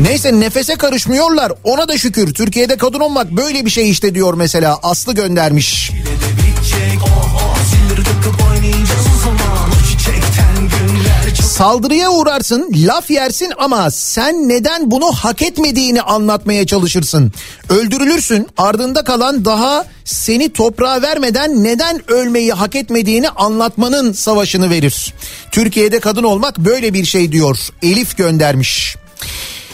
Neyse 0.00 0.40
nefese 0.40 0.74
karışmıyorlar 0.74 1.52
ona 1.64 1.88
da 1.88 1.98
şükür 1.98 2.34
Türkiye'de 2.34 2.76
kadın 2.76 3.00
olmak 3.00 3.30
böyle 3.30 3.64
bir 3.64 3.70
şey 3.70 3.90
işte 3.90 4.14
diyor 4.14 4.34
mesela 4.34 4.78
Aslı 4.82 5.14
göndermiş. 5.14 5.92
Bitecek 5.92 7.00
oh 7.04 7.34
oh 7.34 7.56
Saldırıya 11.46 12.10
uğrarsın, 12.10 12.70
laf 12.74 13.10
yersin 13.10 13.52
ama 13.58 13.90
sen 13.90 14.48
neden 14.48 14.90
bunu 14.90 15.12
hak 15.12 15.42
etmediğini 15.42 16.02
anlatmaya 16.02 16.66
çalışırsın. 16.66 17.32
Öldürülürsün, 17.68 18.48
ardında 18.56 19.04
kalan 19.04 19.44
daha 19.44 19.86
seni 20.04 20.52
toprağa 20.52 21.02
vermeden 21.02 21.64
neden 21.64 22.10
ölmeyi 22.10 22.52
hak 22.52 22.76
etmediğini 22.76 23.28
anlatmanın 23.28 24.12
savaşını 24.12 24.70
verir. 24.70 25.14
Türkiye'de 25.52 26.00
kadın 26.00 26.22
olmak 26.22 26.58
böyle 26.58 26.94
bir 26.94 27.04
şey 27.04 27.32
diyor. 27.32 27.58
Elif 27.82 28.16
göndermiş. 28.16 28.96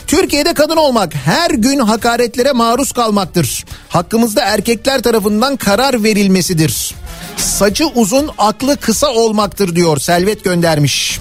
Türkiye'de 0.07 0.55
kadın 0.55 0.77
olmak 0.77 1.15
her 1.15 1.51
gün 1.51 1.79
hakaretlere 1.79 2.53
maruz 2.53 2.93
kalmaktır. 2.93 3.65
Hakkımızda 3.89 4.41
erkekler 4.41 5.03
tarafından 5.03 5.57
karar 5.57 6.03
verilmesidir. 6.03 6.95
Saçı 7.37 7.87
uzun, 7.87 8.31
aklı 8.39 8.77
kısa 8.77 9.09
olmaktır 9.09 9.77
diyor 9.77 9.99
Selvet 9.99 10.45
göndermiş. 10.45 11.21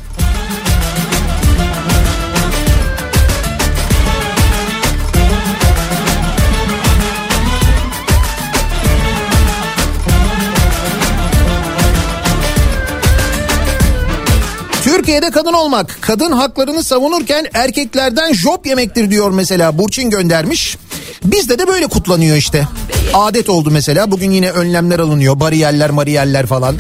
Türkiye'de 15.12 15.32
kadın 15.32 15.54
olmak, 15.54 15.98
kadın 16.02 16.32
haklarını 16.32 16.84
savunurken 16.84 17.48
erkeklerden 17.54 18.34
job 18.34 18.66
yemektir 18.66 19.10
diyor 19.12 19.32
mesela 19.32 19.78
Burçin 19.78 20.10
göndermiş. 20.10 20.78
Bizde 21.24 21.60
de 21.60 21.68
böyle 21.68 21.88
kutlanıyor 21.88 22.38
işte. 22.38 22.68
Adet 23.14 23.50
oldu 23.50 23.72
mesela. 23.72 24.12
Bugün 24.12 24.32
yine 24.32 24.52
önlemler 24.52 25.00
alınıyor. 25.00 25.40
Bariyerler, 25.40 25.90
mariyerler 25.90 26.46
falan. 26.46 26.76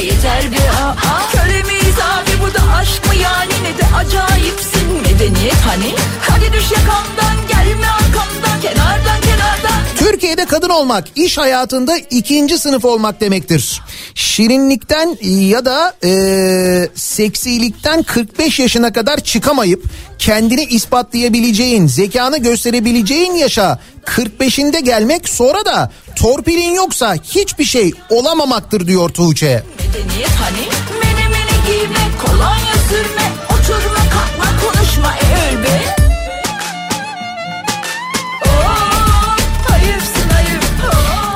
E 0.00 0.04
yeter 0.04 0.52
be 0.52 0.70
aa, 0.70 0.88
aa. 0.88 1.20
Abi 2.02 2.30
bu 2.42 2.54
da 2.54 2.72
aşk 2.76 3.06
mı 3.06 3.14
yani 3.14 3.52
ne 3.62 3.78
de 3.78 3.96
acayipsin 3.96 4.92
medeniyet 5.02 5.60
hani 5.66 5.94
Hadi 6.20 6.52
düş 6.52 6.70
yakamdan 6.70 7.48
gelme 7.48 7.86
arkamdan 7.86 8.60
kenardan 8.62 9.20
kenardan 9.20 9.80
Türkiye'de 9.98 10.44
kadın 10.44 10.68
olmak 10.68 11.04
iş 11.16 11.38
hayatında 11.38 11.96
ikinci 11.96 12.58
sınıf 12.58 12.84
olmak 12.84 13.20
demektir. 13.20 13.82
Şirinlikten 14.14 15.18
ya 15.22 15.64
da 15.64 15.94
e, 16.04 16.88
seksilikten 16.94 18.02
45 18.02 18.58
yaşına 18.58 18.92
kadar 18.92 19.20
çıkamayıp 19.20 19.84
kendini 20.18 20.64
ispatlayabileceğin, 20.64 21.86
zekanı 21.86 22.38
gösterebileceğin 22.38 23.32
yaşa 23.32 23.78
45'inde 24.04 24.80
gelmek 24.80 25.28
sonra 25.28 25.64
da 25.64 25.90
torpilin 26.16 26.74
yoksa 26.74 27.14
hiçbir 27.14 27.64
şey 27.64 27.92
olamamaktır 28.10 28.86
diyor 28.86 29.08
Tuğçe. 29.08 29.62
Medeniyet 29.78 30.30
hani 30.30 30.68
giyme 31.70 32.04
kolonya 32.26 32.74
sürme 32.88 33.26
oturma 33.46 34.02
kalkma 34.10 34.48
konuşma 34.62 35.14
e 35.14 35.54
öl 35.54 35.62
be. 35.62 36.00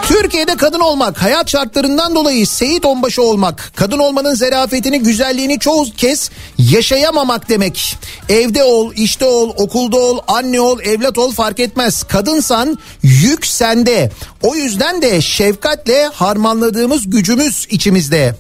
Türkiye'de 0.09 0.57
kadın 0.57 0.81
olmak, 0.81 1.23
hayat 1.23 1.51
şartlarından 1.51 2.15
dolayı 2.15 2.47
Seyit 2.47 2.85
Onbaşı 2.85 3.23
olmak, 3.23 3.73
kadın 3.77 3.99
olmanın 3.99 4.35
zerafetini, 4.35 5.03
güzelliğini 5.03 5.59
çoğu 5.59 5.87
kez 5.97 6.31
yaşayamamak 6.59 7.49
demek. 7.49 7.97
Evde 8.29 8.65
ol, 8.65 8.93
işte 8.97 9.25
ol, 9.25 9.53
okulda 9.57 9.97
ol, 9.97 10.19
anne 10.29 10.61
ol, 10.61 10.81
evlat 10.81 11.19
ol 11.19 11.33
fark 11.33 11.61
etmez. 11.61 12.03
Kadınsan 12.03 12.79
yük 13.03 13.47
sende. 13.47 14.11
O 14.43 14.55
yüzden 14.55 15.03
de 15.03 15.21
şefkatle 15.21 16.05
harmanladığımız 16.05 17.11
gücümüz 17.11 17.67
içimizde. 17.71 18.35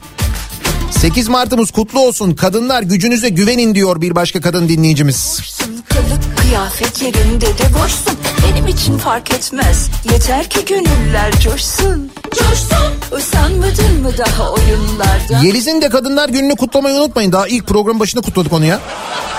8 0.90 1.28
Mart'ımız 1.28 1.70
kutlu 1.70 2.00
olsun. 2.00 2.34
Kadınlar 2.34 2.82
gücünüze 2.82 3.28
güvenin 3.28 3.74
diyor 3.74 4.00
bir 4.00 4.14
başka 4.14 4.40
kadın 4.40 4.68
dinleyicimiz. 4.68 5.40
Kılık 5.88 6.38
kıyafet 6.38 7.02
yerinde 7.02 7.46
de 7.46 7.74
boşsun 7.74 8.18
Benim 8.48 8.66
için 8.66 8.98
fark 8.98 9.30
etmez 9.30 9.88
Yeter 10.12 10.50
ki 10.50 10.64
gönüller 10.64 11.40
coşsun 11.40 12.10
Coşsun 12.34 13.18
Usanmadın 13.18 14.02
mı 14.02 14.10
daha 14.18 14.50
oyunlardan 14.50 15.42
Yeliz'in 15.42 15.82
de 15.82 15.88
Kadınlar 15.88 16.28
Günü'nü 16.28 16.56
kutlamayı 16.56 16.94
unutmayın. 16.96 17.32
Daha 17.32 17.46
ilk 17.48 17.66
program 17.66 18.00
başında 18.00 18.22
kutladık 18.22 18.52
onu 18.52 18.64
ya. 18.64 18.80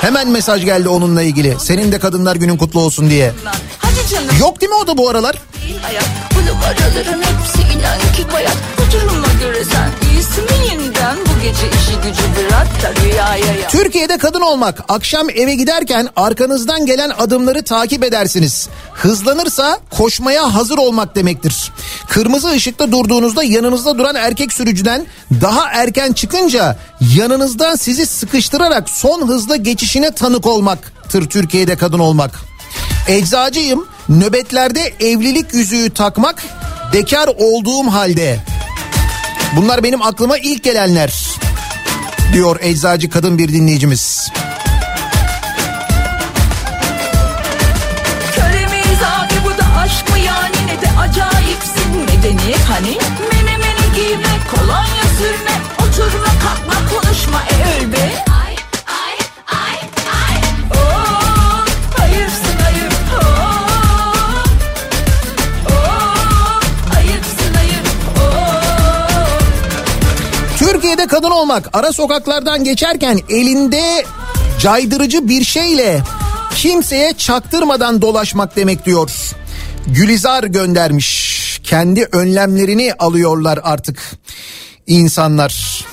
Hemen 0.02 0.30
mesaj 0.30 0.66
geldi 0.66 0.90
onunla 0.90 1.22
ilgili. 1.22 1.56
Senin 1.60 1.92
de 1.92 2.00
Kadınlar 2.00 2.36
Günün 2.36 2.58
kutlu 2.58 2.80
olsun 2.80 3.10
diye. 3.10 3.34
Hadi 3.80 4.10
canım 4.12 4.40
Yok 4.40 4.62
değil 4.62 4.70
mi 4.70 4.76
o 4.84 4.88
da 4.88 4.98
bu 4.98 5.10
aralar? 5.10 5.36
ayak 5.88 6.06
Bu 6.36 6.40
numaraların 6.52 7.22
hepsi 7.22 7.62
inan 7.78 8.00
ki 8.16 8.34
bayat 8.34 8.58
Bu 8.78 8.92
duruma 8.92 9.28
göre 9.42 9.64
sen 9.64 10.10
iyisin 10.10 10.44
yeniden 10.72 10.85
Bu 10.85 10.85
gece 11.46 11.68
işi 11.68 11.96
gücü 12.04 12.24
bırak 12.36 12.68
da 12.84 13.02
rüyaya 13.02 13.54
yat 13.62 13.72
Türkiye'de 13.72 14.18
kadın 14.18 14.42
olmak. 14.42 14.84
Akşam 14.90 15.30
eve 15.30 15.56
giderken 15.56 16.10
arkanızdan 16.16 16.86
gelen 16.86 17.10
adımları 17.18 17.64
takip 17.64 18.04
edersiniz. 18.04 18.70
Hızlanırsa 18.94 19.80
koşmaya 19.90 20.54
hazır 20.54 20.78
olmak 20.78 21.16
demektir. 21.16 21.72
Kırmızı 22.10 22.52
ışıkta 22.52 22.92
durduğunuzda 22.92 23.44
yanınızda 23.44 23.98
duran 23.98 24.16
erkek 24.16 24.54
sürücüden 24.54 25.06
daha 25.42 25.70
erken 25.70 26.14
çıkınca 26.14 26.78
yanınızdan 27.16 27.76
sizi 27.76 28.06
sıkıştırarak 28.06 28.90
son 28.90 29.28
hızla 29.28 29.56
geçişine 29.56 30.12
tanık 30.12 30.46
olmaktır 30.48 31.30
Türkiye'de 31.30 31.76
kadın 31.76 32.00
olmak. 32.00 32.32
Eczacıyım. 33.08 33.88
Nöbetlerde 34.10 34.94
evlilik 35.00 35.54
yüzüğü 35.54 35.90
takmak 35.90 36.44
bekar 36.94 37.30
olduğum 37.38 37.92
halde. 37.92 38.40
Bunlar 39.56 39.84
benim 39.84 40.02
aklıma 40.02 40.38
ilk 40.38 40.64
gelenler 40.64 41.14
diyor 42.34 42.58
eczacı 42.62 43.10
kadın 43.10 43.38
bir 43.38 43.54
dinleyicimiz. 43.54 44.30
Köle 48.36 48.68
miyiz 48.68 49.00
abi 49.18 49.34
bu 49.46 49.50
da 49.58 49.66
aşk 49.80 50.10
mı 50.10 50.20
yani? 50.20 50.68
Ne 50.68 50.82
de 50.82 51.00
acayipsin 51.00 51.98
Medeniyet 52.08 52.62
hani 52.70 52.98
mene 53.32 53.58
mene 53.58 53.86
giyme 53.96 54.40
kolonya 54.52 55.04
sürme 55.18 55.52
Oturma 55.78 56.28
kalkma 56.44 56.90
konuşma. 56.90 57.44
E 57.50 57.84
öl 57.84 57.92
be 57.92 58.25
Türkiye'de 70.96 71.16
kadın 71.16 71.32
olmak 71.32 71.70
ara 71.74 71.94
sokaklardan 71.94 72.64
geçerken 72.64 73.20
elinde 73.30 74.06
caydırıcı 74.60 75.28
bir 75.28 75.44
şeyle 75.44 76.02
kimseye 76.56 77.14
çaktırmadan 77.14 78.02
dolaşmak 78.02 78.56
demek 78.56 78.86
diyor. 78.86 79.12
Gülizar 79.88 80.44
göndermiş. 80.44 81.60
Kendi 81.64 82.08
önlemlerini 82.12 82.94
alıyorlar 83.00 83.60
artık 83.64 84.12
insanlar. 84.88 85.86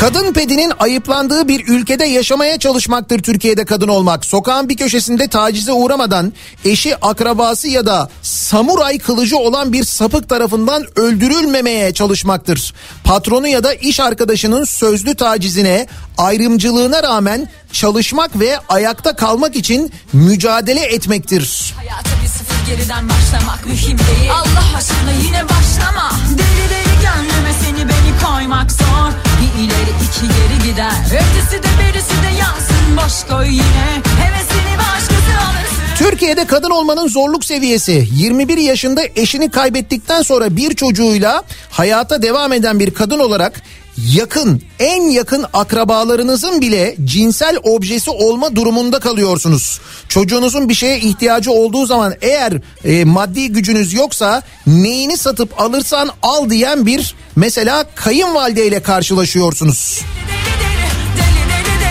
Kadın 0.00 0.32
pedinin 0.32 0.72
ayıplandığı 0.78 1.48
bir 1.48 1.68
ülkede 1.68 2.04
yaşamaya 2.04 2.58
çalışmaktır 2.58 3.22
Türkiye'de 3.22 3.64
kadın 3.64 3.88
olmak. 3.88 4.24
Sokağın 4.24 4.68
bir 4.68 4.76
köşesinde 4.76 5.28
tacize 5.28 5.72
uğramadan 5.72 6.32
eşi, 6.64 6.96
akrabası 6.96 7.68
ya 7.68 7.86
da 7.86 8.10
samuray 8.22 8.98
kılıcı 8.98 9.36
olan 9.36 9.72
bir 9.72 9.84
sapık 9.84 10.28
tarafından 10.28 10.84
öldürülmemeye 10.96 11.94
çalışmaktır. 11.94 12.74
Patronu 13.04 13.48
ya 13.48 13.64
da 13.64 13.74
iş 13.74 14.00
arkadaşının 14.00 14.64
sözlü 14.64 15.14
tacizine, 15.14 15.86
ayrımcılığına 16.18 17.02
rağmen 17.02 17.48
çalışmak 17.72 18.40
ve 18.40 18.58
ayakta 18.68 19.16
kalmak 19.16 19.56
için 19.56 19.92
mücadele 20.12 20.80
etmektir. 20.80 21.74
Hayata 21.76 22.10
bir 22.22 22.28
sıfır 22.28 22.66
geriden 22.66 23.08
başlamak 23.08 23.66
mühim 23.66 23.98
değil 23.98 24.30
Allah 24.32 24.76
aşkına 24.76 25.12
yine 25.26 25.44
başlama 25.44 26.10
Deli 26.30 26.70
deli 26.70 26.94
gönlüme 27.02 27.33
seni 27.62 27.78
beni 27.88 28.12
koymak 28.24 28.72
zor. 28.72 29.10
Bir 29.40 29.62
ileri 29.64 29.90
iki 30.04 30.26
geri 30.28 30.70
gider. 30.70 30.92
Ötesi 31.06 31.62
de 31.62 31.68
berisi 31.80 32.22
de 32.22 32.38
yansın 32.40 32.96
boş 32.96 33.28
koy 33.30 33.48
yine. 33.48 34.02
Hevesini 34.20 34.78
başkası 34.78 35.32
alırsın. 35.46 35.84
Türkiye'de 35.98 36.46
kadın 36.46 36.70
olmanın 36.70 37.08
zorluk 37.08 37.44
seviyesi. 37.44 38.08
21 38.12 38.58
yaşında 38.58 39.02
eşini 39.16 39.50
kaybettikten 39.50 40.22
sonra 40.22 40.56
bir 40.56 40.74
çocuğuyla 40.74 41.42
hayata 41.70 42.22
devam 42.22 42.52
eden 42.52 42.80
bir 42.80 42.94
kadın 42.94 43.18
olarak 43.18 43.62
yakın, 43.96 44.62
en 44.78 45.10
yakın 45.10 45.44
akrabalarınızın 45.52 46.60
bile 46.60 46.96
cinsel 47.04 47.56
objesi 47.62 48.10
olma 48.10 48.56
durumunda 48.56 49.00
kalıyorsunuz. 49.00 49.80
Çocuğunuzun 50.08 50.68
bir 50.68 50.74
şeye 50.74 50.98
ihtiyacı 50.98 51.52
olduğu 51.52 51.86
zaman 51.86 52.14
eğer 52.22 52.52
e, 52.84 53.04
maddi 53.04 53.48
gücünüz 53.48 53.92
yoksa 53.92 54.42
neyini 54.66 55.16
satıp 55.16 55.60
alırsan 55.60 56.10
al 56.22 56.50
diyen 56.50 56.86
bir 56.86 57.14
mesela 57.36 57.84
kayınvalideyle 57.94 58.82
karşılaşıyorsunuz. 58.82 60.00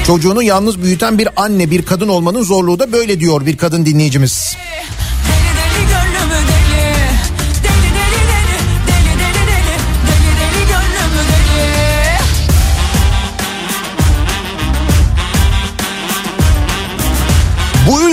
Çocuğunu 0.08 0.44
yalnız 0.44 0.84
büyüten 0.84 1.18
bir 1.18 1.30
anne, 1.36 1.72
bir 1.72 1.86
kadın 1.86 2.08
olmanın 2.08 2.44
zorluğu 2.44 2.80
da 2.80 2.92
böyle 2.92 3.20
diyor 3.20 3.46
bir 3.46 3.58
kadın 3.58 3.86
dinleyicimiz. 3.86 4.56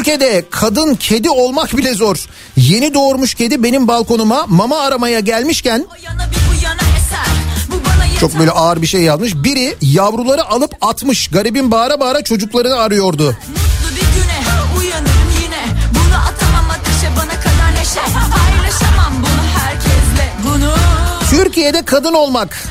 Ülkede 0.01 0.45
kadın 0.51 0.95
kedi 0.95 1.31
olmak 1.31 1.77
bile 1.77 1.95
zor. 1.95 2.27
Yeni 2.57 2.95
doğurmuş 2.95 3.35
kedi 3.35 3.63
benim 3.63 3.89
balkonuma 3.89 4.45
mama 4.47 4.79
aramaya 4.79 5.21
gelmişken 5.21 5.87
çok 8.21 8.39
böyle 8.39 8.51
ağır 8.51 8.83
bir 8.83 8.87
şey 8.87 9.03
yazmış. 9.03 9.35
Biri 9.35 9.77
yavruları 9.83 10.45
alıp 10.45 10.75
atmış. 10.81 11.29
Garibin 11.29 11.71
bağıra 11.71 12.01
bağıra 12.01 12.23
çocuklarını 12.23 12.77
arıyordu. 12.79 13.37
Türkiye'de 21.31 21.85
kadın 21.85 22.13
olmak 22.13 22.65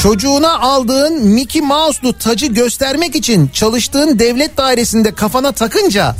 çocuğuna 0.00 0.58
aldığın 0.58 1.26
Mickey 1.26 1.62
Mouse'lu 1.62 2.18
tacı 2.18 2.46
göstermek 2.46 3.16
için 3.16 3.48
çalıştığın 3.48 4.18
devlet 4.18 4.56
dairesinde 4.56 5.14
kafana 5.14 5.52
takınca 5.52 6.16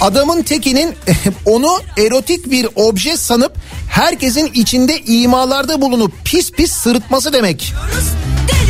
adamın 0.00 0.42
tekinin 0.42 0.94
onu 1.46 1.80
erotik 1.98 2.50
bir 2.50 2.68
obje 2.76 3.16
sanıp 3.16 3.52
herkesin 3.90 4.50
içinde 4.54 5.00
imalarda 5.00 5.80
bulunup 5.80 6.12
pis 6.24 6.50
pis 6.52 6.72
sırıtması 6.72 7.32
demek. 7.32 7.72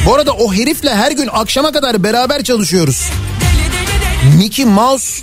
Bu 0.06 0.14
arada 0.14 0.32
o 0.32 0.54
herifle 0.54 0.94
her 0.94 1.12
gün 1.12 1.28
akşama 1.32 1.72
kadar 1.72 2.04
beraber 2.04 2.44
çalışıyoruz. 2.44 3.02
Mickey 4.38 4.64
Mouse 4.64 5.22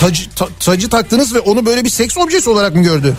tacı, 0.00 0.30
ta- 0.36 0.48
tacı 0.60 0.88
taktınız 0.90 1.34
ve 1.34 1.40
onu 1.40 1.66
böyle 1.66 1.84
bir 1.84 1.90
seks 1.90 2.16
objesi 2.18 2.50
olarak 2.50 2.74
mı 2.74 2.82
gördü? 2.82 3.16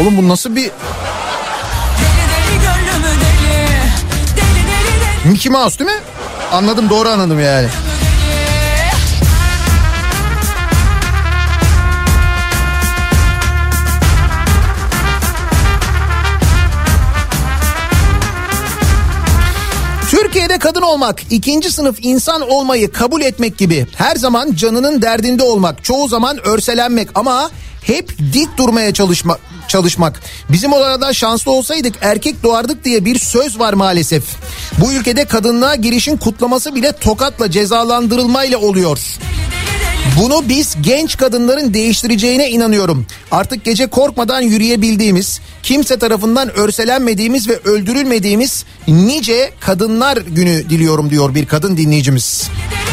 Oğlum 0.00 0.16
bu 0.16 0.28
nasıl 0.28 0.56
bir 0.56 0.70
Mickey 5.26 5.52
Mouse 5.52 5.78
değil 5.78 5.90
mi? 5.90 5.96
Anladım 6.52 6.90
doğru 6.90 7.08
anladım 7.08 7.40
yani. 7.40 7.68
Kadın 20.66 20.82
olmak, 20.82 21.22
ikinci 21.30 21.72
sınıf 21.72 21.98
insan 22.02 22.50
olmayı 22.50 22.92
kabul 22.92 23.20
etmek 23.20 23.58
gibi. 23.58 23.86
Her 23.96 24.16
zaman 24.16 24.54
canının 24.54 25.02
derdinde 25.02 25.42
olmak, 25.42 25.84
çoğu 25.84 26.08
zaman 26.08 26.46
örselenmek 26.46 27.08
ama 27.14 27.50
hep 27.82 28.18
dik 28.32 28.58
durmaya 28.58 28.94
çalışma, 28.94 29.38
çalışmak. 29.68 30.20
Bizim 30.48 30.72
orada 30.72 31.12
şanslı 31.12 31.52
olsaydık 31.52 31.94
erkek 32.00 32.42
doğardık 32.42 32.84
diye 32.84 33.04
bir 33.04 33.18
söz 33.18 33.58
var 33.58 33.72
maalesef. 33.72 34.24
Bu 34.78 34.92
ülkede 34.92 35.24
kadınlığa 35.24 35.74
girişin 35.74 36.16
kutlaması 36.16 36.74
bile 36.74 36.92
tokatla 36.92 37.50
cezalandırılmayla 37.50 38.58
oluyor. 38.58 38.98
Bunu 40.20 40.48
biz 40.48 40.76
genç 40.80 41.16
kadınların 41.16 41.74
değiştireceğine 41.74 42.50
inanıyorum. 42.50 43.06
Artık 43.30 43.64
gece 43.64 43.86
korkmadan 43.86 44.40
yürüyebildiğimiz, 44.40 45.40
kimse 45.62 45.98
tarafından 45.98 46.56
örselenmediğimiz 46.58 47.48
ve 47.48 47.58
öldürülmediğimiz 47.64 48.64
nice 48.88 49.52
kadınlar 49.60 50.16
günü 50.16 50.70
diliyorum 50.70 51.10
diyor 51.10 51.34
bir 51.34 51.46
kadın 51.46 51.76
dinleyicimiz. 51.76 52.48
Deli 52.70 52.85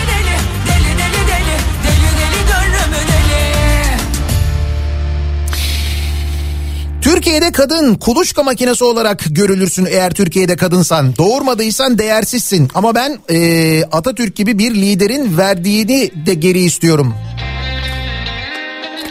Türkiye'de 7.13 7.51
kadın 7.51 7.95
kuluçka 7.95 8.43
makinesi 8.43 8.83
olarak 8.83 9.23
görülürsün 9.29 9.85
eğer 9.85 10.13
Türkiye'de 10.13 10.55
kadınsan. 10.55 11.15
Doğurmadıysan 11.17 11.97
değersizsin 11.97 12.69
ama 12.73 12.95
ben 12.95 13.19
eee, 13.29 13.83
Atatürk 13.91 14.35
gibi 14.35 14.57
bir 14.59 14.75
liderin 14.75 15.37
verdiğini 15.37 16.11
de 16.25 16.33
geri 16.33 16.59
istiyorum. 16.59 17.13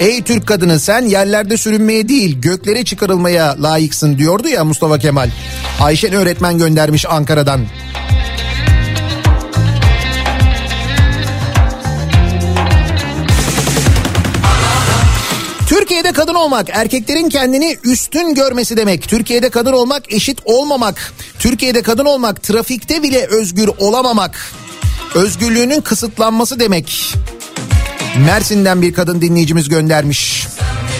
Ey 0.00 0.22
Türk 0.22 0.46
kadını 0.46 0.80
sen 0.80 1.02
yerlerde 1.02 1.56
sürünmeye 1.56 2.08
değil 2.08 2.40
göklere 2.40 2.84
çıkarılmaya 2.84 3.62
layıksın 3.62 4.18
diyordu 4.18 4.48
ya 4.48 4.64
Mustafa 4.64 4.98
Kemal. 4.98 5.30
Ayşen 5.80 6.12
öğretmen 6.12 6.58
göndermiş 6.58 7.06
Ankara'dan. 7.08 7.60
Türkiye'de 16.02 16.20
kadın 16.20 16.34
olmak 16.34 16.68
erkeklerin 16.72 17.28
kendini 17.28 17.76
üstün 17.84 18.34
görmesi 18.34 18.76
demek. 18.76 19.08
Türkiye'de 19.08 19.50
kadın 19.50 19.72
olmak 19.72 20.12
eşit 20.12 20.38
olmamak. 20.44 21.12
Türkiye'de 21.38 21.82
kadın 21.82 22.04
olmak 22.04 22.42
trafikte 22.42 23.02
bile 23.02 23.26
özgür 23.26 23.70
olamamak. 23.78 24.52
Özgürlüğünün 25.14 25.80
kısıtlanması 25.80 26.60
demek. 26.60 27.14
Mersin'den 28.26 28.82
bir 28.82 28.92
kadın 28.92 29.20
dinleyicimiz 29.20 29.68
göndermiş. 29.68 30.46
Gel 30.46 30.91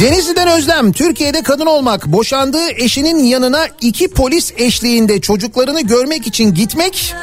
Denizli'den 0.00 0.48
Özlem 0.48 0.92
Türkiye'de 0.92 1.42
kadın 1.42 1.66
olmak 1.66 2.06
boşandığı 2.06 2.70
eşinin 2.70 3.24
yanına 3.24 3.66
iki 3.80 4.08
polis 4.08 4.52
eşliğinde 4.56 5.20
çocuklarını 5.20 5.80
görmek 5.80 6.26
için 6.26 6.54
gitmek 6.54 7.14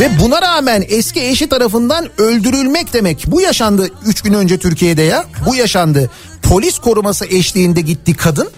ve 0.00 0.10
buna 0.20 0.42
rağmen 0.42 0.84
eski 0.88 1.20
eşi 1.22 1.48
tarafından 1.48 2.08
öldürülmek 2.18 2.92
demek. 2.92 3.24
Bu 3.26 3.40
yaşandı 3.40 3.88
3 4.06 4.22
gün 4.22 4.32
önce 4.32 4.58
Türkiye'de 4.58 5.02
ya 5.02 5.24
bu 5.46 5.54
yaşandı. 5.54 6.10
Polis 6.42 6.78
koruması 6.78 7.26
eşliğinde 7.26 7.80
gitti 7.80 8.16
kadın 8.16 8.50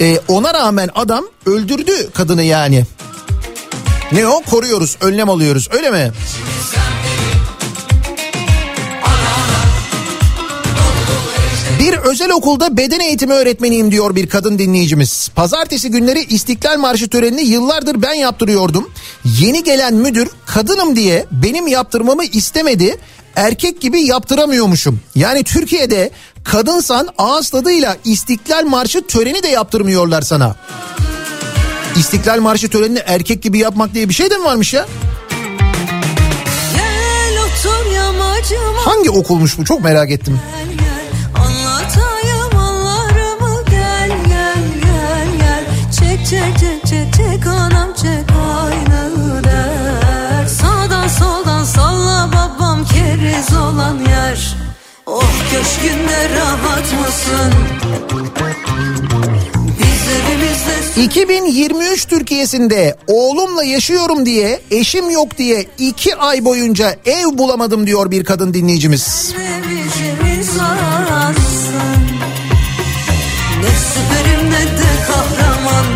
Ee, 0.00 0.18
ona 0.28 0.54
rağmen 0.54 0.88
adam 0.94 1.24
öldürdü 1.46 2.10
kadını 2.14 2.42
yani. 2.42 2.84
Ne 4.12 4.26
o 4.26 4.42
koruyoruz 4.42 4.96
önlem 5.00 5.30
alıyoruz 5.30 5.68
öyle 5.72 5.90
mi? 5.90 6.12
Bir 11.82 11.94
özel 11.94 12.30
okulda 12.30 12.76
beden 12.76 13.00
eğitimi 13.00 13.32
öğretmeniyim 13.32 13.90
diyor 13.90 14.16
bir 14.16 14.26
kadın 14.26 14.58
dinleyicimiz. 14.58 15.30
Pazartesi 15.34 15.90
günleri 15.90 16.24
İstiklal 16.24 16.78
Marşı 16.78 17.08
törenini 17.08 17.42
yıllardır 17.42 18.02
ben 18.02 18.14
yaptırıyordum. 18.14 18.90
Yeni 19.24 19.64
gelen 19.64 19.94
müdür 19.94 20.28
kadınım 20.46 20.96
diye 20.96 21.26
benim 21.30 21.66
yaptırmamı 21.66 22.24
istemedi. 22.24 22.96
Erkek 23.36 23.80
gibi 23.80 24.00
yaptıramıyormuşum. 24.00 25.00
Yani 25.14 25.44
Türkiye'de 25.44 26.10
kadınsan 26.44 27.08
ağız 27.18 27.50
tadıyla 27.50 27.96
İstiklal 28.04 28.64
Marşı 28.64 29.06
töreni 29.06 29.42
de 29.42 29.48
yaptırmıyorlar 29.48 30.22
sana. 30.22 30.56
İstiklal 31.96 32.40
Marşı 32.40 32.68
törenini 32.68 33.02
erkek 33.06 33.42
gibi 33.42 33.58
yapmak 33.58 33.94
diye 33.94 34.08
bir 34.08 34.14
şey 34.14 34.30
de 34.30 34.36
mi 34.36 34.44
varmış 34.44 34.74
ya? 34.74 34.86
Hangi 38.84 39.10
okulmuş 39.10 39.58
bu 39.58 39.64
çok 39.64 39.84
merak 39.84 40.10
ettim. 40.10 40.40
gel 40.62 40.71
keriz 53.32 53.56
olan 53.56 53.98
yer 53.98 54.56
Oh 55.06 55.32
köşkünde 55.50 56.28
rahat 56.36 56.92
mısın? 57.00 57.52
Biz 59.78 60.12
evimiz 60.12 60.50
özlesin 60.50 61.02
2023 61.02 62.04
Türkiye'sinde 62.06 62.96
oğlumla 63.06 63.64
yaşıyorum 63.64 64.26
diye 64.26 64.60
eşim 64.70 65.10
yok 65.10 65.38
diye 65.38 65.66
iki 65.78 66.16
ay 66.16 66.44
boyunca 66.44 66.96
ev 67.06 67.38
bulamadım 67.38 67.86
diyor 67.86 68.10
bir 68.10 68.24
kadın 68.24 68.54
dinleyicimiz. 68.54 69.34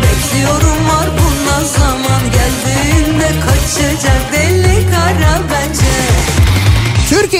Bekliyorum 0.03 0.89
var 0.89 1.09
buna 1.19 1.65
zaman 1.65 2.21
Geldiğinde 2.31 3.39
kaçacak 3.39 4.33
deli 4.33 4.66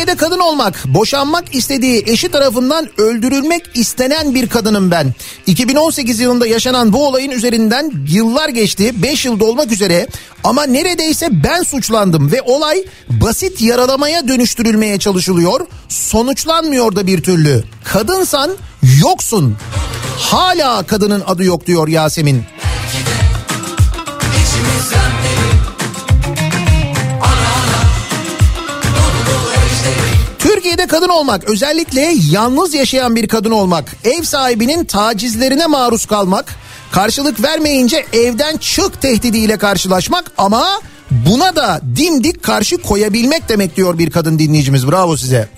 Türkiye'de 0.08 0.30
kadın 0.30 0.40
olmak, 0.40 0.86
boşanmak 0.86 1.56
istediği 1.56 2.04
eşi 2.08 2.32
tarafından 2.32 2.90
öldürülmek 2.98 3.64
istenen 3.74 4.36
bir 4.36 4.50
kadınım 4.50 4.92
ben. 4.92 5.14
2018 5.48 6.20
yılında 6.20 6.48
yaşanan 6.48 6.94
bu 6.94 7.08
olayın 7.08 7.32
üzerinden 7.32 7.92
yıllar 8.10 8.50
geçti, 8.50 9.04
5 9.04 9.26
yıl 9.26 9.40
dolmak 9.40 9.72
üzere 9.72 10.08
ama 10.44 10.64
neredeyse 10.64 11.30
ben 11.44 11.64
suçlandım 11.64 12.32
ve 12.32 12.42
olay 12.42 12.84
basit 13.10 13.62
yaralamaya 13.62 14.28
dönüştürülmeye 14.28 15.00
çalışılıyor. 15.00 15.68
Sonuçlanmıyor 15.90 16.96
da 16.96 17.08
bir 17.08 17.24
türlü. 17.24 17.64
Kadınsan 17.84 18.52
yoksun. 19.02 19.56
Hala 20.18 20.84
kadının 20.84 21.24
adı 21.28 21.44
yok 21.44 21.68
diyor 21.68 21.88
Yasemin. 21.88 22.44
Kadın 30.88 31.10
olmak 31.10 31.44
özellikle 31.44 32.14
yalnız 32.32 32.74
yaşayan 32.74 33.16
bir 33.16 33.28
kadın 33.28 33.52
olmak 33.52 33.96
ev 34.04 34.24
sahibinin 34.24 34.86
tacizlerine 34.86 35.68
maruz 35.68 36.06
kalmak 36.06 36.56
karşılık 36.92 37.44
vermeyince 37.44 38.06
evden 38.14 38.58
çık 38.58 39.02
tehdidiyle 39.02 39.58
karşılaşmak 39.58 40.32
ama 40.38 40.82
buna 41.12 41.56
da 41.56 41.82
dimdik 41.96 42.44
karşı 42.44 42.78
koyabilmek 42.78 43.50
demek 43.50 43.76
diyor 43.76 43.98
bir 43.98 44.12
kadın 44.12 44.40
dinleyicimiz 44.40 44.88
bravo 44.88 45.18
size. 45.18 45.50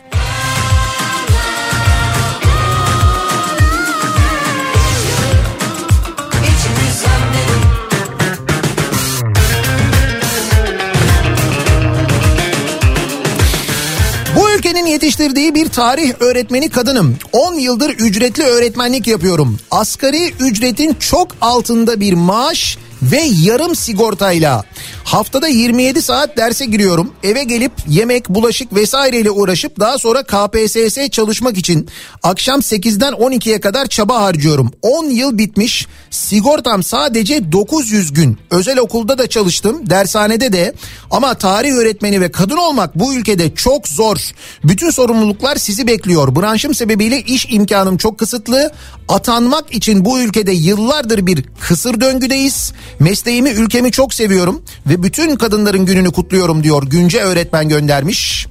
Yetiştirdiği 14.90 15.56
bir 15.56 15.70
tarih 15.70 16.14
öğretmeni 16.20 16.70
kadınım. 16.70 17.18
10 17.32 17.54
yıldır 17.54 17.90
ücretli 17.90 18.44
öğretmenlik 18.44 19.08
yapıyorum. 19.08 19.58
Asgari 19.72 20.34
ücretin 20.40 20.94
çok 20.94 21.36
altında 21.42 22.00
bir 22.00 22.14
maaş 22.14 22.78
ve 23.02 23.22
yarım 23.44 23.76
sigortayla 23.76 24.64
haftada 25.04 25.48
27 25.48 26.02
saat 26.02 26.38
derse 26.38 26.66
giriyorum. 26.66 27.14
Eve 27.24 27.44
gelip 27.44 27.72
yemek, 27.88 28.30
bulaşık 28.30 28.76
vesaireyle 28.76 29.32
uğraşıp 29.32 29.80
daha 29.80 29.98
sonra 29.98 30.24
KPSS 30.24 31.10
çalışmak 31.12 31.58
için 31.58 31.90
akşam 32.24 32.60
8'den 32.60 33.14
12'ye 33.14 33.60
kadar 33.60 33.86
çaba 33.86 34.22
harcıyorum. 34.22 34.72
10 34.82 35.06
yıl 35.06 35.38
bitmiş. 35.38 35.88
Sigortam 36.10 36.84
sadece 36.84 37.52
900 37.52 38.14
gün. 38.14 38.38
Özel 38.52 38.80
okulda 38.80 39.18
da 39.18 39.28
çalıştım, 39.28 39.90
dershanede 39.90 40.54
de. 40.54 40.74
Ama 41.12 41.34
tarih 41.34 41.74
öğretmeni 41.74 42.22
ve 42.22 42.32
kadın 42.32 42.58
olmak 42.58 43.00
bu 43.00 43.14
ülkede 43.14 43.56
çok 43.56 43.88
zor. 43.88 44.18
Bütün 44.64 44.90
sorumluluklar 44.90 45.56
sizi 45.56 45.88
bekliyor. 45.88 46.36
Branşım 46.36 46.76
sebebiyle 46.76 47.22
iş 47.22 47.48
imkanım 47.50 47.98
çok 47.98 48.20
kısıtlı. 48.20 48.72
Atanmak 49.08 49.74
için 49.76 50.06
bu 50.06 50.20
ülkede 50.20 50.52
yıllardır 50.52 51.26
bir 51.26 51.44
kısır 51.60 52.02
döngüdeyiz. 52.02 52.74
Mesleğimi, 53.00 53.50
ülkemi 53.50 53.92
çok 53.92 54.14
seviyorum 54.14 54.62
ve 54.86 55.04
bütün 55.04 55.36
kadınların 55.36 55.86
gününü 55.86 56.12
kutluyorum 56.12 56.64
diyor. 56.64 56.84
Günce 56.84 57.20
öğretmen 57.20 57.70
göndermiş. 57.70 58.48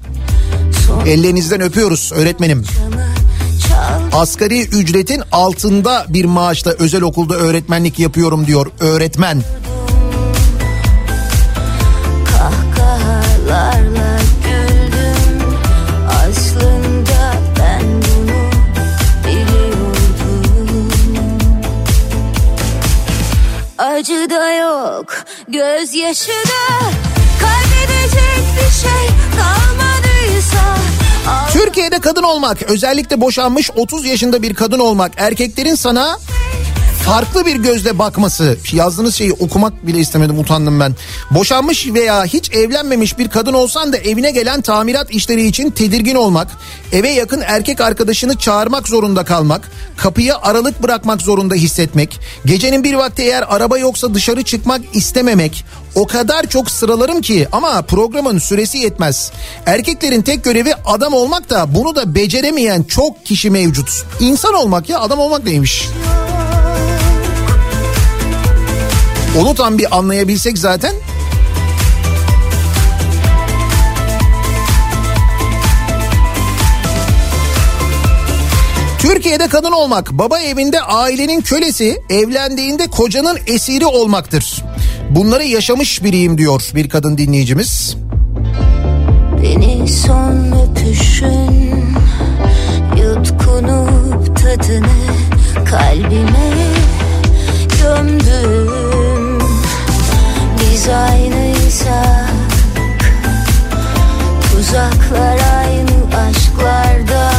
Ellerinizden 1.07 1.61
öpüyoruz 1.61 2.11
öğretmenim. 2.15 2.65
Asgari 4.13 4.61
ücretin 4.61 5.21
altında 5.31 6.05
bir 6.09 6.25
maaşla 6.25 6.71
özel 6.71 7.01
okulda 7.01 7.35
öğretmenlik 7.35 7.99
yapıyorum 7.99 8.47
diyor 8.47 8.71
öğretmen. 8.79 9.43
Acı 23.99 24.29
da 24.29 24.51
yok. 24.53 25.13
Gözyaşı 25.47 26.31
da 26.31 26.79
Kaybedecek 27.41 28.43
bir 28.55 28.71
şey 28.81 29.07
kalmadıysa. 29.37 30.75
Al- 31.29 31.51
Türkiye'de 31.51 31.99
kadın 31.99 32.23
olmak 32.23 32.61
özellikle 32.63 33.21
boşanmış 33.21 33.71
30 33.75 34.05
yaşında 34.05 34.41
bir 34.41 34.53
kadın 34.53 34.79
olmak 34.79 35.11
erkeklerin 35.17 35.75
sana 35.75 36.19
farklı 37.09 37.45
bir 37.45 37.55
gözle 37.55 37.99
bakması 37.99 38.57
yazdığınız 38.71 39.15
şeyi 39.15 39.33
okumak 39.33 39.87
bile 39.87 39.99
istemedim 39.99 40.39
utandım 40.39 40.79
ben. 40.79 40.95
Boşanmış 41.31 41.87
veya 41.87 42.25
hiç 42.25 42.51
evlenmemiş 42.51 43.17
bir 43.17 43.29
kadın 43.29 43.53
olsan 43.53 43.93
da 43.93 43.97
evine 43.97 44.31
gelen 44.31 44.61
tamirat 44.61 45.11
işleri 45.11 45.45
için 45.45 45.71
tedirgin 45.71 46.15
olmak, 46.15 46.47
eve 46.91 47.09
yakın 47.09 47.41
erkek 47.45 47.81
arkadaşını 47.81 48.37
çağırmak 48.37 48.87
zorunda 48.87 49.25
kalmak, 49.25 49.71
kapıyı 49.97 50.37
aralık 50.37 50.83
bırakmak 50.83 51.21
zorunda 51.21 51.55
hissetmek, 51.55 52.19
gecenin 52.45 52.83
bir 52.83 52.93
vakti 52.93 53.21
eğer 53.21 53.45
araba 53.47 53.77
yoksa 53.77 54.13
dışarı 54.13 54.43
çıkmak 54.43 54.81
istememek, 54.93 55.65
o 55.95 56.07
kadar 56.07 56.47
çok 56.47 56.71
sıralarım 56.71 57.21
ki 57.21 57.47
ama 57.51 57.81
programın 57.81 58.37
süresi 58.37 58.77
yetmez. 58.77 59.31
Erkeklerin 59.65 60.21
tek 60.21 60.43
görevi 60.43 60.73
adam 60.85 61.13
olmak 61.13 61.49
da 61.49 61.75
bunu 61.75 61.95
da 61.95 62.15
beceremeyen 62.15 62.83
çok 62.83 63.25
kişi 63.25 63.49
mevcut. 63.49 64.03
İnsan 64.19 64.53
olmak 64.53 64.89
ya 64.89 64.99
adam 64.99 65.19
olmak 65.19 65.43
neymiş? 65.43 65.87
Onu 69.37 69.55
tam 69.55 69.77
bir 69.77 69.97
anlayabilsek 69.97 70.57
zaten 70.57 70.93
Türkiye'de 78.99 79.47
kadın 79.47 79.71
olmak, 79.71 80.11
baba 80.11 80.39
evinde 80.39 80.81
ailenin 80.81 81.41
kölesi, 81.41 81.97
evlendiğinde 82.09 82.87
kocanın 82.87 83.37
esiri 83.47 83.85
olmaktır. 83.85 84.63
Bunları 85.09 85.43
yaşamış 85.43 86.03
biriyim 86.03 86.37
diyor 86.37 86.71
bir 86.75 86.89
kadın 86.89 87.17
dinleyicimiz. 87.17 87.97
Beni 89.43 89.87
son 89.87 90.51
öpüşün 90.51 91.95
Yutkunup 92.97 94.37
tadını 94.41 94.87
kalbime 95.65 96.49
gömdüm 97.81 98.58
Biz 98.58 98.58
aynıysak 100.95 102.29
Tuzaklar 104.51 105.39
aynı 105.57 105.89
aşklarda 106.27 107.31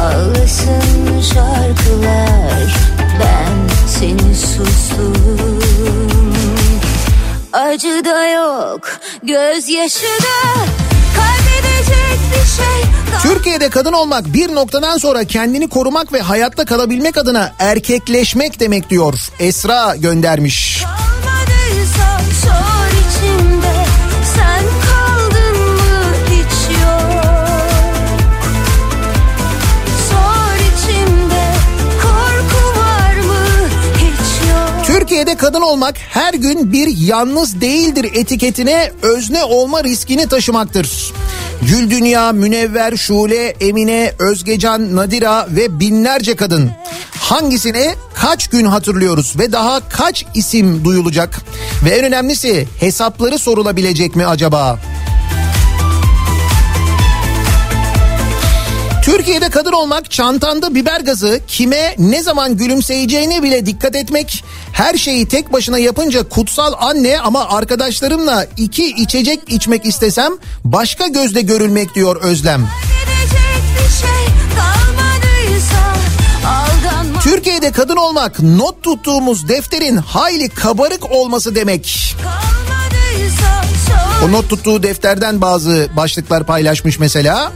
Ağlasın 0.00 1.20
şarkılar 1.20 2.74
Ben 3.20 3.86
seni 3.86 4.36
sustum 4.36 5.60
Acı 7.52 8.04
da 8.04 8.28
yok 8.28 8.80
Gözyaşı 9.22 10.06
da 10.06 10.54
Kaybedecek 11.16 12.20
bir 12.32 12.46
şey 12.46 12.88
Türkiye'de 13.22 13.70
kadın 13.70 13.92
olmak 13.92 14.32
bir 14.32 14.54
noktadan 14.54 14.98
sonra 14.98 15.24
kendini 15.24 15.68
korumak 15.68 16.12
ve 16.12 16.20
hayatta 16.20 16.64
kalabilmek 16.64 17.16
adına 17.18 17.52
erkekleşmek 17.58 18.60
demek 18.60 18.90
diyor. 18.90 19.14
Esra 19.38 19.96
göndermiş. 19.96 20.82
kalmadıysa 20.82 21.07
Türkiye'de 35.18 35.40
kadın 35.40 35.60
olmak 35.60 35.96
her 35.98 36.34
gün 36.34 36.72
bir 36.72 36.96
yalnız 36.96 37.60
değildir 37.60 38.10
etiketine 38.14 38.92
özne 39.02 39.44
olma 39.44 39.84
riskini 39.84 40.28
taşımaktır. 40.28 41.12
Gül 41.62 41.90
Dünya, 41.90 42.32
Münevver, 42.32 42.96
Şule, 42.96 43.48
Emine, 43.60 44.12
Özgecan, 44.18 44.96
Nadira 44.96 45.46
ve 45.50 45.80
binlerce 45.80 46.36
kadın. 46.36 46.70
Hangisine 47.20 47.94
kaç 48.14 48.48
gün 48.48 48.64
hatırlıyoruz 48.64 49.38
ve 49.38 49.52
daha 49.52 49.88
kaç 49.88 50.26
isim 50.34 50.84
duyulacak? 50.84 51.38
Ve 51.84 51.90
en 51.90 52.04
önemlisi 52.04 52.68
hesapları 52.80 53.38
sorulabilecek 53.38 54.16
mi 54.16 54.26
acaba? 54.26 54.78
Türkiye'de 59.08 59.50
kadın 59.50 59.72
olmak 59.72 60.10
çantanda 60.10 60.74
biber 60.74 61.00
gazı 61.00 61.40
kime 61.46 61.94
ne 61.98 62.22
zaman 62.22 62.56
gülümseyeceğine 62.56 63.42
bile 63.42 63.66
dikkat 63.66 63.96
etmek 63.96 64.44
her 64.72 64.94
şeyi 64.94 65.28
tek 65.28 65.52
başına 65.52 65.78
yapınca 65.78 66.28
kutsal 66.28 66.72
anne 66.78 67.20
ama 67.20 67.48
arkadaşlarımla 67.48 68.46
iki 68.56 68.86
içecek 68.86 69.40
içmek 69.46 69.86
istesem 69.86 70.32
başka 70.64 71.06
gözle 71.06 71.40
görülmek 71.40 71.94
diyor 71.94 72.16
Özlem. 72.22 72.68
Şey 74.00 74.10
Türkiye'de 77.22 77.72
kadın 77.72 77.96
olmak 77.96 78.40
not 78.40 78.82
tuttuğumuz 78.82 79.48
defterin 79.48 79.96
hayli 79.96 80.48
kabarık 80.48 81.12
olması 81.12 81.54
demek. 81.54 82.14
kalmadıysa 82.22 83.67
O 84.24 84.32
not 84.32 84.50
tuttuğu 84.50 84.82
defterden 84.82 85.40
bazı 85.40 85.88
başlıklar 85.96 86.44
paylaşmış 86.46 86.98
mesela. 86.98 87.52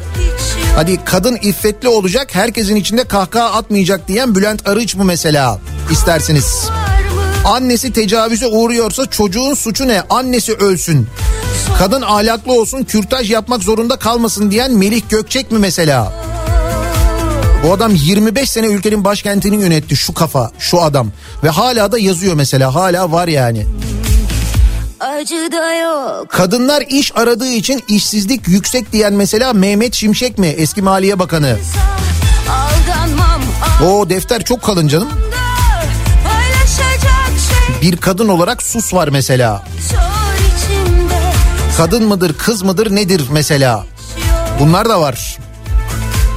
Hadi 0.76 1.05
kadın 1.05 1.36
iffetli 1.36 1.89
olacak 1.89 2.34
herkesin 2.34 2.76
içinde 2.76 3.05
kahkaha 3.05 3.52
atmayacak 3.52 4.09
diyen 4.09 4.34
Bülent 4.34 4.68
Arıç 4.68 4.94
mı 4.94 5.05
mesela 5.05 5.60
isterseniz. 5.90 6.68
Annesi 7.44 7.93
tecavüze 7.93 8.47
uğruyorsa 8.47 9.06
çocuğun 9.06 9.55
suçu 9.55 9.89
ne? 9.89 10.02
Annesi 10.10 10.55
ölsün. 10.55 11.06
Kadın 11.78 12.02
ahlaklı 12.02 12.52
olsun, 12.52 12.82
kürtaj 12.82 13.30
yapmak 13.30 13.62
zorunda 13.62 13.97
kalmasın 13.97 14.51
diyen 14.51 14.72
Melih 14.72 15.02
Gökçek 15.09 15.52
mi 15.52 15.59
mesela? 15.59 16.12
Bu 17.64 17.72
adam 17.72 17.94
25 17.94 18.51
sene 18.51 18.66
ülkenin 18.66 19.05
başkentini 19.05 19.62
yönetti 19.62 19.97
şu 19.97 20.14
kafa, 20.14 20.51
şu 20.59 20.82
adam. 20.82 21.09
Ve 21.44 21.48
hala 21.48 21.93
da 21.93 21.98
yazıyor 21.98 22.34
mesela, 22.34 22.74
hala 22.74 23.12
var 23.12 23.28
yani. 23.28 23.66
Acı 25.03 25.53
da 25.53 25.74
yok 25.74 26.29
Kadınlar 26.29 26.83
iş 26.89 27.16
aradığı 27.16 27.49
için 27.49 27.85
işsizlik 27.89 28.49
yüksek 28.49 28.93
diyen 28.93 29.12
mesela 29.12 29.53
Mehmet 29.53 29.95
Şimşek 29.95 30.39
mi? 30.39 30.47
Eski 30.47 30.83
Maliye 30.83 31.19
Bakanı. 31.19 31.59
O 33.87 34.11
defter 34.11 34.45
çok 34.45 34.62
kalın 34.62 34.89
canım. 34.89 35.09
şey 36.77 37.91
Bir 37.91 37.97
kadın 37.97 38.29
olarak 38.29 38.62
sus 38.62 38.95
var 38.95 39.09
mesela. 39.09 39.65
Kadın 41.77 42.05
mıdır, 42.05 42.35
kız 42.39 42.62
mıdır, 42.62 42.95
nedir 42.95 43.23
mesela? 43.33 43.85
Bunlar 44.61 44.89
da 44.89 45.01
var. 45.01 45.39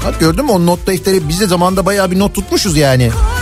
Bak 0.06 0.20
gördün 0.20 0.46
mü 0.46 0.52
o 0.52 0.66
not 0.66 0.88
defteri 0.88 1.30
biz 1.30 1.40
de 1.40 1.48
zamanda 1.48 1.86
bayağı 1.86 2.12
bir 2.12 2.20
not 2.20 2.36
tutmuşuz 2.36 2.78
yani. 2.78 3.12
korku 3.12 3.35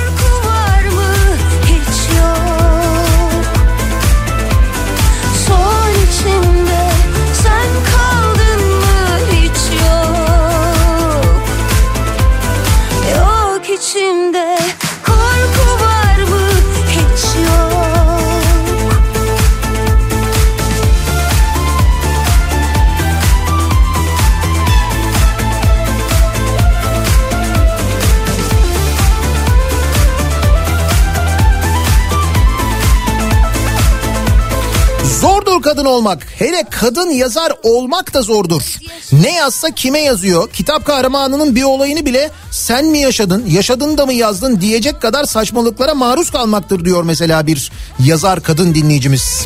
olmak. 35.93 36.27
Hele 36.39 36.63
kadın 36.71 37.09
yazar 37.09 37.53
olmak 37.63 38.13
da 38.13 38.21
zordur. 38.21 38.77
Ne 39.11 39.33
yazsa 39.33 39.71
kime 39.71 39.99
yazıyor? 39.99 40.49
Kitap 40.49 40.85
kahramanının 40.85 41.55
bir 41.55 41.63
olayını 41.63 42.05
bile 42.05 42.31
sen 42.51 42.85
mi 42.85 42.99
yaşadın, 42.99 43.45
yaşadın 43.45 43.97
da 43.97 44.05
mı 44.05 44.13
yazdın 44.13 44.61
diyecek 44.61 45.01
kadar 45.01 45.23
saçmalıklara 45.23 45.93
maruz 45.93 46.29
kalmaktır 46.29 46.85
diyor 46.85 47.03
mesela 47.03 47.47
bir 47.47 47.71
yazar 47.99 48.43
kadın 48.43 48.75
dinleyicimiz. 48.75 49.45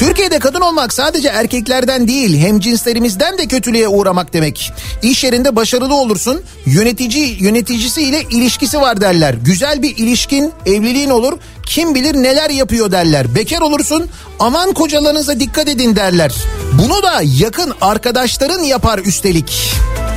Türkiye'de 0.00 0.38
kadın 0.38 0.60
olmak 0.60 0.92
sadece 0.92 1.28
erkeklerden 1.28 2.08
değil 2.08 2.38
hem 2.38 2.60
cinslerimizden 2.60 3.38
de 3.38 3.46
kötülüğe 3.46 3.88
uğramak 3.88 4.32
demek. 4.32 4.72
İş 5.02 5.24
yerinde 5.24 5.56
başarılı 5.56 5.94
olursun 5.94 6.40
yönetici 6.66 7.42
yöneticisiyle 7.42 8.22
ilişkisi 8.30 8.80
var 8.80 9.00
derler. 9.00 9.34
Güzel 9.34 9.82
bir 9.82 9.96
ilişkin 9.96 10.52
evliliğin 10.66 11.10
olur 11.10 11.38
kim 11.70 11.94
bilir 11.94 12.14
neler 12.14 12.50
yapıyor 12.50 12.92
derler. 12.92 13.34
Bekar 13.34 13.60
olursun 13.60 14.08
aman 14.38 14.72
kocalarınıza 14.72 15.40
dikkat 15.40 15.68
edin 15.68 15.96
derler. 15.96 16.34
Bunu 16.72 17.02
da 17.02 17.20
yakın 17.24 17.74
arkadaşların 17.80 18.62
yapar 18.62 18.98
üstelik. 18.98 19.72
O 20.08 20.09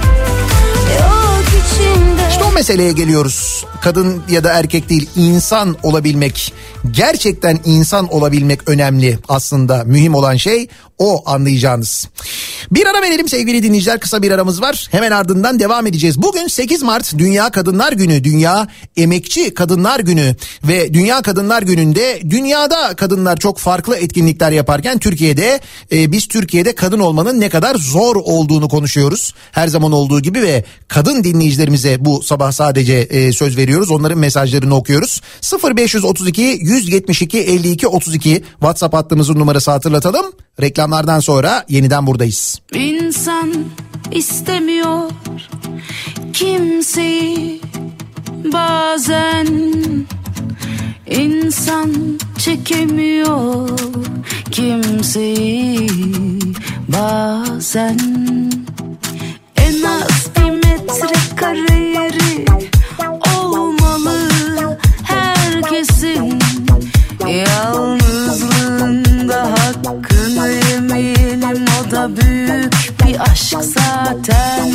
meseleye 2.54 2.92
geliyoruz. 2.92 3.66
Kadın 3.82 4.24
ya 4.30 4.44
da 4.44 4.54
erkek 4.54 4.90
değil 4.90 5.10
insan 5.16 5.78
olabilmek. 5.84 6.54
Gerçekten 6.92 7.60
insan 7.66 8.14
olabilmek 8.14 8.70
önemli 8.70 9.20
aslında. 9.28 9.84
Mühim 9.84 10.16
olan 10.16 10.36
şey 10.36 10.68
o 10.98 11.24
anlayacağınız. 11.26 12.08
Bir 12.72 12.86
ara 12.88 13.02
verelim 13.02 13.30
sevgili 13.30 13.64
dinleyiciler. 13.64 14.00
Kısa 14.00 14.22
bir 14.22 14.32
aramız 14.32 14.62
var. 14.62 14.88
Hemen 14.92 15.12
ardından 15.12 15.60
devam 15.60 15.88
edeceğiz. 15.88 16.22
Bugün 16.22 16.48
8 16.48 16.84
Mart 16.84 17.18
Dünya 17.18 17.50
Kadınlar 17.50 17.94
Günü. 17.94 18.24
Dünya 18.24 18.68
Emekçi 18.98 19.54
Kadınlar 19.54 20.00
Günü. 20.00 20.36
Ve 20.64 20.94
Dünya 20.94 21.22
Kadınlar 21.22 21.62
Günü'nde 21.62 22.22
dünyada 22.30 22.96
kadınlar 22.96 23.38
çok 23.38 23.58
farklı 23.58 23.98
etkinlikler 23.98 24.52
yaparken 24.52 25.00
Türkiye'de 25.00 25.60
e, 25.92 26.12
biz 26.12 26.28
Türkiye'de 26.28 26.76
kadın 26.76 27.00
olmanın 27.00 27.40
ne 27.40 27.50
kadar 27.50 27.76
zor 27.76 28.16
olduğunu 28.16 28.70
konuşuyoruz. 28.70 29.34
Her 29.52 29.68
zaman 29.68 29.92
olduğu 29.92 30.20
gibi 30.20 30.42
ve 30.42 30.64
kadın 30.88 31.24
dinleyicilerimize 31.24 32.06
bu 32.06 32.22
sabah 32.24 32.43
sadece 32.52 32.94
e, 32.94 33.34
söz 33.34 33.58
veriyoruz. 33.58 33.92
Onların 33.92 34.18
mesajlarını 34.18 34.76
okuyoruz. 34.76 35.22
0532 35.76 36.42
172 36.42 37.40
52 37.40 37.88
32 37.88 38.44
WhatsApp 38.52 38.94
hattımızın 38.94 39.36
numarası 39.36 39.72
hatırlatalım. 39.72 40.26
Reklamlardan 40.62 41.20
sonra 41.20 41.66
yeniden 41.70 42.08
buradayız. 42.08 42.62
İnsan 42.74 43.54
istemiyor 44.12 45.10
kimseyi 46.34 47.62
bazen 48.54 49.48
insan 51.08 52.20
çekemiyor 52.38 53.70
kimseyi 54.52 55.90
bazen 56.88 58.00
bir 60.36 60.50
metrekare 60.50 61.76
yeri 61.76 62.46
olmalı 63.38 64.30
herkesin. 65.04 66.40
Yalnızlığında 67.28 69.52
hakkını 69.52 70.50
yemeyelim 70.50 71.66
o 71.82 71.92
da 71.92 72.18
büyük 72.18 72.83
bir 73.14 73.20
aşk 73.20 73.58
zaten 73.62 74.72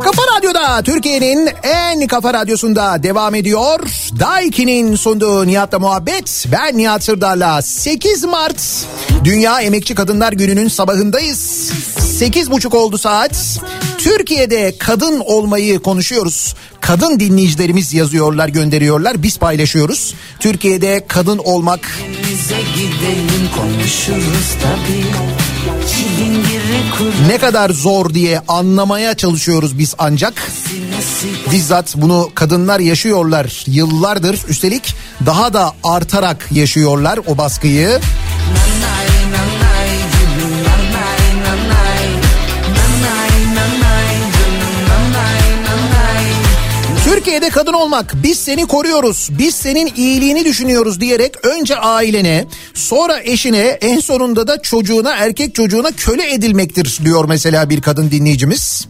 Kafa 0.00 0.22
Radyo'da 0.36 0.82
Türkiye'nin 0.82 1.50
en 1.62 2.06
kafa 2.06 2.34
radyosunda 2.34 3.02
devam 3.02 3.34
ediyor. 3.34 3.80
Daiki'nin 4.20 4.96
sunduğu 4.96 5.46
Nihat'la 5.46 5.78
muhabbet. 5.78 6.46
Ben 6.52 6.78
Nihat 6.78 7.04
Sırdar'la 7.04 7.62
8 7.62 8.24
Mart 8.24 8.86
Dünya 9.24 9.60
Emekçi 9.60 9.94
Kadınlar 9.94 10.32
Günü'nün 10.32 10.68
sabahındayız. 10.68 11.72
8.30 12.20 12.76
oldu 12.76 12.98
saat. 12.98 13.60
Türkiye'de 13.98 14.78
kadın 14.78 15.20
olmayı 15.20 15.78
konuşuyoruz. 15.78 16.54
Kadın 16.80 17.20
dinleyicilerimiz 17.20 17.94
yazıyorlar, 17.94 18.48
gönderiyorlar. 18.48 19.22
Biz 19.22 19.38
paylaşıyoruz. 19.38 20.14
Türkiye'de 20.40 21.04
kadın 21.08 21.38
olmak 21.38 21.98
Bize 22.30 22.60
gidelim 22.74 23.48
konuşuruz 23.56 24.56
tabii 24.62 25.37
ne 27.28 27.38
kadar 27.38 27.70
zor 27.70 28.14
diye 28.14 28.40
anlamaya 28.48 29.14
çalışıyoruz 29.14 29.78
biz 29.78 29.94
ancak. 29.98 30.42
Bizzat 31.52 31.94
bunu 31.96 32.30
kadınlar 32.34 32.80
yaşıyorlar 32.80 33.64
yıllardır. 33.66 34.38
Üstelik 34.48 34.94
daha 35.26 35.52
da 35.52 35.72
artarak 35.84 36.48
yaşıyorlar 36.52 37.20
o 37.26 37.38
baskıyı. 37.38 38.00
Türkiye'de 47.38 47.54
kadın 47.54 47.72
olmak 47.72 48.14
biz 48.22 48.38
seni 48.38 48.66
koruyoruz 48.66 49.28
biz 49.30 49.54
senin 49.54 49.92
iyiliğini 49.96 50.44
düşünüyoruz 50.44 51.00
diyerek 51.00 51.46
önce 51.46 51.76
ailene 51.76 52.44
sonra 52.74 53.20
eşine 53.20 53.58
en 53.58 54.00
sonunda 54.00 54.46
da 54.48 54.62
çocuğuna 54.62 55.10
erkek 55.10 55.54
çocuğuna 55.54 55.90
köle 55.90 56.32
edilmektir 56.32 56.98
diyor 57.04 57.24
mesela 57.28 57.70
bir 57.70 57.80
kadın 57.80 58.10
dinleyicimiz. 58.10 58.88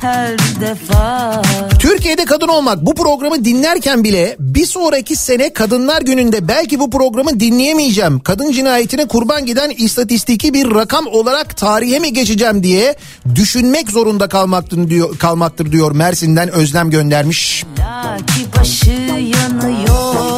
Her 0.00 0.38
defa 0.60 1.42
Türkiye'de 1.78 2.24
kadın 2.24 2.48
olmak 2.48 2.86
bu 2.86 2.94
programı 2.94 3.44
dinlerken 3.44 4.04
bile 4.04 4.36
bir 4.38 4.66
sonraki 4.66 5.16
sene 5.16 5.52
Kadınlar 5.52 6.02
Günü'nde 6.02 6.48
belki 6.48 6.80
bu 6.80 6.90
programı 6.90 7.40
dinleyemeyeceğim. 7.40 8.20
Kadın 8.20 8.52
cinayetine 8.52 9.08
kurban 9.08 9.46
giden 9.46 9.70
istatistiki 9.70 10.54
bir 10.54 10.74
rakam 10.74 11.06
olarak 11.06 11.56
tarihe 11.56 11.98
mi 11.98 12.12
geçeceğim 12.12 12.62
diye 12.62 12.96
düşünmek 13.34 13.90
zorunda 13.90 14.28
kalmaktır 14.28 14.90
diyor, 14.90 15.18
kalmaktır 15.18 15.72
diyor 15.72 15.92
Mersin'den 15.92 16.48
Özlem 16.48 16.90
göndermiş. 16.90 17.64
Laki 17.78 18.58
başı 18.58 18.90
yanıyor 18.90 20.37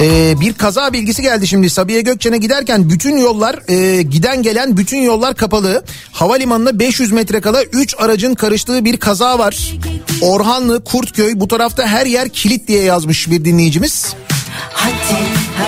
Ee, 0.00 0.40
bir 0.40 0.52
kaza 0.52 0.92
bilgisi 0.92 1.22
geldi 1.22 1.48
şimdi 1.48 1.70
Sabiha 1.70 2.00
Gökçen'e 2.00 2.38
giderken 2.38 2.90
bütün 2.90 3.16
yollar 3.16 3.58
e, 3.68 4.02
giden 4.02 4.42
gelen 4.42 4.76
bütün 4.76 4.98
yollar 4.98 5.34
kapalı. 5.34 5.84
Havalimanına 6.12 6.78
500 6.78 7.12
metre 7.12 7.40
kala 7.40 7.62
3 7.64 7.94
aracın 7.98 8.34
karıştığı 8.34 8.84
bir 8.84 8.96
kaza 8.96 9.38
var. 9.38 9.72
Orhanlı, 10.20 10.84
Kurtköy 10.84 11.32
bu 11.36 11.48
tarafta 11.48 11.86
her 11.86 12.06
yer 12.06 12.28
kilit 12.28 12.68
diye 12.68 12.82
yazmış 12.82 13.30
bir 13.30 13.44
dinleyicimiz. 13.44 14.14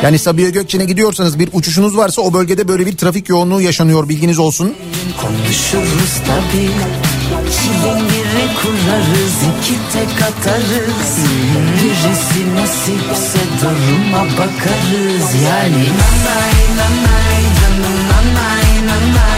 Yani 0.03 0.19
Sabiha 0.19 0.49
Gökçen'e 0.49 0.85
gidiyorsanız 0.85 1.39
bir 1.39 1.49
uçuşunuz 1.53 1.97
varsa 1.97 2.23
o 2.23 2.33
bölgede 2.33 2.69
böyle 2.69 2.87
bir 2.87 2.97
trafik 2.97 3.29
yoğunluğu 3.29 3.61
yaşanıyor 3.61 4.09
bilginiz 4.09 4.39
olsun. 4.39 4.75
Konuşuruz 5.21 6.21
tabii 6.27 6.71
kurarız 8.55 9.37
iki 9.43 9.75
tek 9.93 10.23
atarız. 10.23 11.19
Birisi 11.83 12.55
nasipse 12.55 13.39
duruma 13.63 14.25
bakarız. 14.25 15.35
Yani 15.45 15.87
nanay 15.99 16.59
nanay 16.79 17.43
canım 17.61 17.99
nanay 18.09 18.87
nanay 18.87 19.32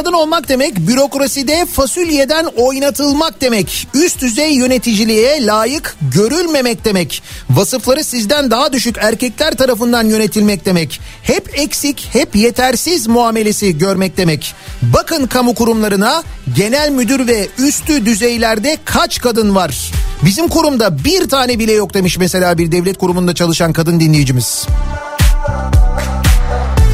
kadın 0.00 0.12
olmak 0.12 0.48
demek 0.48 0.76
bürokraside 0.76 1.66
fasulyeden 1.66 2.44
oynatılmak 2.44 3.40
demek. 3.40 3.88
Üst 3.94 4.20
düzey 4.20 4.54
yöneticiliğe 4.54 5.46
layık 5.46 5.96
görülmemek 6.14 6.84
demek. 6.84 7.22
Vasıfları 7.50 8.04
sizden 8.04 8.50
daha 8.50 8.72
düşük 8.72 8.96
erkekler 9.00 9.54
tarafından 9.54 10.06
yönetilmek 10.06 10.64
demek. 10.64 11.00
Hep 11.22 11.58
eksik, 11.58 12.08
hep 12.12 12.36
yetersiz 12.36 13.06
muamelesi 13.06 13.78
görmek 13.78 14.16
demek. 14.16 14.54
Bakın 14.82 15.26
kamu 15.26 15.54
kurumlarına 15.54 16.22
genel 16.56 16.90
müdür 16.90 17.26
ve 17.26 17.48
üstü 17.58 18.06
düzeylerde 18.06 18.78
kaç 18.84 19.20
kadın 19.20 19.54
var? 19.54 19.92
Bizim 20.24 20.48
kurumda 20.48 21.04
bir 21.04 21.28
tane 21.28 21.58
bile 21.58 21.72
yok 21.72 21.94
demiş 21.94 22.18
mesela 22.18 22.58
bir 22.58 22.72
devlet 22.72 22.98
kurumunda 22.98 23.34
çalışan 23.34 23.72
kadın 23.72 24.00
dinleyicimiz. 24.00 24.66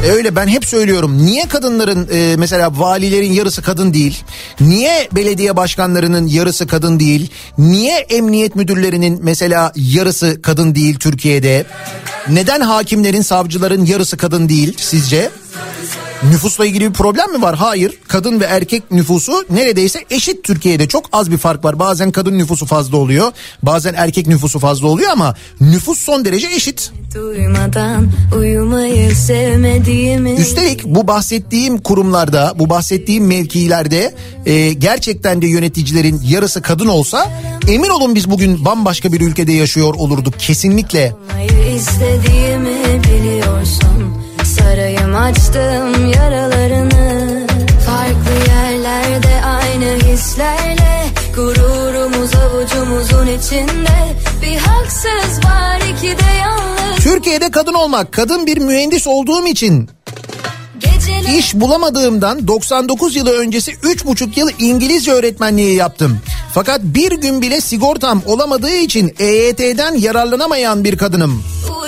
E 0.07 0.11
öyle 0.11 0.35
ben 0.35 0.47
hep 0.47 0.65
söylüyorum. 0.65 1.25
Niye 1.25 1.47
kadınların 1.47 2.09
e, 2.11 2.35
mesela 2.37 2.79
valilerin 2.79 3.31
yarısı 3.31 3.61
kadın 3.61 3.93
değil? 3.93 4.23
Niye 4.59 5.09
belediye 5.11 5.57
başkanlarının 5.57 6.27
yarısı 6.27 6.67
kadın 6.67 6.99
değil? 6.99 7.31
Niye 7.57 7.97
emniyet 7.97 8.55
müdürlerinin 8.55 9.19
mesela 9.23 9.71
yarısı 9.75 10.41
kadın 10.41 10.75
değil 10.75 10.99
Türkiye'de? 10.99 11.65
Neden 12.29 12.61
hakimlerin, 12.61 13.21
savcıların 13.21 13.85
yarısı 13.85 14.17
kadın 14.17 14.49
değil 14.49 14.73
sizce? 14.77 15.29
Nüfusla 16.23 16.65
ilgili 16.65 16.89
bir 16.89 16.93
problem 16.93 17.31
mi 17.31 17.41
var? 17.41 17.55
Hayır. 17.55 17.97
Kadın 18.07 18.39
ve 18.39 18.43
erkek 18.43 18.91
nüfusu 18.91 19.45
neredeyse 19.49 20.05
eşit 20.09 20.43
Türkiye'de. 20.43 20.87
Çok 20.87 21.05
az 21.11 21.31
bir 21.31 21.37
fark 21.37 21.65
var. 21.65 21.79
Bazen 21.79 22.11
kadın 22.11 22.37
nüfusu 22.37 22.65
fazla 22.65 22.97
oluyor. 22.97 23.31
Bazen 23.63 23.93
erkek 23.93 24.27
nüfusu 24.27 24.59
fazla 24.59 24.87
oluyor 24.87 25.11
ama 25.11 25.35
nüfus 25.61 25.99
son 25.99 26.25
derece 26.25 26.47
eşit. 26.47 26.91
Üstelik 30.37 30.83
bu 30.85 31.07
bahsettiğim 31.07 31.77
kurumlarda, 31.77 32.53
bu 32.55 32.69
bahsettiğim 32.69 33.27
mevkilerde 33.27 34.15
e, 34.45 34.73
gerçekten 34.73 35.41
de 35.41 35.47
yöneticilerin 35.47 36.21
yarısı 36.25 36.61
kadın 36.61 36.87
olsa 36.87 37.31
emin 37.67 37.89
olun 37.89 38.15
biz 38.15 38.29
bugün 38.29 38.65
bambaşka 38.65 39.13
bir 39.13 39.21
ülkede 39.21 39.51
yaşıyor 39.51 39.93
olurduk 39.95 40.33
kesinlikle. 40.39 41.15
İstediğimi 41.75 43.03
biliyorsun 43.03 44.26
Sarayım 44.77 45.15
açtım 45.15 46.11
yaralarını 46.11 47.47
Farklı 47.85 48.51
yerlerde 48.51 49.41
aynı 49.45 49.85
hislerle 49.85 51.05
Gururumuz 51.35 52.35
avucumuzun 52.35 53.27
içinde 53.27 54.15
Bir 54.41 54.57
haksız 54.57 55.45
var 55.45 55.81
iki 55.93 56.07
de 56.07 56.31
yalnız 56.41 57.03
Türkiye'de 57.03 57.51
kadın 57.51 57.73
olmak, 57.73 58.11
kadın 58.11 58.45
bir 58.45 58.57
mühendis 58.57 59.07
olduğum 59.07 59.47
için 59.47 59.89
Geceler 60.79 61.37
İş 61.37 61.55
bulamadığımdan 61.55 62.47
99 62.47 63.15
yılı 63.15 63.31
öncesi 63.31 63.71
3,5 63.71 64.39
yıl 64.39 64.49
İngilizce 64.59 65.11
öğretmenliği 65.11 65.75
yaptım. 65.75 66.19
Fakat 66.53 66.81
bir 66.83 67.11
gün 67.11 67.41
bile 67.41 67.61
sigortam 67.61 68.21
olamadığı 68.25 68.75
için 68.75 69.15
EYT'den 69.19 69.95
yararlanamayan 69.95 70.83
bir 70.83 70.97
kadınım. 70.97 71.43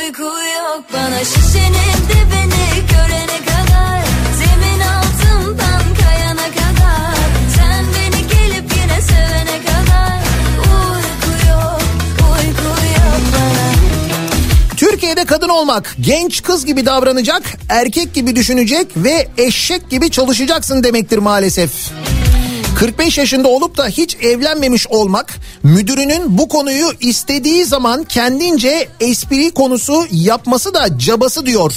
Uyku 0.09 0.23
yok 0.23 0.83
bana. 0.93 1.23
Şişenin 1.23 1.99
dibini 2.09 2.87
görene 2.91 3.39
kadar 3.45 4.01
Zemin 4.37 4.79
altından 4.79 5.95
kayana 6.01 6.45
kadar. 6.45 7.15
Sen 7.55 7.85
beni 7.85 8.27
gelip 8.27 8.71
yine 8.81 9.01
sevene 9.01 9.59
kadar. 9.65 10.19
Uyku 10.57 11.49
yok, 11.49 11.81
uyku 12.21 12.69
yok 12.95 13.21
bana. 13.33 13.73
Türkiye'de 14.77 15.25
kadın 15.25 15.49
olmak, 15.49 15.95
genç 15.99 16.43
kız 16.43 16.65
gibi 16.65 16.85
davranacak, 16.85 17.43
erkek 17.69 18.13
gibi 18.13 18.35
düşünecek 18.35 18.87
ve 18.95 19.27
eşek 19.37 19.89
gibi 19.89 20.11
çalışacaksın 20.11 20.83
demektir 20.83 21.17
maalesef. 21.17 21.71
45 22.79 23.17
yaşında 23.17 23.47
olup 23.47 23.77
da 23.77 23.87
hiç 23.87 24.15
evlenmemiş 24.21 24.87
olmak, 24.87 25.35
müdürünün 25.63 26.37
bu 26.37 26.47
konuyu 26.47 26.91
istediği 26.99 27.65
zaman 27.65 28.03
kendince 28.03 28.87
espri 28.99 29.51
konusu 29.51 30.05
yapması 30.11 30.73
da 30.73 30.97
cabası 30.97 31.45
diyor. 31.45 31.73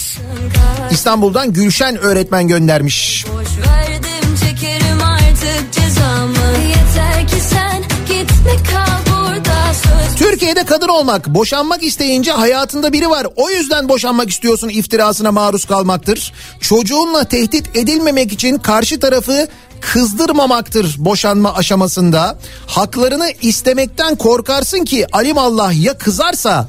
İstanbul'dan 0.90 1.52
Gülşen 1.52 1.98
öğretmen 1.98 2.48
göndermiş. 2.48 3.26
Boş 3.34 3.68
verdim 3.68 4.36
çekerim 4.40 5.02
artık 5.02 5.72
cezamı 5.72 6.38
Yeter 6.68 7.28
ki 7.28 7.36
sen 7.50 7.82
gitme 8.08 8.56
kal 8.70 9.12
burada 9.12 9.74
söz 9.74 10.18
Türkiye'de 10.18 10.64
kadın 10.64 10.88
olmak, 10.88 11.26
boşanmak 11.26 11.82
isteyince 11.82 12.32
hayatında 12.32 12.92
biri 12.92 13.10
var. 13.10 13.26
O 13.36 13.50
yüzden 13.50 13.88
boşanmak 13.88 14.30
istiyorsun 14.30 14.68
iftirasına 14.68 15.32
maruz 15.32 15.64
kalmaktır. 15.64 16.32
Çocuğunla 16.60 17.24
tehdit 17.24 17.76
edilmemek 17.76 18.32
için 18.32 18.58
karşı 18.58 19.00
tarafı 19.00 19.48
kızdırmamaktır 19.82 20.96
boşanma 20.98 21.54
aşamasında. 21.54 22.38
Haklarını 22.66 23.30
istemekten 23.42 24.16
korkarsın 24.16 24.84
ki 24.84 25.06
alimallah 25.12 25.84
ya 25.84 25.98
kızarsa 25.98 26.68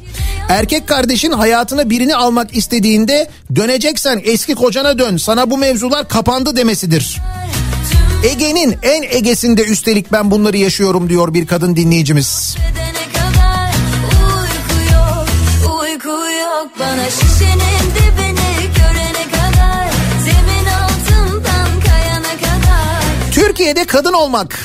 erkek 0.49 0.88
kardeşin 0.88 1.31
hayatına 1.31 1.90
birini 1.90 2.15
almak 2.15 2.57
istediğinde 2.57 3.30
döneceksen 3.56 4.22
eski 4.23 4.56
kocana 4.56 4.99
dön 4.99 5.18
sana 5.18 5.52
bu 5.52 5.57
mevzular 5.57 6.07
kapandı 6.07 6.56
demesidir. 6.56 7.22
Ege'nin 8.23 8.77
en 8.84 9.03
Ege'sinde 9.03 9.64
üstelik 9.64 10.11
ben 10.11 10.31
bunları 10.31 10.57
yaşıyorum 10.57 11.10
diyor 11.10 11.34
bir 11.34 11.48
kadın 11.48 11.76
dinleyicimiz. 11.76 12.56
Uyku 14.22 14.94
yok, 14.94 15.27
uyku 15.81 16.10
yok 16.31 16.68
bana 16.80 17.10
şişenin 17.10 17.91
dibini 17.95 18.23
Türkiye'de 23.48 23.86
kadın 23.86 24.14
olmak 24.14 24.60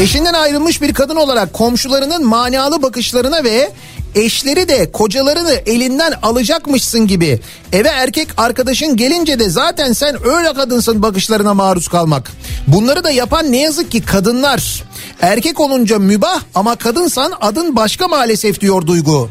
Eşinden 0.00 0.34
ayrılmış 0.34 0.82
bir 0.82 0.94
kadın 0.94 1.16
olarak 1.16 1.52
komşularının 1.52 2.26
manalı 2.26 2.82
bakışlarına 2.82 3.44
ve 3.44 3.72
eşleri 4.14 4.68
de 4.68 4.92
kocalarını 4.92 5.52
elinden 5.66 6.12
alacakmışsın 6.22 7.06
gibi 7.06 7.40
eve 7.72 7.88
erkek 7.88 8.28
arkadaşın 8.36 8.96
gelince 8.96 9.38
de 9.38 9.50
zaten 9.50 9.92
sen 9.92 10.28
öyle 10.28 10.52
kadınsın 10.52 11.02
bakışlarına 11.02 11.54
maruz 11.54 11.88
kalmak. 11.88 12.30
Bunları 12.66 13.04
da 13.04 13.10
yapan 13.10 13.52
ne 13.52 13.60
yazık 13.60 13.90
ki 13.90 14.02
kadınlar. 14.02 14.84
Erkek 15.20 15.60
olunca 15.60 15.98
mübah 15.98 16.40
ama 16.54 16.76
kadınsan 16.76 17.32
adın 17.40 17.76
başka 17.76 18.08
maalesef 18.08 18.60
diyor 18.60 18.86
Duygu. 18.86 19.30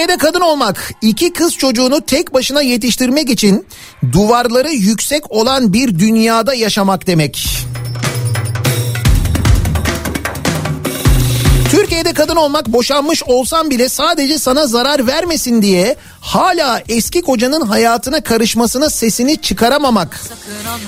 Türkiye'de 0.00 0.18
kadın 0.18 0.40
olmak, 0.40 0.94
iki 1.02 1.32
kız 1.32 1.56
çocuğunu 1.56 2.00
tek 2.00 2.34
başına 2.34 2.62
yetiştirmek 2.62 3.30
için 3.30 3.66
duvarları 4.12 4.70
yüksek 4.70 5.30
olan 5.30 5.72
bir 5.72 5.98
dünyada 5.98 6.54
yaşamak 6.54 7.06
demek. 7.06 7.48
Türkiye'de 11.90 12.12
kadın 12.12 12.36
olmak 12.36 12.66
boşanmış 12.66 13.22
olsan 13.22 13.70
bile 13.70 13.88
sadece 13.88 14.38
sana 14.38 14.66
zarar 14.66 15.06
vermesin 15.06 15.62
diye 15.62 15.96
hala 16.20 16.82
eski 16.88 17.22
kocanın 17.22 17.66
hayatına 17.66 18.20
karışmasına 18.20 18.90
sesini 18.90 19.40
çıkaramamak. 19.40 20.20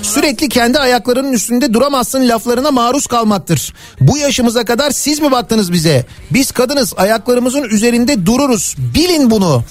Sürekli 0.03 0.49
kendi 0.49 0.79
ayaklarının 0.79 1.33
üstünde 1.33 1.74
duramazsın 1.74 2.29
laflarına 2.29 2.70
maruz 2.70 3.07
kalmaktır. 3.07 3.74
Bu 4.01 4.19
yaşımıza 4.19 4.65
kadar 4.65 4.91
siz 4.91 5.20
mi 5.20 5.31
baktınız 5.31 5.73
bize? 5.73 6.07
Biz 6.31 6.51
kadınız 6.51 6.95
ayaklarımızın 6.97 7.62
üzerinde 7.62 8.27
dururuz. 8.27 8.74
Bilin 8.95 9.31
bunu. 9.31 9.65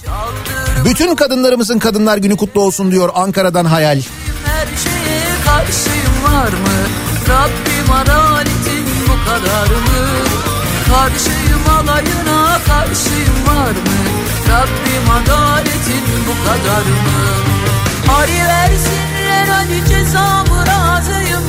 Bütün 0.86 1.16
kadınlarımızın 1.16 1.80
Kadınlar 1.80 2.18
Günü 2.18 2.38
kutlu 2.38 2.62
olsun 2.62 2.92
diyor 2.92 3.10
Ankara'dan 3.16 3.66
Hayal. 3.66 4.02
Her 4.46 4.66
şeye 4.66 5.30
karşıyım 5.46 6.24
var 6.24 6.50
mı? 6.50 6.88
Rabbim 7.30 7.94
adaletin 7.94 8.86
bu 9.08 9.30
kadar 9.30 9.68
mı? 9.68 10.51
Karşıyım 10.92 11.70
alayına 11.80 12.60
karşıyım 12.68 13.48
var 13.48 13.72
mı? 13.72 14.02
Rabbim 14.50 15.10
adaletin 15.12 16.06
bu 16.28 16.46
kadar 16.48 16.82
mı? 16.82 17.22
Hari 18.08 18.48
versinler 18.48 19.48
hadi 19.48 19.90
cezamı 19.90 20.66
razıyım. 20.68 21.44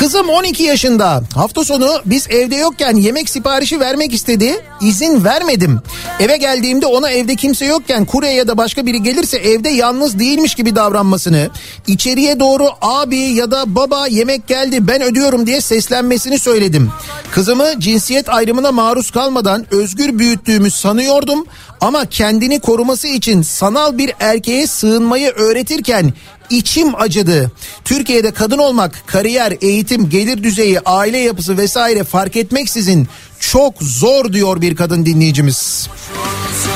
Kızım 0.00 0.28
12 0.28 0.62
yaşında. 0.62 1.22
Hafta 1.34 1.64
sonu 1.64 1.88
biz 2.06 2.26
evde 2.30 2.56
yokken 2.56 2.96
yemek 2.96 3.30
siparişi 3.30 3.80
vermek 3.80 4.12
istedi. 4.12 4.64
İzin 4.80 5.24
vermedim. 5.24 5.80
Eve 6.20 6.36
geldiğimde 6.36 6.86
ona 6.86 7.10
evde 7.10 7.36
kimse 7.36 7.66
yokken 7.66 8.04
kurye 8.04 8.32
ya 8.32 8.48
da 8.48 8.58
başka 8.58 8.86
biri 8.86 9.02
gelirse 9.02 9.36
evde 9.36 9.68
yalnız 9.68 10.18
değilmiş 10.18 10.54
gibi 10.54 10.76
davranmasını, 10.76 11.50
içeriye 11.86 12.40
doğru 12.40 12.68
abi 12.80 13.16
ya 13.16 13.50
da 13.50 13.74
baba 13.74 14.06
yemek 14.06 14.46
geldi 14.46 14.88
ben 14.88 15.02
ödüyorum 15.02 15.46
diye 15.46 15.60
seslenmesini 15.60 16.38
söyledim. 16.38 16.90
Kızımı 17.30 17.80
cinsiyet 17.80 18.28
ayrımına 18.28 18.72
maruz 18.72 19.10
kalmadan 19.10 19.66
özgür 19.70 20.18
büyüttüğümü 20.18 20.70
sanıyordum 20.70 21.44
ama 21.80 22.04
kendini 22.06 22.60
koruması 22.60 23.08
için 23.08 23.42
sanal 23.42 23.98
bir 23.98 24.12
erkeğe 24.20 24.66
sığınmayı 24.66 25.30
öğretirken 25.30 26.12
içim 26.50 27.00
acıdı. 27.00 27.52
Türkiye'de 27.84 28.30
kadın 28.30 28.58
olmak, 28.58 29.02
kariyer, 29.06 29.56
eğitim, 29.60 30.10
gelir 30.10 30.42
düzeyi, 30.42 30.80
aile 30.80 31.18
yapısı 31.18 31.58
vesaire 31.58 32.04
fark 32.04 32.36
etmeksizin 32.36 33.08
çok 33.40 33.74
zor 33.80 34.32
diyor 34.32 34.60
bir 34.60 34.76
kadın 34.76 35.06
dinleyicimiz. 35.06 35.88
Gelemem 36.18 36.69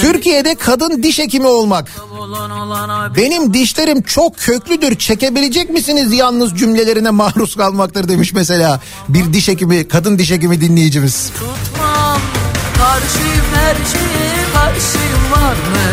Türkiye'de 0.00 0.54
kadın 0.54 1.02
diş 1.02 1.18
hekimi 1.18 1.46
olmak. 1.46 1.90
Benim 3.16 3.54
dişlerim 3.54 4.02
çok 4.02 4.38
köklüdür 4.38 4.98
çekebilecek 4.98 5.70
misiniz 5.70 6.12
yalnız 6.12 6.54
cümlelerine 6.58 7.10
maruz 7.10 7.56
kalmaktır 7.56 8.08
demiş 8.08 8.32
mesela 8.32 8.80
bir 9.08 9.32
diş 9.32 9.48
hekimi 9.48 9.88
kadın 9.88 10.18
diş 10.18 10.30
hekimi 10.30 10.60
dinleyicimiz. 10.60 11.30
tutmam. 11.30 12.20
Karşıyım 12.78 13.46
her 13.54 13.74
şeye 13.74 14.44
karşıyım 14.54 15.24
var 15.32 15.52
mı? 15.54 15.86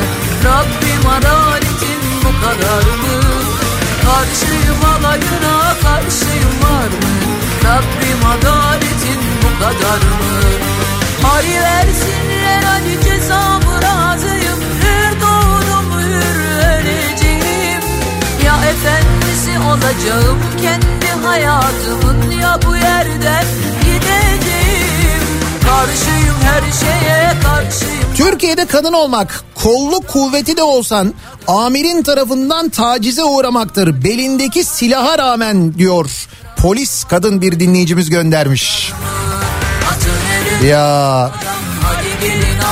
Rabbim 0.45 1.09
adaletin 1.09 2.01
bu 2.23 2.45
kadar 2.45 2.81
mı? 2.83 3.21
Karşıyım 4.05 4.85
alayına 4.85 5.75
karşıyım 5.83 6.53
var 6.63 6.87
mı? 6.87 7.13
Rabbim 7.63 8.25
adaletin 8.25 9.21
bu 9.43 9.59
kadar 9.63 9.97
mı? 9.97 10.41
Hari 11.23 11.47
versinler 11.61 12.26
olacağım 19.87 20.39
kendi 20.61 21.25
hayatımın 21.25 22.31
ya 22.31 22.59
bu 22.67 22.75
yerden 22.75 23.45
gideceğim. 23.81 25.23
Karşıyım 25.63 26.35
her 26.43 26.61
şeye 26.71 27.33
karşıyım. 27.43 28.15
Türkiye'de 28.15 28.65
kadın 28.65 28.93
olmak 28.93 29.43
kolluk 29.55 30.07
kuvveti 30.07 30.57
de 30.57 30.63
olsan 30.63 31.13
amirin 31.47 32.03
tarafından 32.03 32.69
tacize 32.69 33.23
uğramaktır. 33.23 34.03
Belindeki 34.03 34.63
silaha 34.63 35.17
rağmen 35.17 35.73
diyor. 35.73 36.27
Polis 36.57 37.03
kadın 37.03 37.41
bir 37.41 37.59
dinleyicimiz 37.59 38.09
göndermiş. 38.09 38.93
Ya 40.65 41.31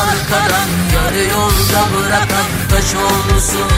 arkadan 0.02 0.70
yarı 0.96 1.24
yolda 1.24 1.82
bırakan 1.94 2.46
taş 2.70 2.96
olsun 2.96 3.72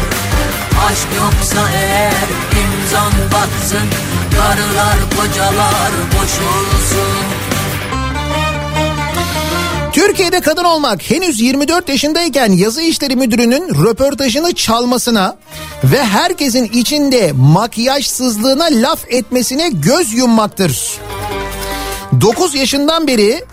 Aşk 0.88 1.08
yoksa 1.18 1.70
eğer 1.76 2.28
imzan 2.62 3.12
batsın 3.34 3.88
Karılar 4.38 4.98
kocalar 5.18 5.92
boş 6.14 6.32
olsun 6.32 7.48
Türkiye'de 9.94 10.40
kadın 10.42 10.64
olmak 10.64 11.12
henüz 11.12 11.42
24 11.42 11.90
yaşındayken 11.90 12.52
yazı 12.52 12.82
işleri 12.82 13.16
müdürünün 13.16 13.86
röportajını 13.86 14.56
çalmasına 14.56 15.38
ve 15.84 16.04
herkesin 16.04 16.66
içinde 16.66 17.32
makyajsızlığına 17.36 18.66
laf 18.72 19.00
etmesine 19.10 19.70
göz 19.70 20.14
yummaktır. 20.14 20.92
9 22.22 22.56
yaşından 22.56 23.08
beri 23.08 23.44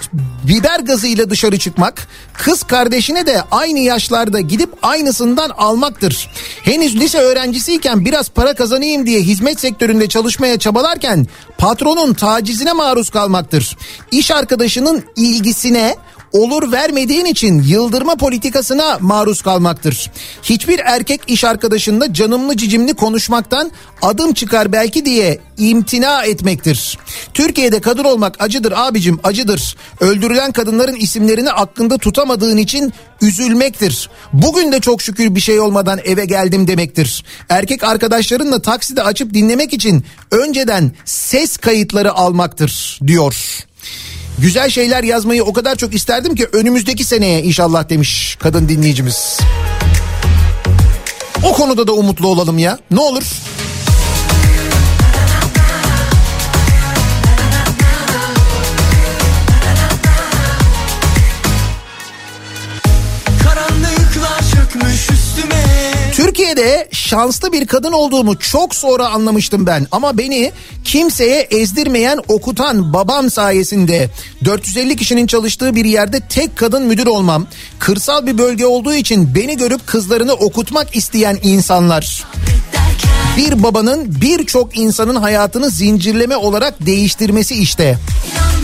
biber 0.48 0.80
gazıyla 0.80 1.30
dışarı 1.30 1.58
çıkmak, 1.58 2.08
kız 2.32 2.62
kardeşine 2.62 3.26
de 3.26 3.42
aynı 3.50 3.78
yaşlarda 3.78 4.40
gidip 4.40 4.70
aynısından 4.82 5.50
almaktır. 5.50 6.30
Henüz 6.62 6.96
lise 6.96 7.18
öğrencisiyken 7.18 8.04
biraz 8.04 8.28
para 8.28 8.54
kazanayım 8.54 9.06
diye 9.06 9.20
hizmet 9.20 9.60
sektöründe 9.60 10.08
çalışmaya 10.08 10.58
çabalarken 10.58 11.26
patronun 11.58 12.14
tacizine 12.14 12.72
maruz 12.72 13.10
kalmaktır. 13.10 13.76
İş 14.10 14.30
arkadaşının 14.30 15.04
ilgisine 15.16 15.96
olur 16.34 16.72
vermediğin 16.72 17.24
için 17.24 17.62
yıldırma 17.62 18.16
politikasına 18.16 18.98
maruz 19.00 19.42
kalmaktır. 19.42 20.10
Hiçbir 20.42 20.78
erkek 20.78 21.20
iş 21.26 21.44
arkadaşında 21.44 22.12
canımlı 22.12 22.56
cicimli 22.56 22.94
konuşmaktan 22.94 23.70
adım 24.02 24.34
çıkar 24.34 24.72
belki 24.72 25.04
diye 25.04 25.38
imtina 25.58 26.24
etmektir. 26.24 26.98
Türkiye'de 27.34 27.80
kadın 27.80 28.04
olmak 28.04 28.42
acıdır 28.42 28.72
abicim 28.76 29.20
acıdır. 29.24 29.76
Öldürülen 30.00 30.52
kadınların 30.52 30.96
isimlerini 30.96 31.50
aklında 31.50 31.98
tutamadığın 31.98 32.56
için 32.56 32.92
üzülmektir. 33.22 34.10
Bugün 34.32 34.72
de 34.72 34.80
çok 34.80 35.02
şükür 35.02 35.34
bir 35.34 35.40
şey 35.40 35.60
olmadan 35.60 36.00
eve 36.04 36.24
geldim 36.24 36.66
demektir. 36.66 37.24
Erkek 37.48 37.84
arkadaşlarınla 37.84 38.62
takside 38.62 39.02
açıp 39.02 39.34
dinlemek 39.34 39.72
için 39.72 40.04
önceden 40.30 40.92
ses 41.04 41.56
kayıtları 41.56 42.12
almaktır 42.12 43.00
diyor. 43.06 43.64
Güzel 44.38 44.70
şeyler 44.70 45.04
yazmayı 45.04 45.44
o 45.44 45.52
kadar 45.52 45.76
çok 45.76 45.94
isterdim 45.94 46.34
ki 46.34 46.48
önümüzdeki 46.52 47.04
seneye 47.04 47.42
inşallah 47.42 47.88
demiş 47.88 48.36
kadın 48.40 48.68
dinleyicimiz. 48.68 49.38
O 51.44 51.52
konuda 51.52 51.86
da 51.86 51.92
umutlu 51.92 52.28
olalım 52.28 52.58
ya. 52.58 52.78
Ne 52.90 53.00
olur. 53.00 53.22
Türkiye'de 66.24 66.88
şanslı 66.92 67.52
bir 67.52 67.66
kadın 67.66 67.92
olduğumu 67.92 68.38
çok 68.38 68.74
sonra 68.74 69.08
anlamıştım 69.08 69.66
ben 69.66 69.86
ama 69.92 70.18
beni 70.18 70.52
kimseye 70.84 71.40
ezdirmeyen 71.40 72.20
okutan 72.28 72.92
babam 72.92 73.30
sayesinde 73.30 74.10
450 74.44 74.96
kişinin 74.96 75.26
çalıştığı 75.26 75.74
bir 75.74 75.84
yerde 75.84 76.20
tek 76.20 76.56
kadın 76.56 76.82
müdür 76.82 77.06
olmam, 77.06 77.46
kırsal 77.78 78.26
bir 78.26 78.38
bölge 78.38 78.66
olduğu 78.66 78.94
için 78.94 79.34
beni 79.34 79.56
görüp 79.56 79.86
kızlarını 79.86 80.32
okutmak 80.32 80.96
isteyen 80.96 81.38
insanlar. 81.42 82.24
Bir 83.36 83.62
babanın 83.62 84.20
birçok 84.20 84.78
insanın 84.78 85.16
hayatını 85.16 85.70
zincirleme 85.70 86.36
olarak 86.36 86.86
değiştirmesi 86.86 87.54
işte. 87.54 87.98
Koş 88.28 88.63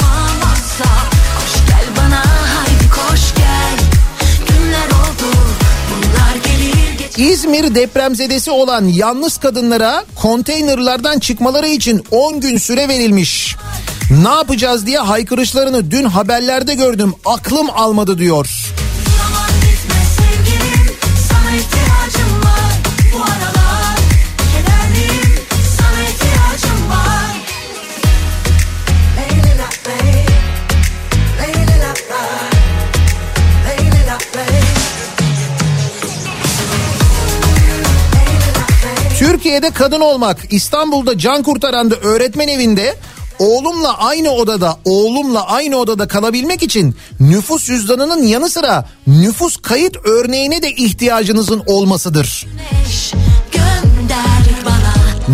İzmir 7.20 7.74
depremzedesi 7.74 8.50
olan 8.50 8.84
yalnız 8.84 9.38
kadınlara 9.38 10.04
konteynerlardan 10.14 11.18
çıkmaları 11.18 11.68
için 11.68 12.04
10 12.10 12.40
gün 12.40 12.56
süre 12.56 12.88
verilmiş. 12.88 13.56
Ne 14.22 14.28
yapacağız 14.28 14.86
diye 14.86 14.98
haykırışlarını 14.98 15.90
dün 15.90 16.04
haberlerde 16.04 16.74
gördüm. 16.74 17.14
Aklım 17.24 17.70
almadı 17.70 18.18
diyor. 18.18 18.46
Sevgilim 20.16 20.96
Sana 21.28 21.50
Türkiye'de 39.30 39.70
kadın 39.70 40.00
olmak 40.00 40.38
İstanbul'da 40.50 41.18
can 41.18 41.42
kurtaranda 41.42 41.94
öğretmen 41.94 42.48
evinde 42.48 42.96
oğlumla 43.38 43.98
aynı 43.98 44.30
odada 44.30 44.78
oğlumla 44.84 45.46
aynı 45.46 45.76
odada 45.76 46.08
kalabilmek 46.08 46.62
için 46.62 46.96
nüfus 47.20 47.66
cüzdanının 47.66 48.22
yanı 48.22 48.50
sıra 48.50 48.88
nüfus 49.06 49.56
kayıt 49.56 49.96
örneğine 50.04 50.62
de 50.62 50.70
ihtiyacınızın 50.70 51.62
olmasıdır. 51.66 52.46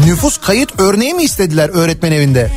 Nüfus 0.06 0.38
kayıt 0.38 0.80
örneği 0.80 1.14
mi 1.14 1.22
istediler 1.22 1.68
öğretmen 1.68 2.12
evinde? 2.12 2.50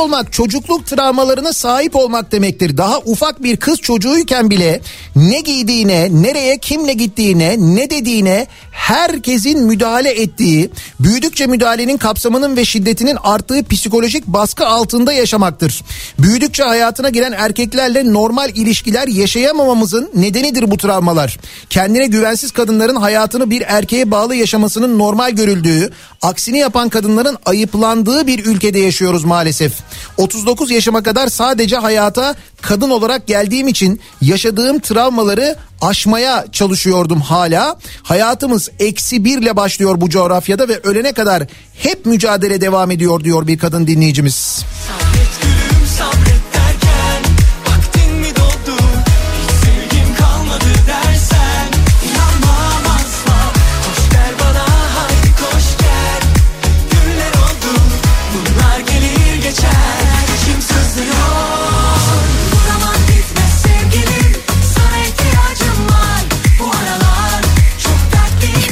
Olmak 0.00 0.32
çocukluk 0.32 0.86
travmalarına 0.86 1.52
sahip 1.52 1.96
olmak 1.96 2.32
demektir. 2.32 2.76
Daha 2.76 2.98
ufak 2.98 3.42
bir 3.42 3.56
kız 3.56 3.78
çocuğuyken 3.80 4.50
bile 4.50 4.80
ne 5.16 5.40
giydiğine, 5.40 6.08
nereye 6.22 6.58
kimle 6.58 6.92
gittiğine, 6.92 7.56
ne 7.58 7.90
dediğine 7.90 8.46
herkesin 8.70 9.62
müdahale 9.66 10.10
ettiği, 10.10 10.70
büyüdükçe 11.00 11.46
müdahalenin 11.46 11.96
kapsamının 11.96 12.56
ve 12.56 12.64
şiddetinin 12.64 13.18
arttığı 13.22 13.64
psikolojik 13.64 14.26
baskı 14.26 14.66
altında 14.66 15.12
yaşamaktır. 15.12 15.82
Büyüdükçe 16.18 16.62
hayatına 16.62 17.08
giren 17.08 17.32
erkeklerle 17.32 18.12
normal 18.12 18.50
ilişkiler 18.50 19.08
yaşayamamamızın 19.08 20.10
nedenidir 20.14 20.70
bu 20.70 20.76
travmalar. 20.76 21.38
Kendine 21.70 22.06
güvensiz 22.06 22.50
kadınların 22.50 22.96
hayatını 22.96 23.50
bir 23.50 23.62
erkeğe 23.66 24.10
bağlı 24.10 24.34
yaşamasının 24.34 24.98
normal 24.98 25.30
görüldüğü, 25.30 25.90
aksini 26.22 26.58
yapan 26.58 26.88
kadınların 26.88 27.36
ayıplandığı 27.46 28.26
bir 28.26 28.44
ülkede 28.44 28.78
yaşıyoruz 28.78 29.24
maalesef. 29.24 29.72
39 30.16 30.70
yaşıma 30.70 31.02
kadar 31.02 31.28
sadece 31.28 31.76
hayata 31.76 32.34
kadın 32.60 32.90
olarak 32.90 33.26
geldiğim 33.26 33.68
için 33.68 34.00
yaşadığım 34.22 34.80
travmaları 34.80 35.56
aşmaya 35.80 36.44
çalışıyordum 36.52 37.20
hala. 37.20 37.76
Hayatımız 38.02 38.68
eksi 38.78 39.24
birle 39.24 39.56
başlıyor 39.56 40.00
bu 40.00 40.10
coğrafyada 40.10 40.68
ve 40.68 40.80
ölene 40.82 41.12
kadar 41.12 41.42
hep 41.74 42.06
mücadele 42.06 42.60
devam 42.60 42.90
ediyor 42.90 43.24
diyor 43.24 43.46
bir 43.46 43.58
kadın 43.58 43.86
dinleyicimiz. 43.86 44.64
Gülüm 44.90 45.09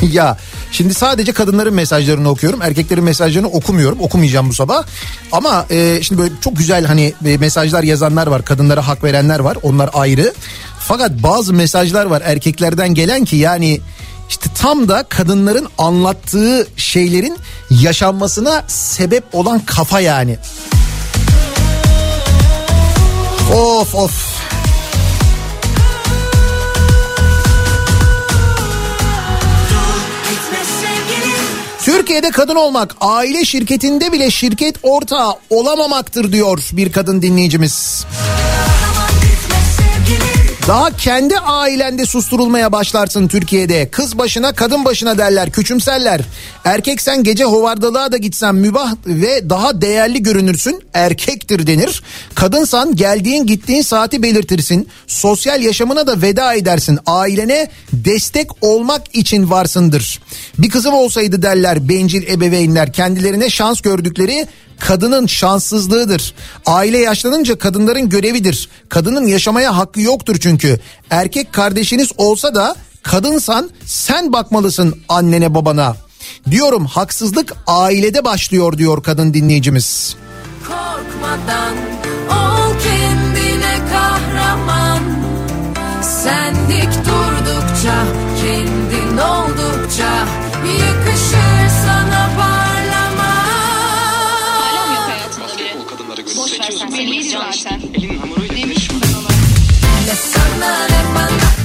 ya 0.12 0.36
şimdi 0.72 0.94
sadece 0.94 1.32
kadınların 1.32 1.74
mesajlarını 1.74 2.30
okuyorum. 2.30 2.62
Erkeklerin 2.62 3.04
mesajlarını 3.04 3.48
okumuyorum. 3.48 4.00
Okumayacağım 4.00 4.48
bu 4.48 4.54
sabah. 4.54 4.84
Ama 5.32 5.66
e, 5.70 6.02
şimdi 6.02 6.22
böyle 6.22 6.34
çok 6.40 6.56
güzel 6.56 6.84
hani 6.84 7.14
e, 7.26 7.36
mesajlar 7.36 7.82
yazanlar 7.82 8.26
var. 8.26 8.44
Kadınlara 8.44 8.88
hak 8.88 9.04
verenler 9.04 9.40
var. 9.40 9.58
Onlar 9.62 9.90
ayrı. 9.94 10.34
Fakat 10.80 11.10
bazı 11.22 11.54
mesajlar 11.54 12.06
var 12.06 12.22
erkeklerden 12.24 12.94
gelen 12.94 13.24
ki 13.24 13.36
yani 13.36 13.80
işte 14.28 14.50
tam 14.54 14.88
da 14.88 15.02
kadınların 15.08 15.68
anlattığı 15.78 16.66
şeylerin 16.76 17.38
yaşanmasına 17.70 18.64
sebep 18.66 19.24
olan 19.32 19.60
kafa 19.60 20.00
yani. 20.00 20.38
Of 23.54 23.94
of. 23.94 24.37
Türkiye'de 31.88 32.30
kadın 32.30 32.56
olmak 32.56 32.96
aile 33.00 33.44
şirketinde 33.44 34.12
bile 34.12 34.30
şirket 34.30 34.76
ortağı 34.82 35.32
olamamaktır 35.50 36.32
diyor 36.32 36.68
bir 36.72 36.92
kadın 36.92 37.22
dinleyicimiz. 37.22 38.06
Daha 40.68 40.96
kendi 40.96 41.38
ailende 41.38 42.06
susturulmaya 42.06 42.72
başlarsın 42.72 43.28
Türkiye'de. 43.28 43.88
Kız 43.90 44.18
başına 44.18 44.52
kadın 44.52 44.84
başına 44.84 45.18
derler 45.18 45.50
küçümserler. 45.50 46.20
Erkek 46.64 47.02
sen 47.02 47.22
gece 47.22 47.44
hovardalığa 47.44 48.12
da 48.12 48.16
gitsen 48.16 48.54
mübah 48.54 48.94
ve 49.06 49.50
daha 49.50 49.80
değerli 49.80 50.22
görünürsün 50.22 50.82
erkektir 50.94 51.66
denir. 51.66 52.02
Kadınsan 52.34 52.96
geldiğin 52.96 53.46
gittiğin 53.46 53.82
saati 53.82 54.22
belirtirsin. 54.22 54.88
Sosyal 55.06 55.62
yaşamına 55.62 56.06
da 56.06 56.22
veda 56.22 56.54
edersin. 56.54 56.98
Ailene 57.06 57.68
destek 57.92 58.64
olmak 58.64 59.02
için 59.12 59.50
varsındır. 59.50 60.20
Bir 60.58 60.70
kızım 60.70 60.94
olsaydı 60.94 61.42
derler 61.42 61.88
bencil 61.88 62.32
ebeveynler 62.32 62.92
kendilerine 62.92 63.50
şans 63.50 63.80
gördükleri 63.80 64.46
kadının 64.80 65.26
şanssızlığıdır. 65.26 66.34
Aile 66.66 66.98
yaşlanınca 66.98 67.58
kadınların 67.58 68.08
görevidir. 68.08 68.68
Kadının 68.88 69.26
yaşamaya 69.26 69.76
hakkı 69.76 70.00
yoktur 70.00 70.36
çünkü. 70.40 70.80
Erkek 71.10 71.52
kardeşiniz 71.52 72.12
olsa 72.16 72.54
da 72.54 72.76
kadınsan 73.02 73.70
sen 73.84 74.32
bakmalısın 74.32 75.00
annene 75.08 75.54
babana. 75.54 75.96
Diyorum 76.50 76.86
haksızlık 76.86 77.52
ailede 77.66 78.24
başlıyor 78.24 78.78
diyor 78.78 79.02
kadın 79.02 79.34
dinleyicimiz. 79.34 80.16
korkmadan 80.68 81.74
Ol 82.30 82.57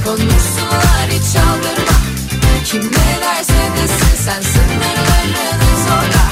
Konuşsunlar 0.05 1.07
hiç 1.09 1.35
aldırma. 1.35 1.97
Kim 2.65 2.81
ne 2.81 3.21
derse 3.21 3.53
desin 3.77 4.23
sen 4.25 4.41
sınırlarını 4.41 5.87
zorla 5.87 6.31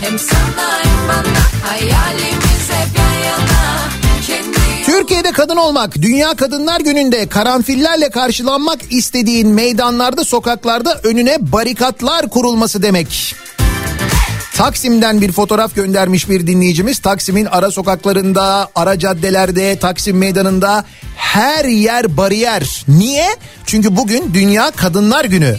Hem 0.00 0.18
sana 0.18 0.78
hem 0.82 1.08
bana 1.08 1.68
hayalimiz 1.70 2.68
hep 2.70 2.98
yan 2.98 3.24
yana. 3.24 3.44
Türkiye'de 4.86 5.32
kadın 5.32 5.56
olmak, 5.56 6.02
Dünya 6.02 6.34
Kadınlar 6.34 6.80
Günü'nde 6.80 7.28
karanfillerle 7.28 8.10
karşılanmak 8.10 8.78
istediğin 8.90 9.48
meydanlarda, 9.48 10.24
sokaklarda 10.24 11.00
önüne 11.02 11.52
barikatlar 11.52 12.30
kurulması 12.30 12.82
demek. 12.82 13.34
Taksim'den 14.54 15.20
bir 15.20 15.32
fotoğraf 15.32 15.74
göndermiş 15.74 16.28
bir 16.28 16.46
dinleyicimiz. 16.46 16.98
Taksim'in 16.98 17.44
ara 17.44 17.70
sokaklarında, 17.70 18.68
ara 18.74 18.98
caddelerde, 18.98 19.78
Taksim 19.78 20.18
Meydanı'nda 20.18 20.84
her 21.16 21.64
yer 21.64 22.16
bariyer. 22.16 22.84
Niye? 22.88 23.26
Çünkü 23.66 23.96
bugün 23.96 24.34
Dünya 24.34 24.70
Kadınlar 24.70 25.24
Günü. 25.24 25.56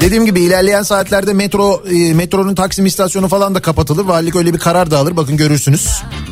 Dediğim 0.00 0.26
gibi 0.26 0.40
ilerleyen 0.40 0.82
saatlerde 0.82 1.32
metro 1.32 1.82
e, 1.90 2.14
metronun 2.14 2.54
Taksim 2.54 2.86
istasyonu 2.86 3.28
falan 3.28 3.54
da 3.54 3.62
kapatılır. 3.62 4.04
Valilik 4.04 4.36
öyle 4.36 4.54
bir 4.54 4.58
karar 4.58 4.90
da 4.90 4.98
alır. 4.98 5.16
Bakın 5.16 5.36
görürsünüz. 5.36 5.86
Ne 5.86 6.23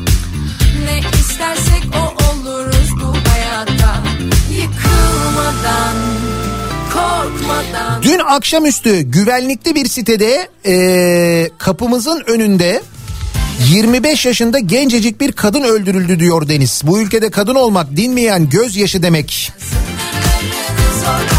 Dün 8.01 8.19
akşamüstü 8.19 8.99
güvenlikli 8.99 9.75
bir 9.75 9.85
sitede 9.87 10.47
e, 10.65 11.49
kapımızın 11.57 12.23
önünde 12.27 12.81
25 13.69 14.25
yaşında 14.25 14.59
gencecik 14.59 15.21
bir 15.21 15.31
kadın 15.31 15.63
öldürüldü 15.63 16.19
diyor 16.19 16.49
Deniz. 16.49 16.81
Bu 16.83 17.01
ülkede 17.01 17.31
kadın 17.31 17.55
olmak 17.55 17.97
dinmeyen 17.97 18.49
gözyaşı 18.49 19.03
demek. 19.03 19.51
zorla 21.03 21.32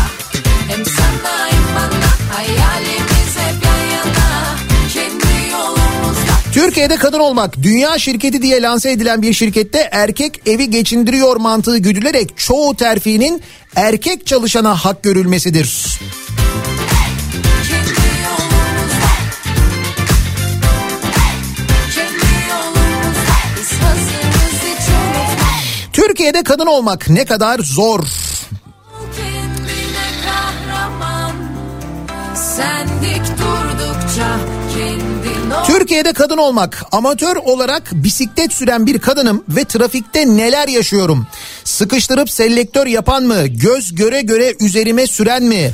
Türkiye'de 6.55 6.97
kadın 6.97 7.19
olmak 7.19 7.63
dünya 7.63 7.99
şirketi 7.99 8.43
diye 8.43 8.63
lanse 8.63 8.91
edilen 8.91 9.23
bir 9.23 9.33
şirkette 9.33 9.89
erkek 9.93 10.49
evi 10.49 10.71
geçindiriyor 10.71 11.37
mantığı 11.37 11.79
güdülerek 11.79 12.39
çoğu 12.39 12.77
terfinin 12.77 13.43
erkek 13.77 14.27
çalışana 14.27 14.75
hak 14.75 15.03
görülmesidir. 15.03 15.99
Türkiye'de 25.93 26.43
kadın 26.43 26.67
olmak 26.67 27.11
ne 27.11 27.25
kadar 27.25 27.59
zor. 27.59 28.01
kahraman 30.25 31.33
Sen 32.35 32.89
dik 33.03 33.23
durdukça 33.39 34.64
Türkiye'de 35.63 36.13
kadın 36.13 36.37
olmak, 36.37 36.85
amatör 36.93 37.37
olarak 37.37 37.91
bisiklet 37.93 38.53
süren 38.53 38.87
bir 38.87 38.99
kadınım 38.99 39.45
ve 39.49 39.65
trafikte 39.65 40.37
neler 40.37 40.69
yaşıyorum? 40.69 41.27
Sıkıştırıp 41.65 42.31
selektör 42.31 42.87
yapan 42.87 43.23
mı? 43.23 43.47
Göz 43.47 43.95
göre 43.95 44.21
göre 44.21 44.55
üzerime 44.61 45.07
süren 45.07 45.43
mi? 45.43 45.73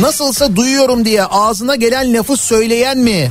Nasılsa 0.00 0.56
duyuyorum 0.56 1.04
diye 1.04 1.24
ağzına 1.24 1.74
gelen 1.74 2.14
lafı 2.14 2.36
söyleyen 2.36 2.98
mi? 2.98 3.30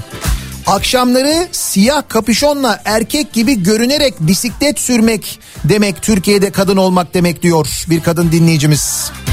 Akşamları 0.68 1.48
siyah 1.52 2.04
kapüşonla 2.10 2.82
erkek 2.86 3.34
gibi 3.34 3.64
görünerek 3.64 4.14
bisiklet 4.20 4.80
sürmek 4.80 5.40
demek 5.64 6.02
Türkiye'de 6.02 6.52
kadın 6.52 6.78
olmak 6.78 7.14
demek 7.14 7.44
diyor 7.44 7.68
bir 7.90 8.02
kadın 8.02 8.32
dinleyicimiz. 8.32 9.12
Kendi 9.26 9.31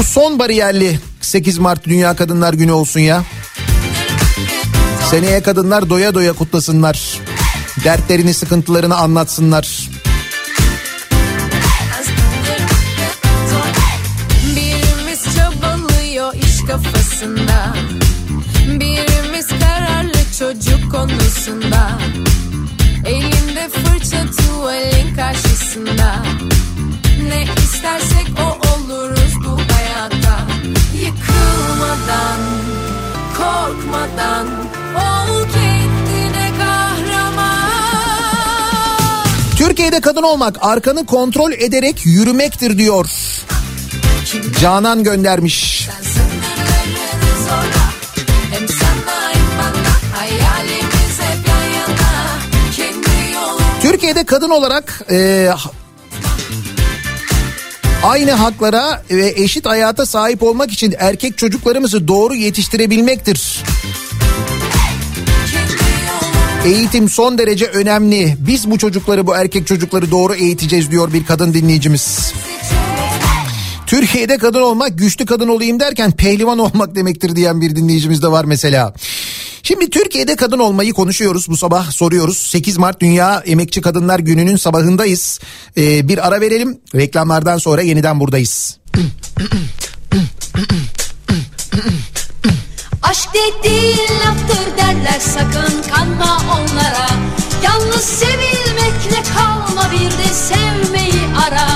Bu 0.00 0.04
son 0.04 0.38
bariyerli 0.38 0.98
8 1.20 1.58
Mart 1.58 1.84
Dünya 1.84 2.16
Kadınlar 2.16 2.54
Günü 2.54 2.72
olsun 2.72 3.00
ya. 3.00 3.24
Seneye 5.10 5.42
kadınlar 5.42 5.90
doya 5.90 6.14
doya 6.14 6.32
kutlasınlar. 6.32 7.18
Dertlerini, 7.84 8.34
sıkıntılarını 8.34 8.96
anlatsınlar. 8.96 9.90
Birimiz 14.56 15.36
çabalıyor 15.36 16.34
iş 16.34 16.66
kafasında 16.66 17.74
Birimiz 18.68 19.46
kararlı 19.48 20.18
çocuk 20.38 20.92
konusunda 20.92 21.98
Elinde 23.06 23.68
fırça 23.68 24.26
tuvalin 24.30 25.16
karşısında 25.16 26.22
korkmadan 33.50 34.46
Ol 34.96 35.48
kendine 35.52 36.50
kahraman 36.58 37.70
Türkiye'de 39.56 40.00
kadın 40.00 40.22
olmak 40.22 40.56
arkanı 40.60 41.06
kontrol 41.06 41.52
ederek 41.52 42.06
yürümektir 42.06 42.78
diyor. 42.78 43.06
Canan 44.60 45.04
göndermiş. 45.04 45.88
Türkiye'de 53.82 54.24
kadın 54.24 54.50
olarak 54.50 55.02
e, 55.10 55.50
aynı 58.02 58.30
haklara 58.30 59.02
ve 59.10 59.34
eşit 59.36 59.66
hayata 59.66 60.06
sahip 60.06 60.42
olmak 60.42 60.70
için 60.70 60.94
erkek 60.98 61.38
çocuklarımızı 61.38 62.08
doğru 62.08 62.34
yetiştirebilmektir. 62.34 63.64
Eğitim 66.64 67.08
son 67.08 67.38
derece 67.38 67.66
önemli. 67.66 68.36
Biz 68.38 68.70
bu 68.70 68.78
çocukları 68.78 69.26
bu 69.26 69.36
erkek 69.36 69.66
çocukları 69.66 70.10
doğru 70.10 70.34
eğiteceğiz 70.34 70.90
diyor 70.90 71.12
bir 71.12 71.24
kadın 71.24 71.54
dinleyicimiz. 71.54 72.32
Türkiye'de 73.86 74.38
kadın 74.38 74.62
olmak 74.62 74.98
güçlü 74.98 75.26
kadın 75.26 75.48
olayım 75.48 75.80
derken 75.80 76.10
pehlivan 76.12 76.58
olmak 76.58 76.94
demektir 76.94 77.36
diyen 77.36 77.60
bir 77.60 77.76
dinleyicimiz 77.76 78.22
de 78.22 78.28
var 78.28 78.44
mesela. 78.44 78.94
Şimdi 79.70 79.90
Türkiye'de 79.90 80.36
kadın 80.36 80.58
olmayı 80.58 80.92
konuşuyoruz 80.92 81.48
bu 81.48 81.56
sabah 81.56 81.90
soruyoruz. 81.90 82.38
8 82.38 82.78
Mart 82.78 83.00
Dünya 83.00 83.42
Emekçi 83.46 83.80
Kadınlar 83.80 84.18
Günü'nün 84.18 84.56
sabahındayız. 84.56 85.40
Ee, 85.76 86.08
bir 86.08 86.26
ara 86.28 86.40
verelim 86.40 86.80
reklamlardan 86.94 87.58
sonra 87.58 87.82
yeniden 87.82 88.20
buradayız. 88.20 88.78
Aşk 93.02 93.28
dediğin 93.34 93.96
laftır 93.96 94.76
derler 94.78 95.20
sakın 95.20 95.82
kanma 95.94 96.38
onlara 96.52 97.08
Yalnız 97.64 98.04
sevilmekle 98.04 99.22
kalma 99.34 99.90
bir 99.92 100.10
de 100.10 100.34
sevmeyi 100.34 101.22
ara 101.48 101.68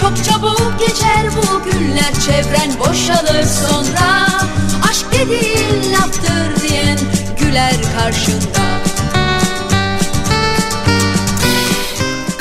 Çok 0.00 0.24
çabuk 0.24 0.72
geçer 0.80 1.26
bu 1.36 1.70
günler 1.70 2.14
çevren 2.26 2.78
boşalır 2.78 3.44
sonra 3.44 4.26
Aşk 4.90 5.06
dediğin 5.12 5.92
laftır 5.92 6.25
güler 7.56 7.72
karşında 7.96 8.75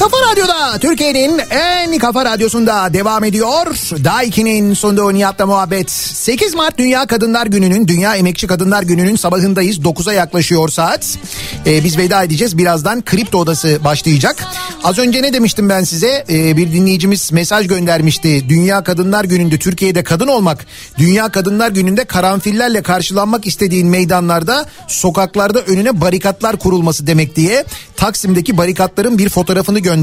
Kafa 0.06 0.32
Radyo'da 0.32 0.80
Türkiye'nin 0.80 1.42
en 1.50 1.98
kafa 1.98 2.26
radyosunda 2.26 2.94
devam 2.94 3.24
ediyor. 3.24 3.66
Daiki'nin 4.04 4.74
sunduğu 4.74 5.14
Nihat'la 5.14 5.46
muhabbet. 5.46 5.92
8 5.92 6.56
Mart 6.56 6.78
Dünya 6.78 7.06
Kadınlar 7.06 7.48
Günü'nün, 7.48 7.88
Dünya 7.88 8.16
Emekçi 8.16 8.48
Kadınlar 8.48 8.84
Günü'nün 8.84 9.16
sabahındayız. 9.16 9.78
9'a 9.78 10.14
yaklaşıyor 10.14 10.70
saat. 10.70 11.18
Ee, 11.66 11.84
biz 11.84 11.98
veda 11.98 12.24
edeceğiz. 12.24 12.58
Birazdan 12.58 13.06
Kripto 13.06 13.38
Odası 13.38 13.80
başlayacak. 13.84 14.44
Az 14.84 14.98
önce 15.00 15.22
ne 15.22 15.34
demiştim 15.34 15.70
ben 15.70 15.84
size? 15.84 16.26
Ee, 16.30 16.58
bir 16.58 16.72
dinleyicimiz 16.72 17.32
mesaj 17.32 17.68
göndermişti. 17.68 18.50
Dünya 18.50 18.84
Kadınlar 18.84 19.26
Günü'nde 19.26 19.60
Türkiye'de 19.60 20.04
kadın 20.04 20.28
olmak, 20.28 20.66
Dünya 20.98 21.30
Kadınlar 21.30 21.72
Günü'nde 21.72 22.06
karanfillerle 22.06 22.82
karşılanmak 22.82 23.48
istediğin 23.48 23.88
meydanlarda, 23.88 24.66
sokaklarda 24.88 25.62
önüne 25.62 26.02
barikatlar 26.02 26.60
kurulması 26.60 27.08
demek 27.08 27.36
diye 27.36 27.66
Taksim'deki 27.98 28.58
barikatların 28.58 29.18
bir 29.18 29.30
fotoğrafını 29.30 29.80
göndermişti. 29.80 29.95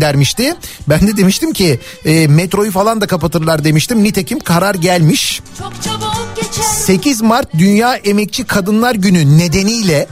Ben 0.88 1.06
de 1.06 1.16
demiştim 1.16 1.52
ki 1.52 1.80
e, 2.04 2.26
metroyu 2.26 2.70
falan 2.70 3.00
da 3.00 3.06
kapatırlar 3.06 3.64
demiştim. 3.64 4.04
Nitekim 4.04 4.40
karar 4.40 4.74
gelmiş. 4.74 5.40
Çok 5.58 5.82
çabuk 5.82 6.36
geçer 6.36 6.62
8 6.62 7.22
Mart 7.22 7.54
Dünya 7.58 7.96
Emekçi 7.96 8.44
Kadınlar 8.44 8.94
Günü 8.94 9.38
nedeniyle 9.38 10.06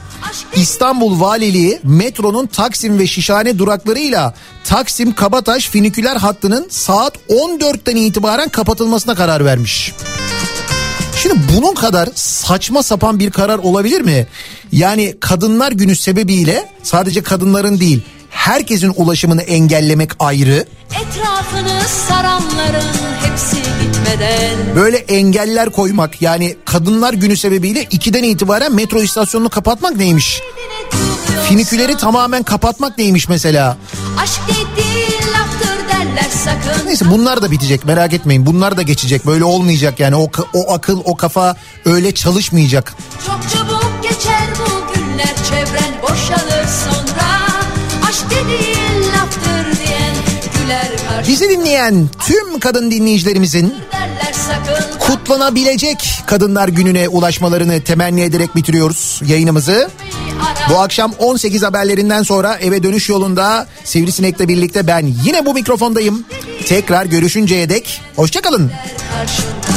İstanbul 0.55 1.19
Valiliği 1.19 1.79
metronun 1.83 2.47
Taksim 2.47 2.99
ve 2.99 3.07
Şişhane 3.07 3.59
duraklarıyla 3.59 4.33
Taksim 4.63 5.15
Kabataş 5.15 5.69
finiküler 5.69 6.15
hattının 6.15 6.67
saat 6.69 7.17
14'ten 7.29 7.95
itibaren 7.95 8.49
kapatılmasına 8.49 9.15
karar 9.15 9.45
vermiş. 9.45 9.93
Şimdi 11.21 11.35
bunun 11.55 11.73
kadar 11.75 12.09
saçma 12.15 12.83
sapan 12.83 13.19
bir 13.19 13.31
karar 13.31 13.57
olabilir 13.57 14.01
mi? 14.01 14.27
Yani 14.71 15.15
kadınlar 15.19 15.71
günü 15.71 15.95
sebebiyle 15.95 16.69
sadece 16.83 17.23
kadınların 17.23 17.79
değil 17.79 18.01
herkesin 18.31 18.93
ulaşımını 18.95 19.41
engellemek 19.41 20.11
ayrı. 20.19 20.65
Etrafını 20.89 21.81
saranların 22.07 22.87
hepsi 23.23 23.55
gitmeden 23.55 24.75
Böyle 24.75 24.97
engeller 24.97 25.69
koymak 25.69 26.21
yani 26.21 26.55
kadınlar 26.65 27.13
günü 27.13 27.37
sebebiyle 27.37 27.83
2'den 27.83 28.23
itibaren 28.23 28.75
metro 28.75 29.01
istasyonunu 29.01 29.49
kapatmak 29.49 29.95
neymiş? 29.95 30.41
Finiküleri 31.49 31.97
tamamen 31.97 32.43
kapatmak 32.43 32.97
neymiş 32.97 33.29
mesela? 33.29 33.77
Aşk 34.19 34.41
dediğin 34.47 35.21
laftır 35.33 35.89
derler 35.89 36.29
sakın 36.43 36.87
Neyse 36.87 37.05
bunlar 37.11 37.41
da 37.41 37.51
bitecek 37.51 37.85
merak 37.85 38.13
etmeyin. 38.13 38.45
Bunlar 38.45 38.77
da 38.77 38.81
geçecek. 38.81 39.25
Böyle 39.25 39.43
olmayacak 39.43 39.99
yani 39.99 40.15
o 40.15 40.29
o 40.53 40.73
akıl 40.73 41.01
o 41.05 41.15
kafa 41.17 41.55
öyle 41.85 42.11
çalışmayacak. 42.13 42.93
Çok 43.27 43.39
çabuk 43.53 43.70
Bizi 51.31 51.49
dinleyen 51.49 52.09
tüm 52.27 52.59
kadın 52.59 52.91
dinleyicilerimizin 52.91 53.75
kutlanabilecek 54.99 56.21
kadınlar 56.25 56.67
gününe 56.67 57.07
ulaşmalarını 57.07 57.81
temenni 57.81 58.21
ederek 58.21 58.55
bitiriyoruz 58.55 59.21
yayınımızı. 59.25 59.89
Bu 60.69 60.79
akşam 60.79 61.13
18 61.19 61.63
haberlerinden 61.63 62.23
sonra 62.23 62.55
eve 62.55 62.83
dönüş 62.83 63.09
yolunda 63.09 63.67
Sivrisinek'le 63.83 64.39
birlikte 64.39 64.87
ben 64.87 65.13
yine 65.25 65.45
bu 65.45 65.53
mikrofondayım. 65.53 66.25
Tekrar 66.65 67.05
görüşünceye 67.05 67.69
dek 67.69 68.01
hoşçakalın. 68.15 68.71
karşında 69.17 69.70